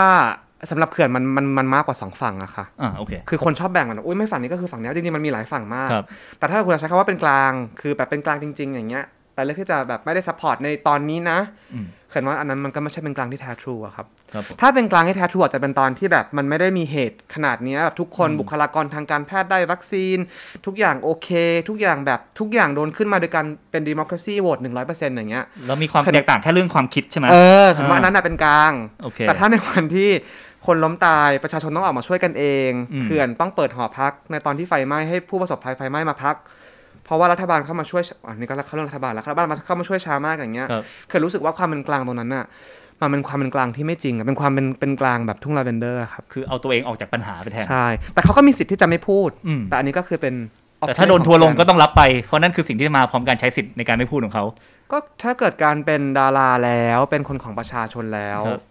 [0.71, 6.05] สำหรับเขื่อนมันมันมันมากกว่าสองฝั่งอะค่ะอ่าโอเค คือคนชอบแบ่งกันอุ้ยไม่ฝั่งนี้ก็คือฝั่งนี้จริงๆมันมีหลายฝั่งมากครับ
[6.39, 7.51] แต่ถ้าคุณใช้คำว่าเป็นกลาง
[7.81, 11.39] คือแบบเป็นกลางจริง ๆ อย่างเงี้ย แต่เลือกที่จะแบบไม่ได้ support ในตอนนี้นะ
[11.73, 14.22] อืมเขื่อนว่าอันนั้นมันก็ไม่ใช่เป็นกลางที่แท้ทรูอะครับครับผม
[14.61, 20.17] ถ้าเป็นกลางที่แท้ทรูอาจจะเป็นตอนที่แบบมันไม่ได้มีเหตุขนาดเนี้ยแบบทุกคนอืมบุคลากรทางการแพทย์ได้วัคซีน
[20.65, 21.29] ทุกอย่างโอเค
[21.69, 28.71] ทุกอย่างแบบทุกอย่างโดนขึ้นมาโดยการเป็นดิมอคราซีโหวตหนึ่งร้อยเปอร์เซ็นต์อย่างเงี้ยแล้วมีความแตกต่างแค่เรื่องความคิดใช่ไหมเออเขื่อนว่าอันนั้นน่ะเป็นกลาง
[29.03, 30.09] โอเคแต่ถ้าในวันที่
[30.65, 36.35] คนล้มตายประชาชนต้องออกมาช่วยกันเองอืมเขื่อนต้องเปิดหอพัก ในตอนที่ไฟไหม้ให้ผู้ประสบภัยไฟไหม้มาพัก
[37.05, 42.45] เพราะว่ารัฐบาลเข้ามาช่วยอันนี้ก็เข้าเรื่องรัฐบาลแล้วรัฐบาลมาเข้ามาช่วยช้ามากอย่างเงี้ยครับเขื่อนรู้สึกว่าความเป็นกลางตรงนั้นน่ะ
[43.03, 50.35] มันเป็นความเป็นกลางที่ไม่จริงอะเป็นความเป็นเป็นกลางแบบทุ่งลาเวนเดอร์อะครับคือเอาตัวเองออกจากปัญหาไปแทนใช่แต่เขาก็มีสิทธิ์ที่จะไม่พูดอืมแต่อันนี้ก็คือเป็น
[50.87, 54.45] แต่ถ้าโดนทัวร์ลงก็ต้องรับไปเพราะนั่นคือสิ่งที่มาพร้อมการใช้สิทธิ์ในการไม่พูดของเขา
[54.91, 58.61] ก็ถ้าเกิดการเป็นดาราแล้วเป็นคนของประชาชนแล้วครับ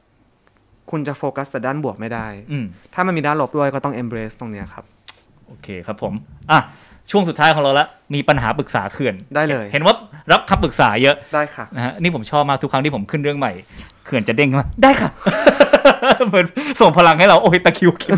[0.91, 2.65] คุณจะโฟกัสแต่ด้านบวกไม่ได้อืม
[2.95, 4.85] ถ้ามันมีด้านลบด้วยก็ต้อง embrace ตรงเนี้ยครับ
[5.47, 6.15] โอโอเคครับผม
[6.51, 6.61] อะ
[7.11, 9.95] ช่วงสุดท้ายของเราละมีปัญหาปรึกษาเขื่อนได้เลย เห็นว่า
[10.33, 13.53] รับคำปรึกษาเยอะได้ค่ะนะฮะนี่ผมชอบมากทุกครั้งที่ผมขึ้นเรื่องใหม่
[14.07, 15.11] เขื่อนจะเด้งมาได้ค่ะ
[16.27, 16.47] เหมือน
[16.81, 18.13] ส่งพลังให้เราโอ้ยตะคริวกิน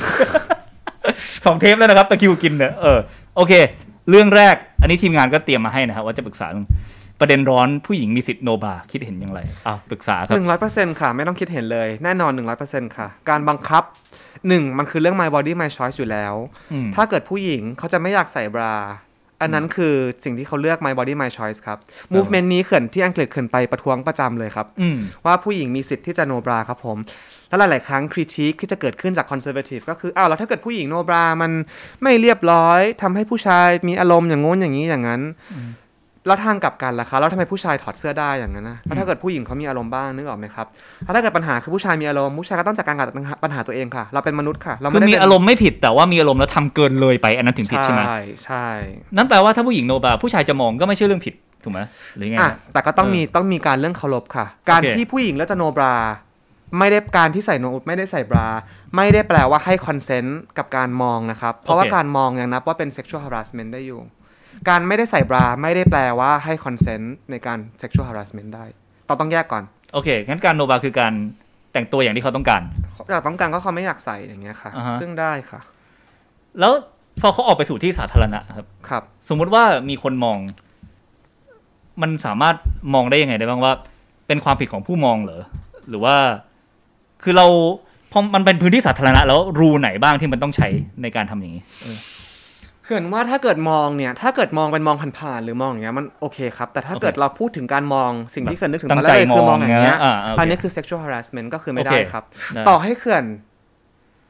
[1.44, 2.98] สองเทปแล้วนะครับตะคริวกินเนี่ยเออ
[3.36, 3.52] โอเค
[4.10, 6.66] เรื่องแรกอันนี้ทีมงานก็เตรียมมาให้นะครับว่าจะปรึกษาเรื่อง
[7.20, 13.82] ประเด็นร้อนผู้หญิงมีสิทธิ์โนบาคิดเห็นอย่างไรอ้าวปรึกษาครับหนึ่งร้อยเปอร์เซ็นค่ะ ไม่ต้องคิดเห็นเลย แน่นอนหนึ่งร้อยเปอร์เซ็นค่ะ การบังคับ
[14.48, 16.34] หนึ่งมันคือเรื่อง my body my choice อยู่แล้ว
[16.72, 18.76] อืมถ้าเกิดผู้หญิงเขาจะไม่อยากใส่บรา
[19.40, 21.78] อันนั้นคือสิ่งที่เขาเลือก my body my choice ครับ
[22.14, 26.98] movement นี้เขื่อนที่อังกฤษเขื่อนไปประท้วงประจำเลยครับอืมว่าผู้หญิงมีสิทธิ์ที่จะโนบราครับผม
[27.48, 31.52] แล้วหลาย ๆ ครั้งคริติคที่จะเกิดขึ้นจากคอนเซอร์เวทีฟก็คืออ้าวแล้วถ้าเกิดผู้หญิงโนบรา มัน
[32.02, 35.22] ไม่เรียบร้อยทำให้ผู้ชายมีอารมณ์อย่างงู้นอย่างนี้อย่างนั้น
[36.26, 40.66] แล้วทางกลับกันล่ะคะแล้วทำไมผู้ชายถอดเสื้อได้อย่างนั้นนะแล้วถ้าเกิดผู้หญิงเขามีอารมณ์บ้างนึกออกไหมครับ
[41.04, 43.06] แล้วถ้าเกิดปัญหาคือผู้ชายมีอารมณ์ผู้ชายก็ต้องจัดการกับ
[43.44, 48.66] ปัญหาตัวเองค่ะ เราเป็นมนุษย์ค่ะเราคือไม่ได้มีเป็นอารมณ์ไม่ผิดแต่ว่ามีอารมณ์แล้วทำเกินเลยไปอันนั้นถึงผิดใช่ไหมใช่ใช่
[49.16, 51.80] นั่นแปลว่าถ้าผู้หญิงโนบาผู้ชายจะมองก็ไม่ใช่เรื่องผิดถูกไหม
[52.16, 55.94] หรือไงอะนะแต่ก็ต้องเออมีต้องมีการเรื่องเคารพค่ะ การโอเคที่ผู้หญิงแล้วจะโนบรา
[56.78, 58.46] ไม่ได้การที่ใส่โนไม่ได้ใส่บรา
[58.96, 64.00] ไม่ได้แปลว่าให้ consent กับการมองนะครับ เพราะว่าการมองยังนับว่าเป็น sexual harassment ได้อยู่
[64.68, 68.64] การไม่ได้ใส่บราไม่ได้แปลว่าให้ consent ในการ sexual harassment ได้
[69.08, 71.12] ต้องต้องแยกก่อน โอเค งั้นการโนบราคือการ
[71.72, 72.62] แต่งตัวอย่างที่เขาต้องการ
[73.10, 75.60] อยากต้องการก็เขาไม่อยากใส่อย่างเงี้ยค่ะอ่าฮะซึ่งได้ค่ะ
[76.60, 76.72] แล้ว
[77.20, 80.38] พอเขาออกไปสู่ที่สาธารณะครับ ครับ สมมุติว่ามีคนมอง
[82.02, 82.56] มันสามารถ
[82.94, 83.72] มองได้ยังไงได้บ้างว่า
[84.26, 85.42] เป็นความผิดของผู้มองเหรอ
[85.88, 86.16] หรือว่า
[87.22, 87.46] คือเรา
[88.12, 90.68] พอมันเป็นพื้นที่สาธารณะ แล้วรูไหนบ้างที่มันต้องใช้
[91.02, 91.62] ในการทำอย่างนี้
[92.84, 102.24] เขื่อนว่าถ้าเกิดมองเนี่ย ถ้าเกิดมองเป็นมองผ่านๆหรือมองอย่างเงี้ยมันโอเคครับ แต่ถ้าเกิดโอเคเราพูดถึงการมองสิ่งที่เขื่อนนึกถึงตั้ตองนใจแรกเลยคือมองอย่างเงี้ยมองนะอ่าโอเคอันนี้คือ sexual harassment ก็คือไม่ได้โอเคครับ
[102.54, 103.24] ได้ต่อให้เขื่อน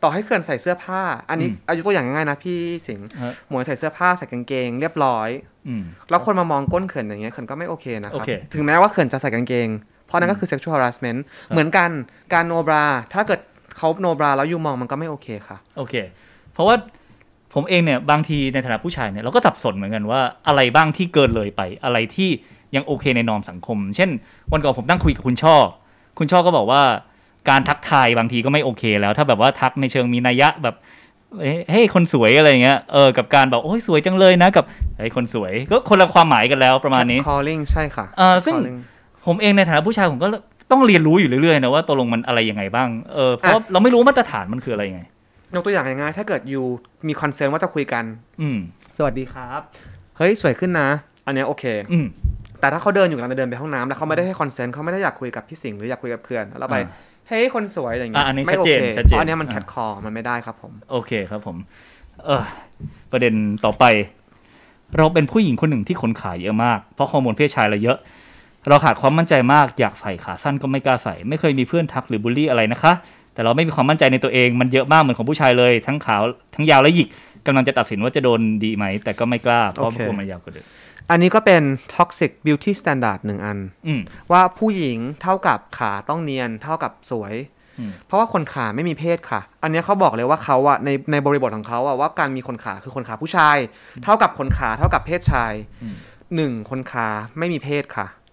[0.03, 1.01] ต่อให้เขื่อนใส่เสื้อผ้า
[1.31, 5.29] อันนี้อืมอายุตัวอย่างง่ายๆนะพี่สิงห์ฮะหมวยใส่เสื้อผ้าใส่กางเกง เรียบร้อย
[5.69, 9.69] อืมแล้วคนมามองก้นเขื่อนอย่างเงี้ยเขื่อนก็ไม่โอเคนะครัโอเคถึงแม้ว่าเขื่อนจะใส่กางเกง
[10.07, 11.91] เพราะนั่นก็คือ sexual harassment เหมือนกัน
[12.35, 12.85] การโนบรา
[13.15, 13.41] ถ้าเกิด
[13.77, 15.95] เขาโนบราแล้วยูมองมันก็ไม่โอเคค่ะโอเค
[16.53, 16.77] เพราะว่า
[17.55, 22.31] ผมเองเนี่ยบางทีในฐานะผู้ชายเนี่ยเราก็สับสนเหมือนกันว่าอะไรบ้างที่เกินเลยไป อะไรที่
[22.77, 24.11] ยังโอเคในนอมสังคม เช่น
[24.53, 25.55] วันก่อนผมนั่งคุยกับคุณช่อ
[26.19, 26.83] คุณช่อก็บอกว่า
[27.51, 30.75] การทักทายบางทีก็ไม่โอเคแล้ว ถ้าแบบว่าทักในเชิงมีนัยยะแบบ
[31.41, 34.65] เอ้ยเฮ้ยคนสวยอะไรอย่างเงี้ยเออกับการแบบโอ้ยสวยจังเลยนะกับ
[34.97, 38.79] เฮ้ยคนสวยก็คนละความหมายกันแล้วประมาณนี้ calling ใช่ค่ะเอ่อซึ่ง calling
[39.27, 40.29] ผมเองในฐานะผู้ชายผมก็
[40.71, 45.03] ต้องเรียนรู้อยู่เรื่อยๆนะว่าตกลงมันอะไรยังไงบ้างเออเพราะว่าเราไม่รู้มาตรฐานมันคืออะไรยังไง
[45.57, 46.63] ยกตัวอย่างง่ายๆถ้าเกิดยู
[47.09, 48.05] มีคอนเซิร์นว่าจะคุยกัน
[48.43, 48.59] อืม
[48.97, 49.61] สวัสดีครับ
[50.17, 50.89] เฮ้ยสวยขึ้นนะ
[51.27, 52.07] อันเนี้ยโอเค อืม
[52.61, 56.91] แต่ถ้าเขาเดินอยู่กำลังจะเดินไปห้องน้ำแล้วเขาไม่ได้ให้ consent เขาไม่ได้อยากคุยกับพี่สิงห์หรืออยากคุยกับเพื่อนแล้วเราไป อ่า
[57.29, 61.57] เฮ้ยคนสวยอย่างเงี้อะอันนี้ไม่ชัดโอเจนเคชัดเจนเพราะอันเนี้ยมันอ่า catcall มันไม่ได้ครับผม โอเคครับผม
[62.25, 62.45] เออ
[63.13, 63.35] ประเด็น
[63.65, 63.85] ต่อไป
[64.97, 67.99] เราเป็นผู้หญิงคนหนึ่งที่ขนขาเยอะมาก เพราะฮอร์โมนเพศชายเราเยอะ
[68.69, 72.93] เราขาดความมั่นใจมาก อยากใส่ขาสั้นก็ไม่กล้าใส่ ไม่เคยมีเพื่อนทักหรือบูลลี่อะไรนะคะ
[73.35, 76.23] แต่เราไม่มีความมั่นใจในตัวเองมันเยอะมากเหมือนของผู้ชายเลย ทั้งขาว
[76.55, 77.09] ทั้งยาวและหยิก
[77.47, 80.67] กำลังจะตัดสินว่าจะโดนดีไหม แต่ก็ไม่กล้า เพราะโอเคกลัวมันยาวกว่าเดิม
[81.11, 81.63] อันนี้ก็เป็น
[81.95, 84.01] toxic beauty standard หนึ่งอันอืม
[84.33, 87.35] ว่าผู้หญิงเท่ากับขาต้องเนียนเท่ากับสวย
[87.79, 93.57] อืมเพราะว่าขนขาไม่มีเพศค่ะ อันเนี้ยเขาบอกเลยว่าเขาอะในในบริบทของเขาอะว่าการมีขนขาคือขนขาผู้ชาย
[94.05, 95.97] เท่ากับขนขาเท่ากับเพศชายอืม
[96.37, 97.07] หนึ่งขนขา
[97.39, 98.24] ไม่มีเพศค่ะครับ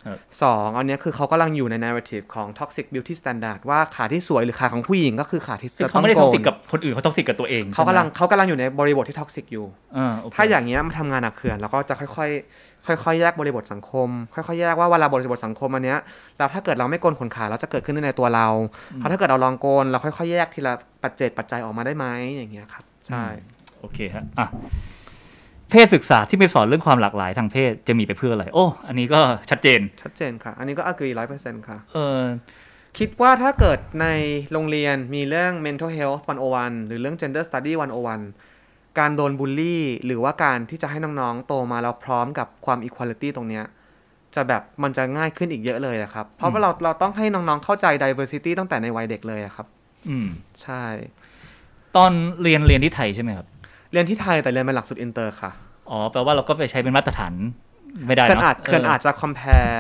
[0.44, 9.66] สองอันเนี้ยคือเขากำลังอยู่ใน narrative ของ toxic beauty standard ว่าขาที่สวยหรือขาของผู้หญิงก็คือขาที่ซึ่งจะเขาต้องไม่ได้ toxic กับคนอื่นเขา toxic กับตัวเองเขากำลังใช่ไหมเขากำลังอยู่ในบริบทที่ toxic อยู่
[9.98, 16.00] อ่าโอเคถ้าอย่างเงี้ยมาทำงานหนักเขื่อนแล้วก็จะค่อยๆค่อยๆแยกบริบทสังคม ค่อยๆแยกว่าเวลาบริบทสังคมอันเนี้ย
[16.38, 18.48] แล้วถ้าเกิดเราไม่โกนขนขาเราจะเกิดขึ้นในตัวเรา
[18.96, 23.24] เพราะถ้าเกิดเราลองโกนเราค่อยๆแยกทีละปัจเจกปัจจัยออกมาได้ไหมอย่างเงี้ยครับใช่
[23.80, 24.48] โอเคฮะอะ
[25.72, 32.22] เพศศึกษาที่ไปสอนเรื่องความหลากหลายทางเพศจะมีไปเพื่ออะไร โอ้ อันนี้ก็ชัดเจน ชัดเจนค่ะ อันนี้ก็ agree ร้อยเปอร์เซ็นต์ค่ะ เออ
[32.98, 34.08] คิดว่าถ้าเกิดใน
[34.52, 36.22] โรงเรียนมีเรื่อง mental health
[36.56, 37.74] 101 หรือเรื่อง gender study
[38.38, 43.66] 101 การโดนบูลลี่ หรือว่าการที่จะให้น้องๆ โตมาแล้วพร้อมกับความ equality ตรงเนี้ย
[44.36, 49.68] จะแบบมันจะง่ายขึ้นอีกเยอะเลยอะครับ เพราะว่าเราเราต้องให้น้องๆ เข้าใจ diversity ตั้งแต่ในวัยเด็กเลยอะครับ
[50.10, 50.28] อืม
[50.62, 50.84] ใช่
[51.96, 52.12] ตอน
[52.42, 53.48] เรียนเรียนที่ไทยใช่ไหมครับ
[53.92, 55.52] เรียนที่ไทยแต่เรียนเป็นหลักสูตรอินเตอร์ค่ะ
[55.90, 57.34] อ๋อ แปลว่าเราก็ไปใช้เป็นมาตรฐาน
[58.08, 59.80] ไม่ได้เขื่อนเนาะอาจเขื่อนเอออาจจะ compare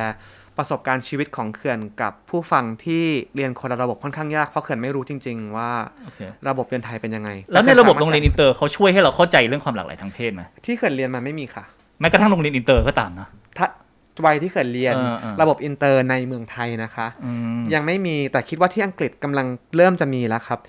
[0.57, 3.03] ประสบการณ์ชีวิตของเขื่อนกับผู้ฟังที่
[3.35, 5.69] เรียนคนละระบบค่อนข้างยากเพราะเขื่อนไม่รู้จริง ๆ ว่า
[6.05, 11.63] โอเคระบบเรียนไทยเป็นยังไง แล้วในระบบโรงเรียนแต่อินเตอร์เขาช่วยให้เราเข้าใจเรื่องความหลากหลายทางเพศไหมที่เขื่อนเรียนมาไม่มีค่ะ
[11.99, 13.67] แม้กระทั่งโรงเรียนอินเตอร์ก็ตามนะถ้า
[14.25, 19.47] วัยที่เขื่อนเรียนเออเออระบบอินเตอร์ในเมืองไทยนะคะอืมยังไม่มีแต่คิดว่าที่อังกฤษกำลัง
[19.77, 20.59] เริ่มจะมีแล้วครับ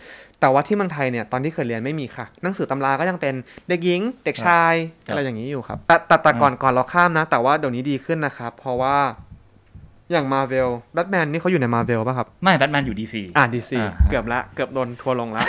[0.42, 3.34] แต่ว่าที่เมืองไทยเนี่ยตอนที่เคยเรียนไม่มีค่ะ หนังสือตำราก็ยังเป็น
[3.68, 4.74] เด็กหญิง เด็กชาย
[5.06, 8.96] ครับอะไรอย่างนี้อยู่ครับ แต่แต่แต่อืมก่อนก่อนเราข้ามนะ แต่ว่าเดี๋ยวนี้ดีขึ้นนะครับ เพราะว่า
[10.12, 15.46] อย่างมาเวลแบทแมนนี่เขาอยู่ในมาเวลป่ะครับ ไม่แบทแมนอยู่ดีซีอ่าดีซีอ่าเกือบละ เกือบโดนทัวร์ลงแล้ว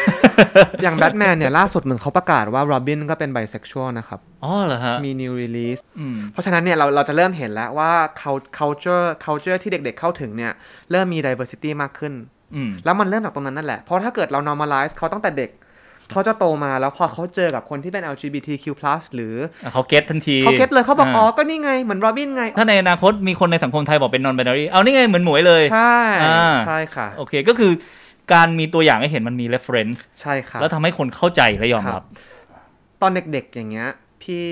[0.83, 7.91] อย่างแบทแมนเนี่ยล่าสุดเหมือนเขาประกาศว่าโรบินก็เป็นไบเซ็กชวลนะครับ อ๋อเหรอฮะ มี new release อืมเพราะฉะนั้นเนี่ยเราเราจะเริ่มเห็นแล้วว่า
[8.21, 10.51] cul- culture culture ที่เด็กๆเข้าถึงเนี่ย
[10.91, 12.42] เริ่มมี diversity มากขึ้นอืม
[12.85, 15.51] แล้วมันเริ่มจากตรงนั้นนั่นแหละ เพราะถ้าเกิดเรา normalize เขาตั้งแต่เด็ก
[16.11, 18.65] เขาจะโตมาแล้วพอเขาเจอกับคนที่เป็น LGBTQ+
[19.15, 27.71] หรืออะเขา get ทันทีเขา get เลยเขาบอกอ๋อก็นี่ไง เหมือนโรบินไง ถ้าในอนาคตมีคนในสังคมไทยบอกเป็น non binary เอานี่ไงเหมือนหมวยเลย ใช่อ่าใช่ค่ะ โอเคก็คือ
[28.33, 32.03] การมีตัวอย่างให้เห็นมันมี reference ใช่ค่ะแล้วทำให้คนเข้าใจและยอมรับ
[33.01, 33.89] ตอนเด็กๆอย่างเงี้ย
[34.23, 34.47] พี่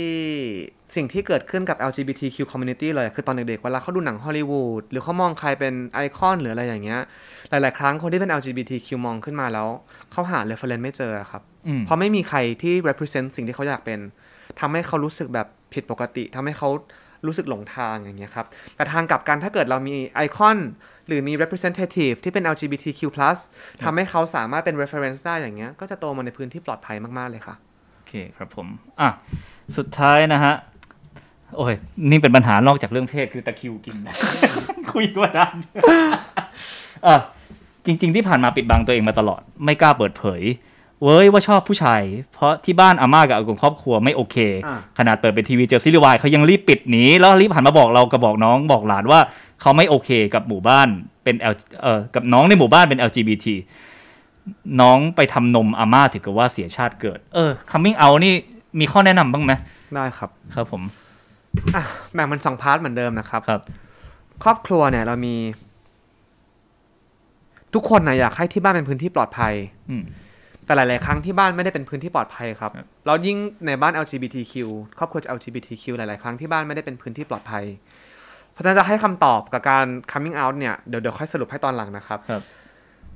[0.96, 7.02] สิ่งที่เกิดขึ้นกับ LGBTQ community เลย คือตอนเด็กๆ เวลาเขาดูหนังฮอลลีวูดหรือเขามองใครเป็นไอคอนหรืออะไรอย่างเงี้ย
[7.50, 9.68] หลายๆ ครั้งคนที่เป็น LGBTQ มองขึ้นมาแล้ว
[10.12, 14.00] เขาหา reference ไม่เจอครับอืมเพราะไม่มีใครที่ represent สิ่งที่เขาอยากเป็น
[14.60, 16.70] ทำให้เขารู้สึกแบบผิดปกติทำให้เขา
[17.28, 20.58] รู้สึกหลงทางอย่างเงี้ยครับ แต่ทางกลับกันถ้าเกิดเรามีไอคอน
[21.08, 23.02] หรือมี representative ที่เป็น LGBTQ+
[23.84, 27.56] ทำให้เขาสามารถเป็น reference ได้อย่างเงี้ย ก็จะโตมาในพื้นที่ปลอดภัยมากๆเลยค่ะ
[27.96, 28.68] โอเคครับผม
[29.02, 29.10] อะ
[29.78, 30.56] สุดท้ายนะฮะ
[31.58, 31.74] โอ้ย
[32.12, 33.96] นี่เป็นปัญหานอกจากเรื่องเพศคือตะคริวกิน
[34.94, 35.56] คุยกว่านั้น
[37.08, 37.16] อะ
[37.86, 40.42] จริง ๆ ที่ผ่านมาปิดบังตัวเองมาตลอด ไม่กล้าเปิดเผย
[41.04, 42.02] เว้ยว่าชอบผู้ชาย
[42.34, 49.20] เพราะที่บ้านอาม่ากับอากงครอบครัวไม่โอเคอ่าขนาดเปิดเป็นทีวีเจอซีรีส์วายเขายังรีบปิดหนีแล้วรีบหันมาบอกเรากับบอกน้องบอกหลานว่า
[49.62, 50.88] เขาไม่โอเคกับหมู่บ้าน
[51.24, 53.46] เป็น L เอ่อกับน้องในหมู่บ้านเป็น LGBT
[54.82, 58.34] น้องไปทำนมอาม่าถือกับว่าเสียชาติเกิด เออ coming out นี่
[58.80, 59.54] มีข้อแนะนำบ้างไหม
[59.96, 60.82] ได้ครับ ครับผม
[61.76, 61.84] อะ
[62.14, 63.62] แบ่งเป็นสองพาร์ทเหมือนเดิมนะครับครับ
[64.44, 65.36] ครอบครัวเนี่ย เรามี
[67.74, 69.54] ทุกคนนะอยากให้ที่บ้านเป็นพื้นที่ปลอดภัย
[69.90, 70.04] อืม
[70.66, 74.54] แต่หลาย ๆ ครั้งที่บ้านไม่ได้เป็นพื้นที่ปลอดภัยครับ ครับ แล้วยิ่งในบ้าน LGBTQ
[74.98, 77.64] ครอบครัว LGBTQ หลาย ๆ ครั้งที่บ้านไม่ได้เป็นพื้นที่ปลอดภัย
[78.52, 82.42] เพราะฉะนั้นจะให้คำตอบกับการ coming out เนี่ย เดี๋ยวเดี๋ยวค่อยสรุปให้ตอนหลังนะครับ ครับ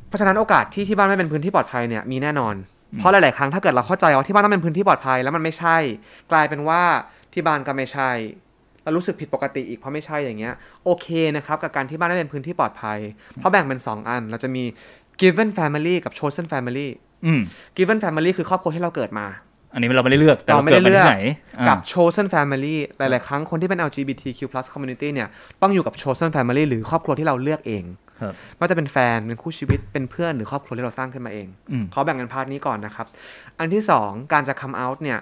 [0.07, 2.55] เพราะฉะนั้นโอกาสที่ที่บ้านไม่เป็นพื้นที่ปลอดภัยเนี่ยมีแน่นอน
[2.99, 5.77] เพราะหลาย ๆ ครั้งถ้าเกิดเราเข้าใจว่าที่บ้านต้องเป็นพื้นที่ปลอดภัยแล้วมันไม่ใช่
[6.31, 6.81] กลายเป็นว่า
[7.36, 8.11] ที่บ้านก็ไม่ใช่
[8.83, 10.53] เรารู้สึกผิดปกติอีกเพราะไม่ใช่อย่างเงี้ย
[10.86, 12.99] โอเคนะครับกับการที่บ้านได้เป็นพื้นที่ปลอดภัย
[13.36, 14.63] เพราะแบ่งเป็นสองอัน เราจะมี
[15.21, 16.88] given family กับ chosen family
[17.25, 17.41] อืม
[17.77, 19.27] given family คือครอบครัวที่เราเกิดมา
[19.73, 21.19] อันนี้เราไม่ได้เลือกแต่เราเราไม่เกิได้ดมาเลือกเกิดมาที่ไหน
[21.59, 24.39] อ่ากับ chosen family หลาย ๆ ครั้งคนที่เป็น LGBTQ+
[24.73, 25.27] community เนี่ย
[25.61, 27.83] ต้องอยู่กับ chosen family หรือครอบครัวที่เราเลือกเอง
[28.21, 33.07] ครับว่าจะเป็นแฟนเป็นคู่ชีวิตเป็นเพื่อนหรือครอบครัวที่เราสร้างขึ้นมาเองอืมขอแบ่งกัน part นี้ก่อนนะครับ
[33.59, 35.19] อันที่สองการจะ come out เนี่ย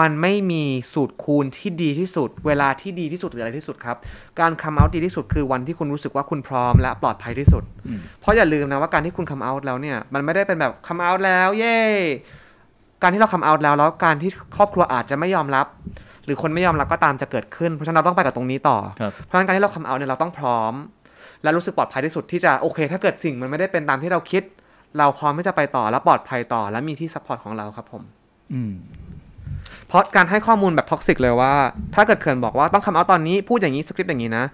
[0.00, 0.62] มันไม่มี
[0.94, 3.96] สูตรคูณที่ดีที่สุด เวลาที่ดีที่สุดหรืออะไรที่สุดครับ
[4.40, 11.78] การ come out ดีที่สุดคือวันที่คุณรู้สึกว่าคุณพร้อมและปลอดภัยที่สุดอืมเพราะอย่าลืมนะว่าการที่คุณ come out แล้วเนี่ยมันไม่ได้เป็นแบบ come out แล้วเย้
[13.02, 15.66] การที่เรา come out แล้วแล้วการที่ครอบครัวอาจจะไม่ยอมรับ
[16.24, 20.74] หรือคนไม่ยอมรับก็ตามจะเกิดขึ้น เพราะฉะนั้นเราต้องไปกับตรงนี้ต่อครับเพราะฉะนั้นการที่เรา come out เนี่ยเราต้องพร้อม
[21.42, 24.42] และรู้สึกปลอดภัยที่สุดที่จะโอเค ถ้าเกิดสิ่งมันไม่ได้เป็นตามที่เราคิด
[24.98, 28.02] เราพร้อมที่จะไปต่อและปลอดภัยต่อ และมีที่ support ของเราครับผม
[28.52, 28.72] อืม
[29.03, 29.03] เพ
[29.94, 31.52] ราะการให้ข้อมูลแบบ toxic เลยว่า
[31.94, 34.44] ถ้าเกิดเขื่อนบอกว่าต้อง come out ตอนนี้พูดอย่างนี้สคริปต์อย่างนี้นะ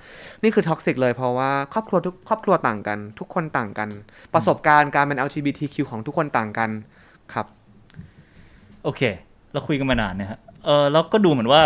[0.43, 3.89] นี่คือ toxic เลยเพราะว่าครอบครัวทุกครอบครัวต่างกัน ทุกคนต่างกัน
[4.35, 6.71] ประสบการณ์การเป็น LGBTQ ของทุกคนต่างกัน
[7.33, 7.47] ครับ
[8.85, 9.03] โอเค
[9.53, 11.61] เราคุยกันมานานนะฮะเออแล้วก็ดูเหมือนว่า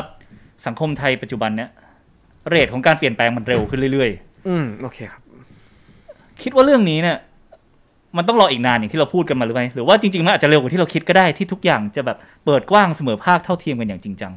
[0.66, 1.70] สังคมไทยปัจจุบันเนี้ย
[2.48, 4.10] rate ของการเปลี่ยนแปลงมันเร็วขึ้นเรื่อย
[4.48, 7.18] อืมโอเคครับๆคิดว่าเรื่องนี้เนี่ย
[8.16, 14.32] มันต้องรออีกนานอย่างที่เราพูดกันมาหรือไม่หรือว่าจริงๆมันอาจจะเร็วกว่าที่เราคิดก็ได้ที่ทุกอย่างจะแบบเปิดกว้างเสมอภาคเท่าเทียมกันอย่างจริงจัง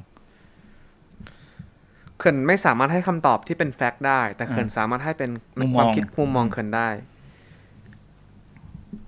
[2.17, 6.89] เขื่อนไม่สามารถให้คำตอบที่เป็นแฟกต์ได้ แต่เขื่อนสามารถให้เป็นมุมมองความคิดมุมมองเขื่อนได้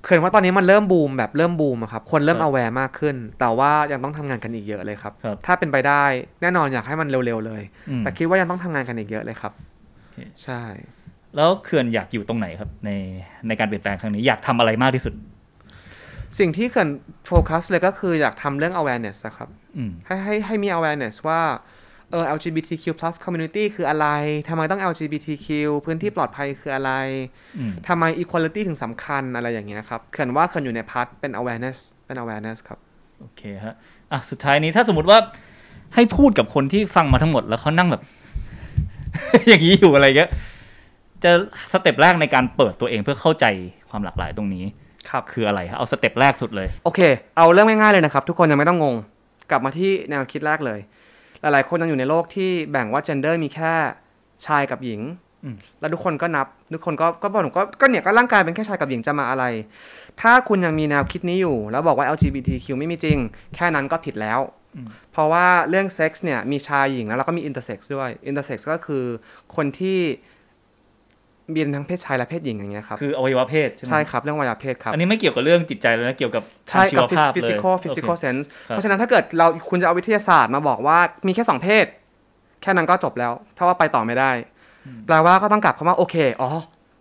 [0.04, 6.04] เขื่อนว่าตอนนี้มันเริ่มบูมแบบเริ่มบูมอะครับ คนเริ่ม aware มากขึ้น แต่ว่ายังต้องทำงานกันอีกเยอะเลยครับครับ ถ้าเป็นไปได้
[6.42, 9.54] แน่นอนอยากให้มันเร็วๆเลยอืมแต่คิดว่ายังต้องทำงานกันอีกเยอะเลยครับ
[10.00, 10.62] โอเคใช่
[11.36, 12.90] แล้วเขื่อนอยากอยู่ตรงไหนครับ ใน
[13.48, 15.14] ในการเปลี่ยนแปลงครั้งนี้อยากทำอะไรมากที่สุด
[16.40, 16.90] สิ่งที่เขื่อน
[17.28, 21.42] โฟกัสเลยก็คืออยากทำเรื่อง awareness นะครับอืมให้ให้ให้มี awareness ว่า
[22.12, 22.86] เออ LGBTQ+
[23.26, 24.08] community คืออะไร
[24.50, 25.48] ทำไมต้อง LGBTQ
[25.86, 26.92] พื้นที่ปลอดภัยคืออะไร
[27.58, 32.80] อืมทำไม equality ถึงสำคัญอะไรอย่างเงี้ยครับเขื่อนว่าเขื่อนอยู่ใน part เป็น awareness เป็น awareness ครับ
[33.20, 33.76] โอเคฮะ
[34.12, 35.20] อะสุดท้ายนี้ถ้าสมมติว่า
[35.96, 38.04] ให้พูดกับคนที่ฟังมาทั้งหมดแล้วเขานั่งแบบ
[39.48, 40.30] อย่างนี้อยู่อะไรเงี้ย
[41.24, 41.32] จะ
[41.74, 43.46] step แรกในการเปิดตัวเองเพื่อเข้าใจ
[43.90, 44.66] ความหลากหลายตรงนี้
[45.10, 47.00] ครับคืออะไรฮะเอา step แรกสุดเลย โอเค
[47.38, 48.96] เอาเรื่องง่ายๆเลยนะครับ ทุกคนยังไม่ต้องงง
[49.50, 50.80] กลับมาที่แนวคิดแรกเลย
[51.42, 53.74] หลายๆ คนยังอยู่ในโลกที่แบ่งว่า gender มีแค่
[54.46, 55.02] ชายกับหญิง
[55.44, 59.46] อืมแล้วทุกคนก็นับ ทุกคนก็ก็บอกผมก็ก็เนี่ยก็ร่างกายเป็นแค่ชายกับหญิงจะมาอะไร
[60.22, 63.18] ถ้าคุณยังมีแนวคิดนี้อยู่ แล้วบอกว่า LGBTQ ไม่มีจริง
[63.56, 64.40] แค่นั้นก็ผิดแล้ว
[64.76, 69.04] อืมเพราะว่าเรื่องเซ็กส์เนี่ยมีชายหญิงแล้วเราก็มี intersex ด้วย intersex ก็คือ
[69.56, 70.00] คนที่
[71.54, 80.98] มีทั้งเพศชายและเพศหญิงอย่างเงี้ยครับคืออวัยวะเพศใช่ไหมใช่ครับเรื่องอวัยวะเพศครับ อันนี้ไม่เกี่ยวกับเรื่องจิตใจเลยนะเกี่ยวกับทางใช่ชีกับชีวภาพเลย physical โอเค physical sense ครับเพราะฉะนั้นถ้าเกิดเราคุณจะเอาวิทยาศาสตร์มาบอกว่า
[81.28, 81.86] มีแค่สองเพศ
[82.62, 84.32] แค่นั้นก็จบแล้วถ้าว่าไปต่อไม่ได้
[85.06, 86.50] แปลว่าก็ต้องกลับคำว่าโอเคอ๋อ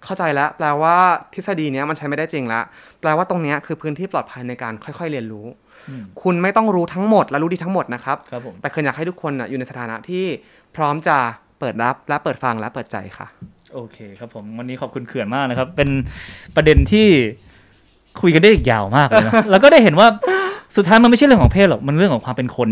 [0.04, 0.96] เข้าใจแล้ว แปลว่า
[1.34, 2.64] ทฤษฎีเนี้ยมันใช้ไม่ได้จริงแล้ว
[3.00, 5.46] แปลว่าตรงเนี้ยคือพื้นที่ปลอดภัยในการค่อยๆ เรียนรู้
[5.88, 10.24] อืมคุณไม่ต้องรู้ทั้งหมดและรู้ดีทั้งหมดนะครับครับผมแต่คืออยากให้ทุกคนน่ะอยู่ในสถานะที่
[10.76, 11.16] พร้อมจะ
[11.60, 13.26] เปิดรับและเปิดฟังและเปิดใจค่ะ
[13.74, 15.88] โอเคครับผมวันนี้ขอบคุณเขื่อนมากนะครับ เป็น
[16.56, 17.06] ประเด็นที่
[18.20, 20.08] คุยกันได้อีกยาวมากเลยนะแล้วก็ได้เห็นว่า
[20.76, 22.68] สุดท้ายมันไม่ใช่เรื่องของเพศหรอกมันเรื่องของความเป็นคน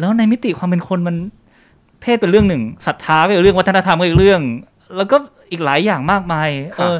[0.00, 1.16] แล้วในมิติความเป็นคนมัน
[2.02, 4.40] เพศเป็นเรื่องหนึ่งศรัทธาก็อีกเรื่องวัฒนธรรมก็อีกเรื่อง
[4.96, 5.16] แล้วก็
[5.50, 6.48] อีกหลายอย่างมากมาย
[6.78, 6.96] ครัเอบอ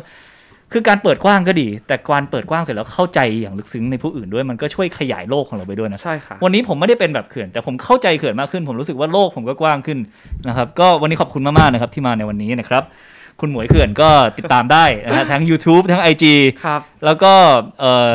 [0.72, 9.98] คือการเปิดกว้างก็ดี แต่การเปิดกว้างเสร็จแล้วเข้าใจอย่างลึกซึ้งในผู้อื่นด้วยมันก็ช่วยขยายโลกของเราไปด้วยนะใช่ค่ะวันนี้ผมไม่ได้เป็นแบบเขื่อนแต่ผมเข้าใจเขื่อนมากขึ้น ผมรู้สึกว่าโลกผมก็กว้างขึ้น
[10.48, 12.82] นะครับ ก็วันนี้ขอบคุณมากๆนะครับที่มาในวันนี้นะครับ
[13.40, 16.24] คุณหมวยเขื่อนก็ติดตามได้นะฮะทั้ง YouTube ทั้ง IG
[16.64, 17.32] ครับ แล้วก็
[17.80, 18.14] เออ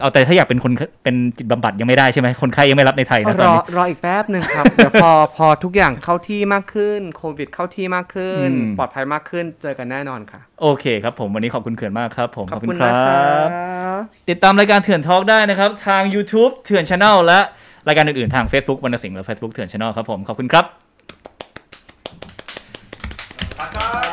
[0.00, 0.72] เอาแต่ถ้าอยากเป็นคน
[1.04, 17.40] เป็นจิตบำบัดยังไม่ได้ใช่ไหมคนไข้ยังไม่รับในไทยนะตรอนอนี้รออีกแป๊บหนึ่งครับ เดี๋ยวพอพอทุกอย่างเข้าที่มากขึ้น โควิดเข้าที่มากขึ้นอืมปลอดภัยมากขึ้นเจอกันแน่นอนค่ะ โอเคครับผมวันนี้ขอบคุณเขื่อนมากครับ ผมขอบคุณนะคครัรับบติดตามรายการเถื่อน Talk ได้นะครับ ทาง YouTube เถื่อน Channel และ
[17.88, 20.83] รายการอื่นๆทาง Facebook วรรณสิงห์และ Facebook เถื่อน Channel ครับผมขอบคุณครับ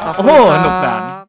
[0.03, 1.11] Oh, oh not bad.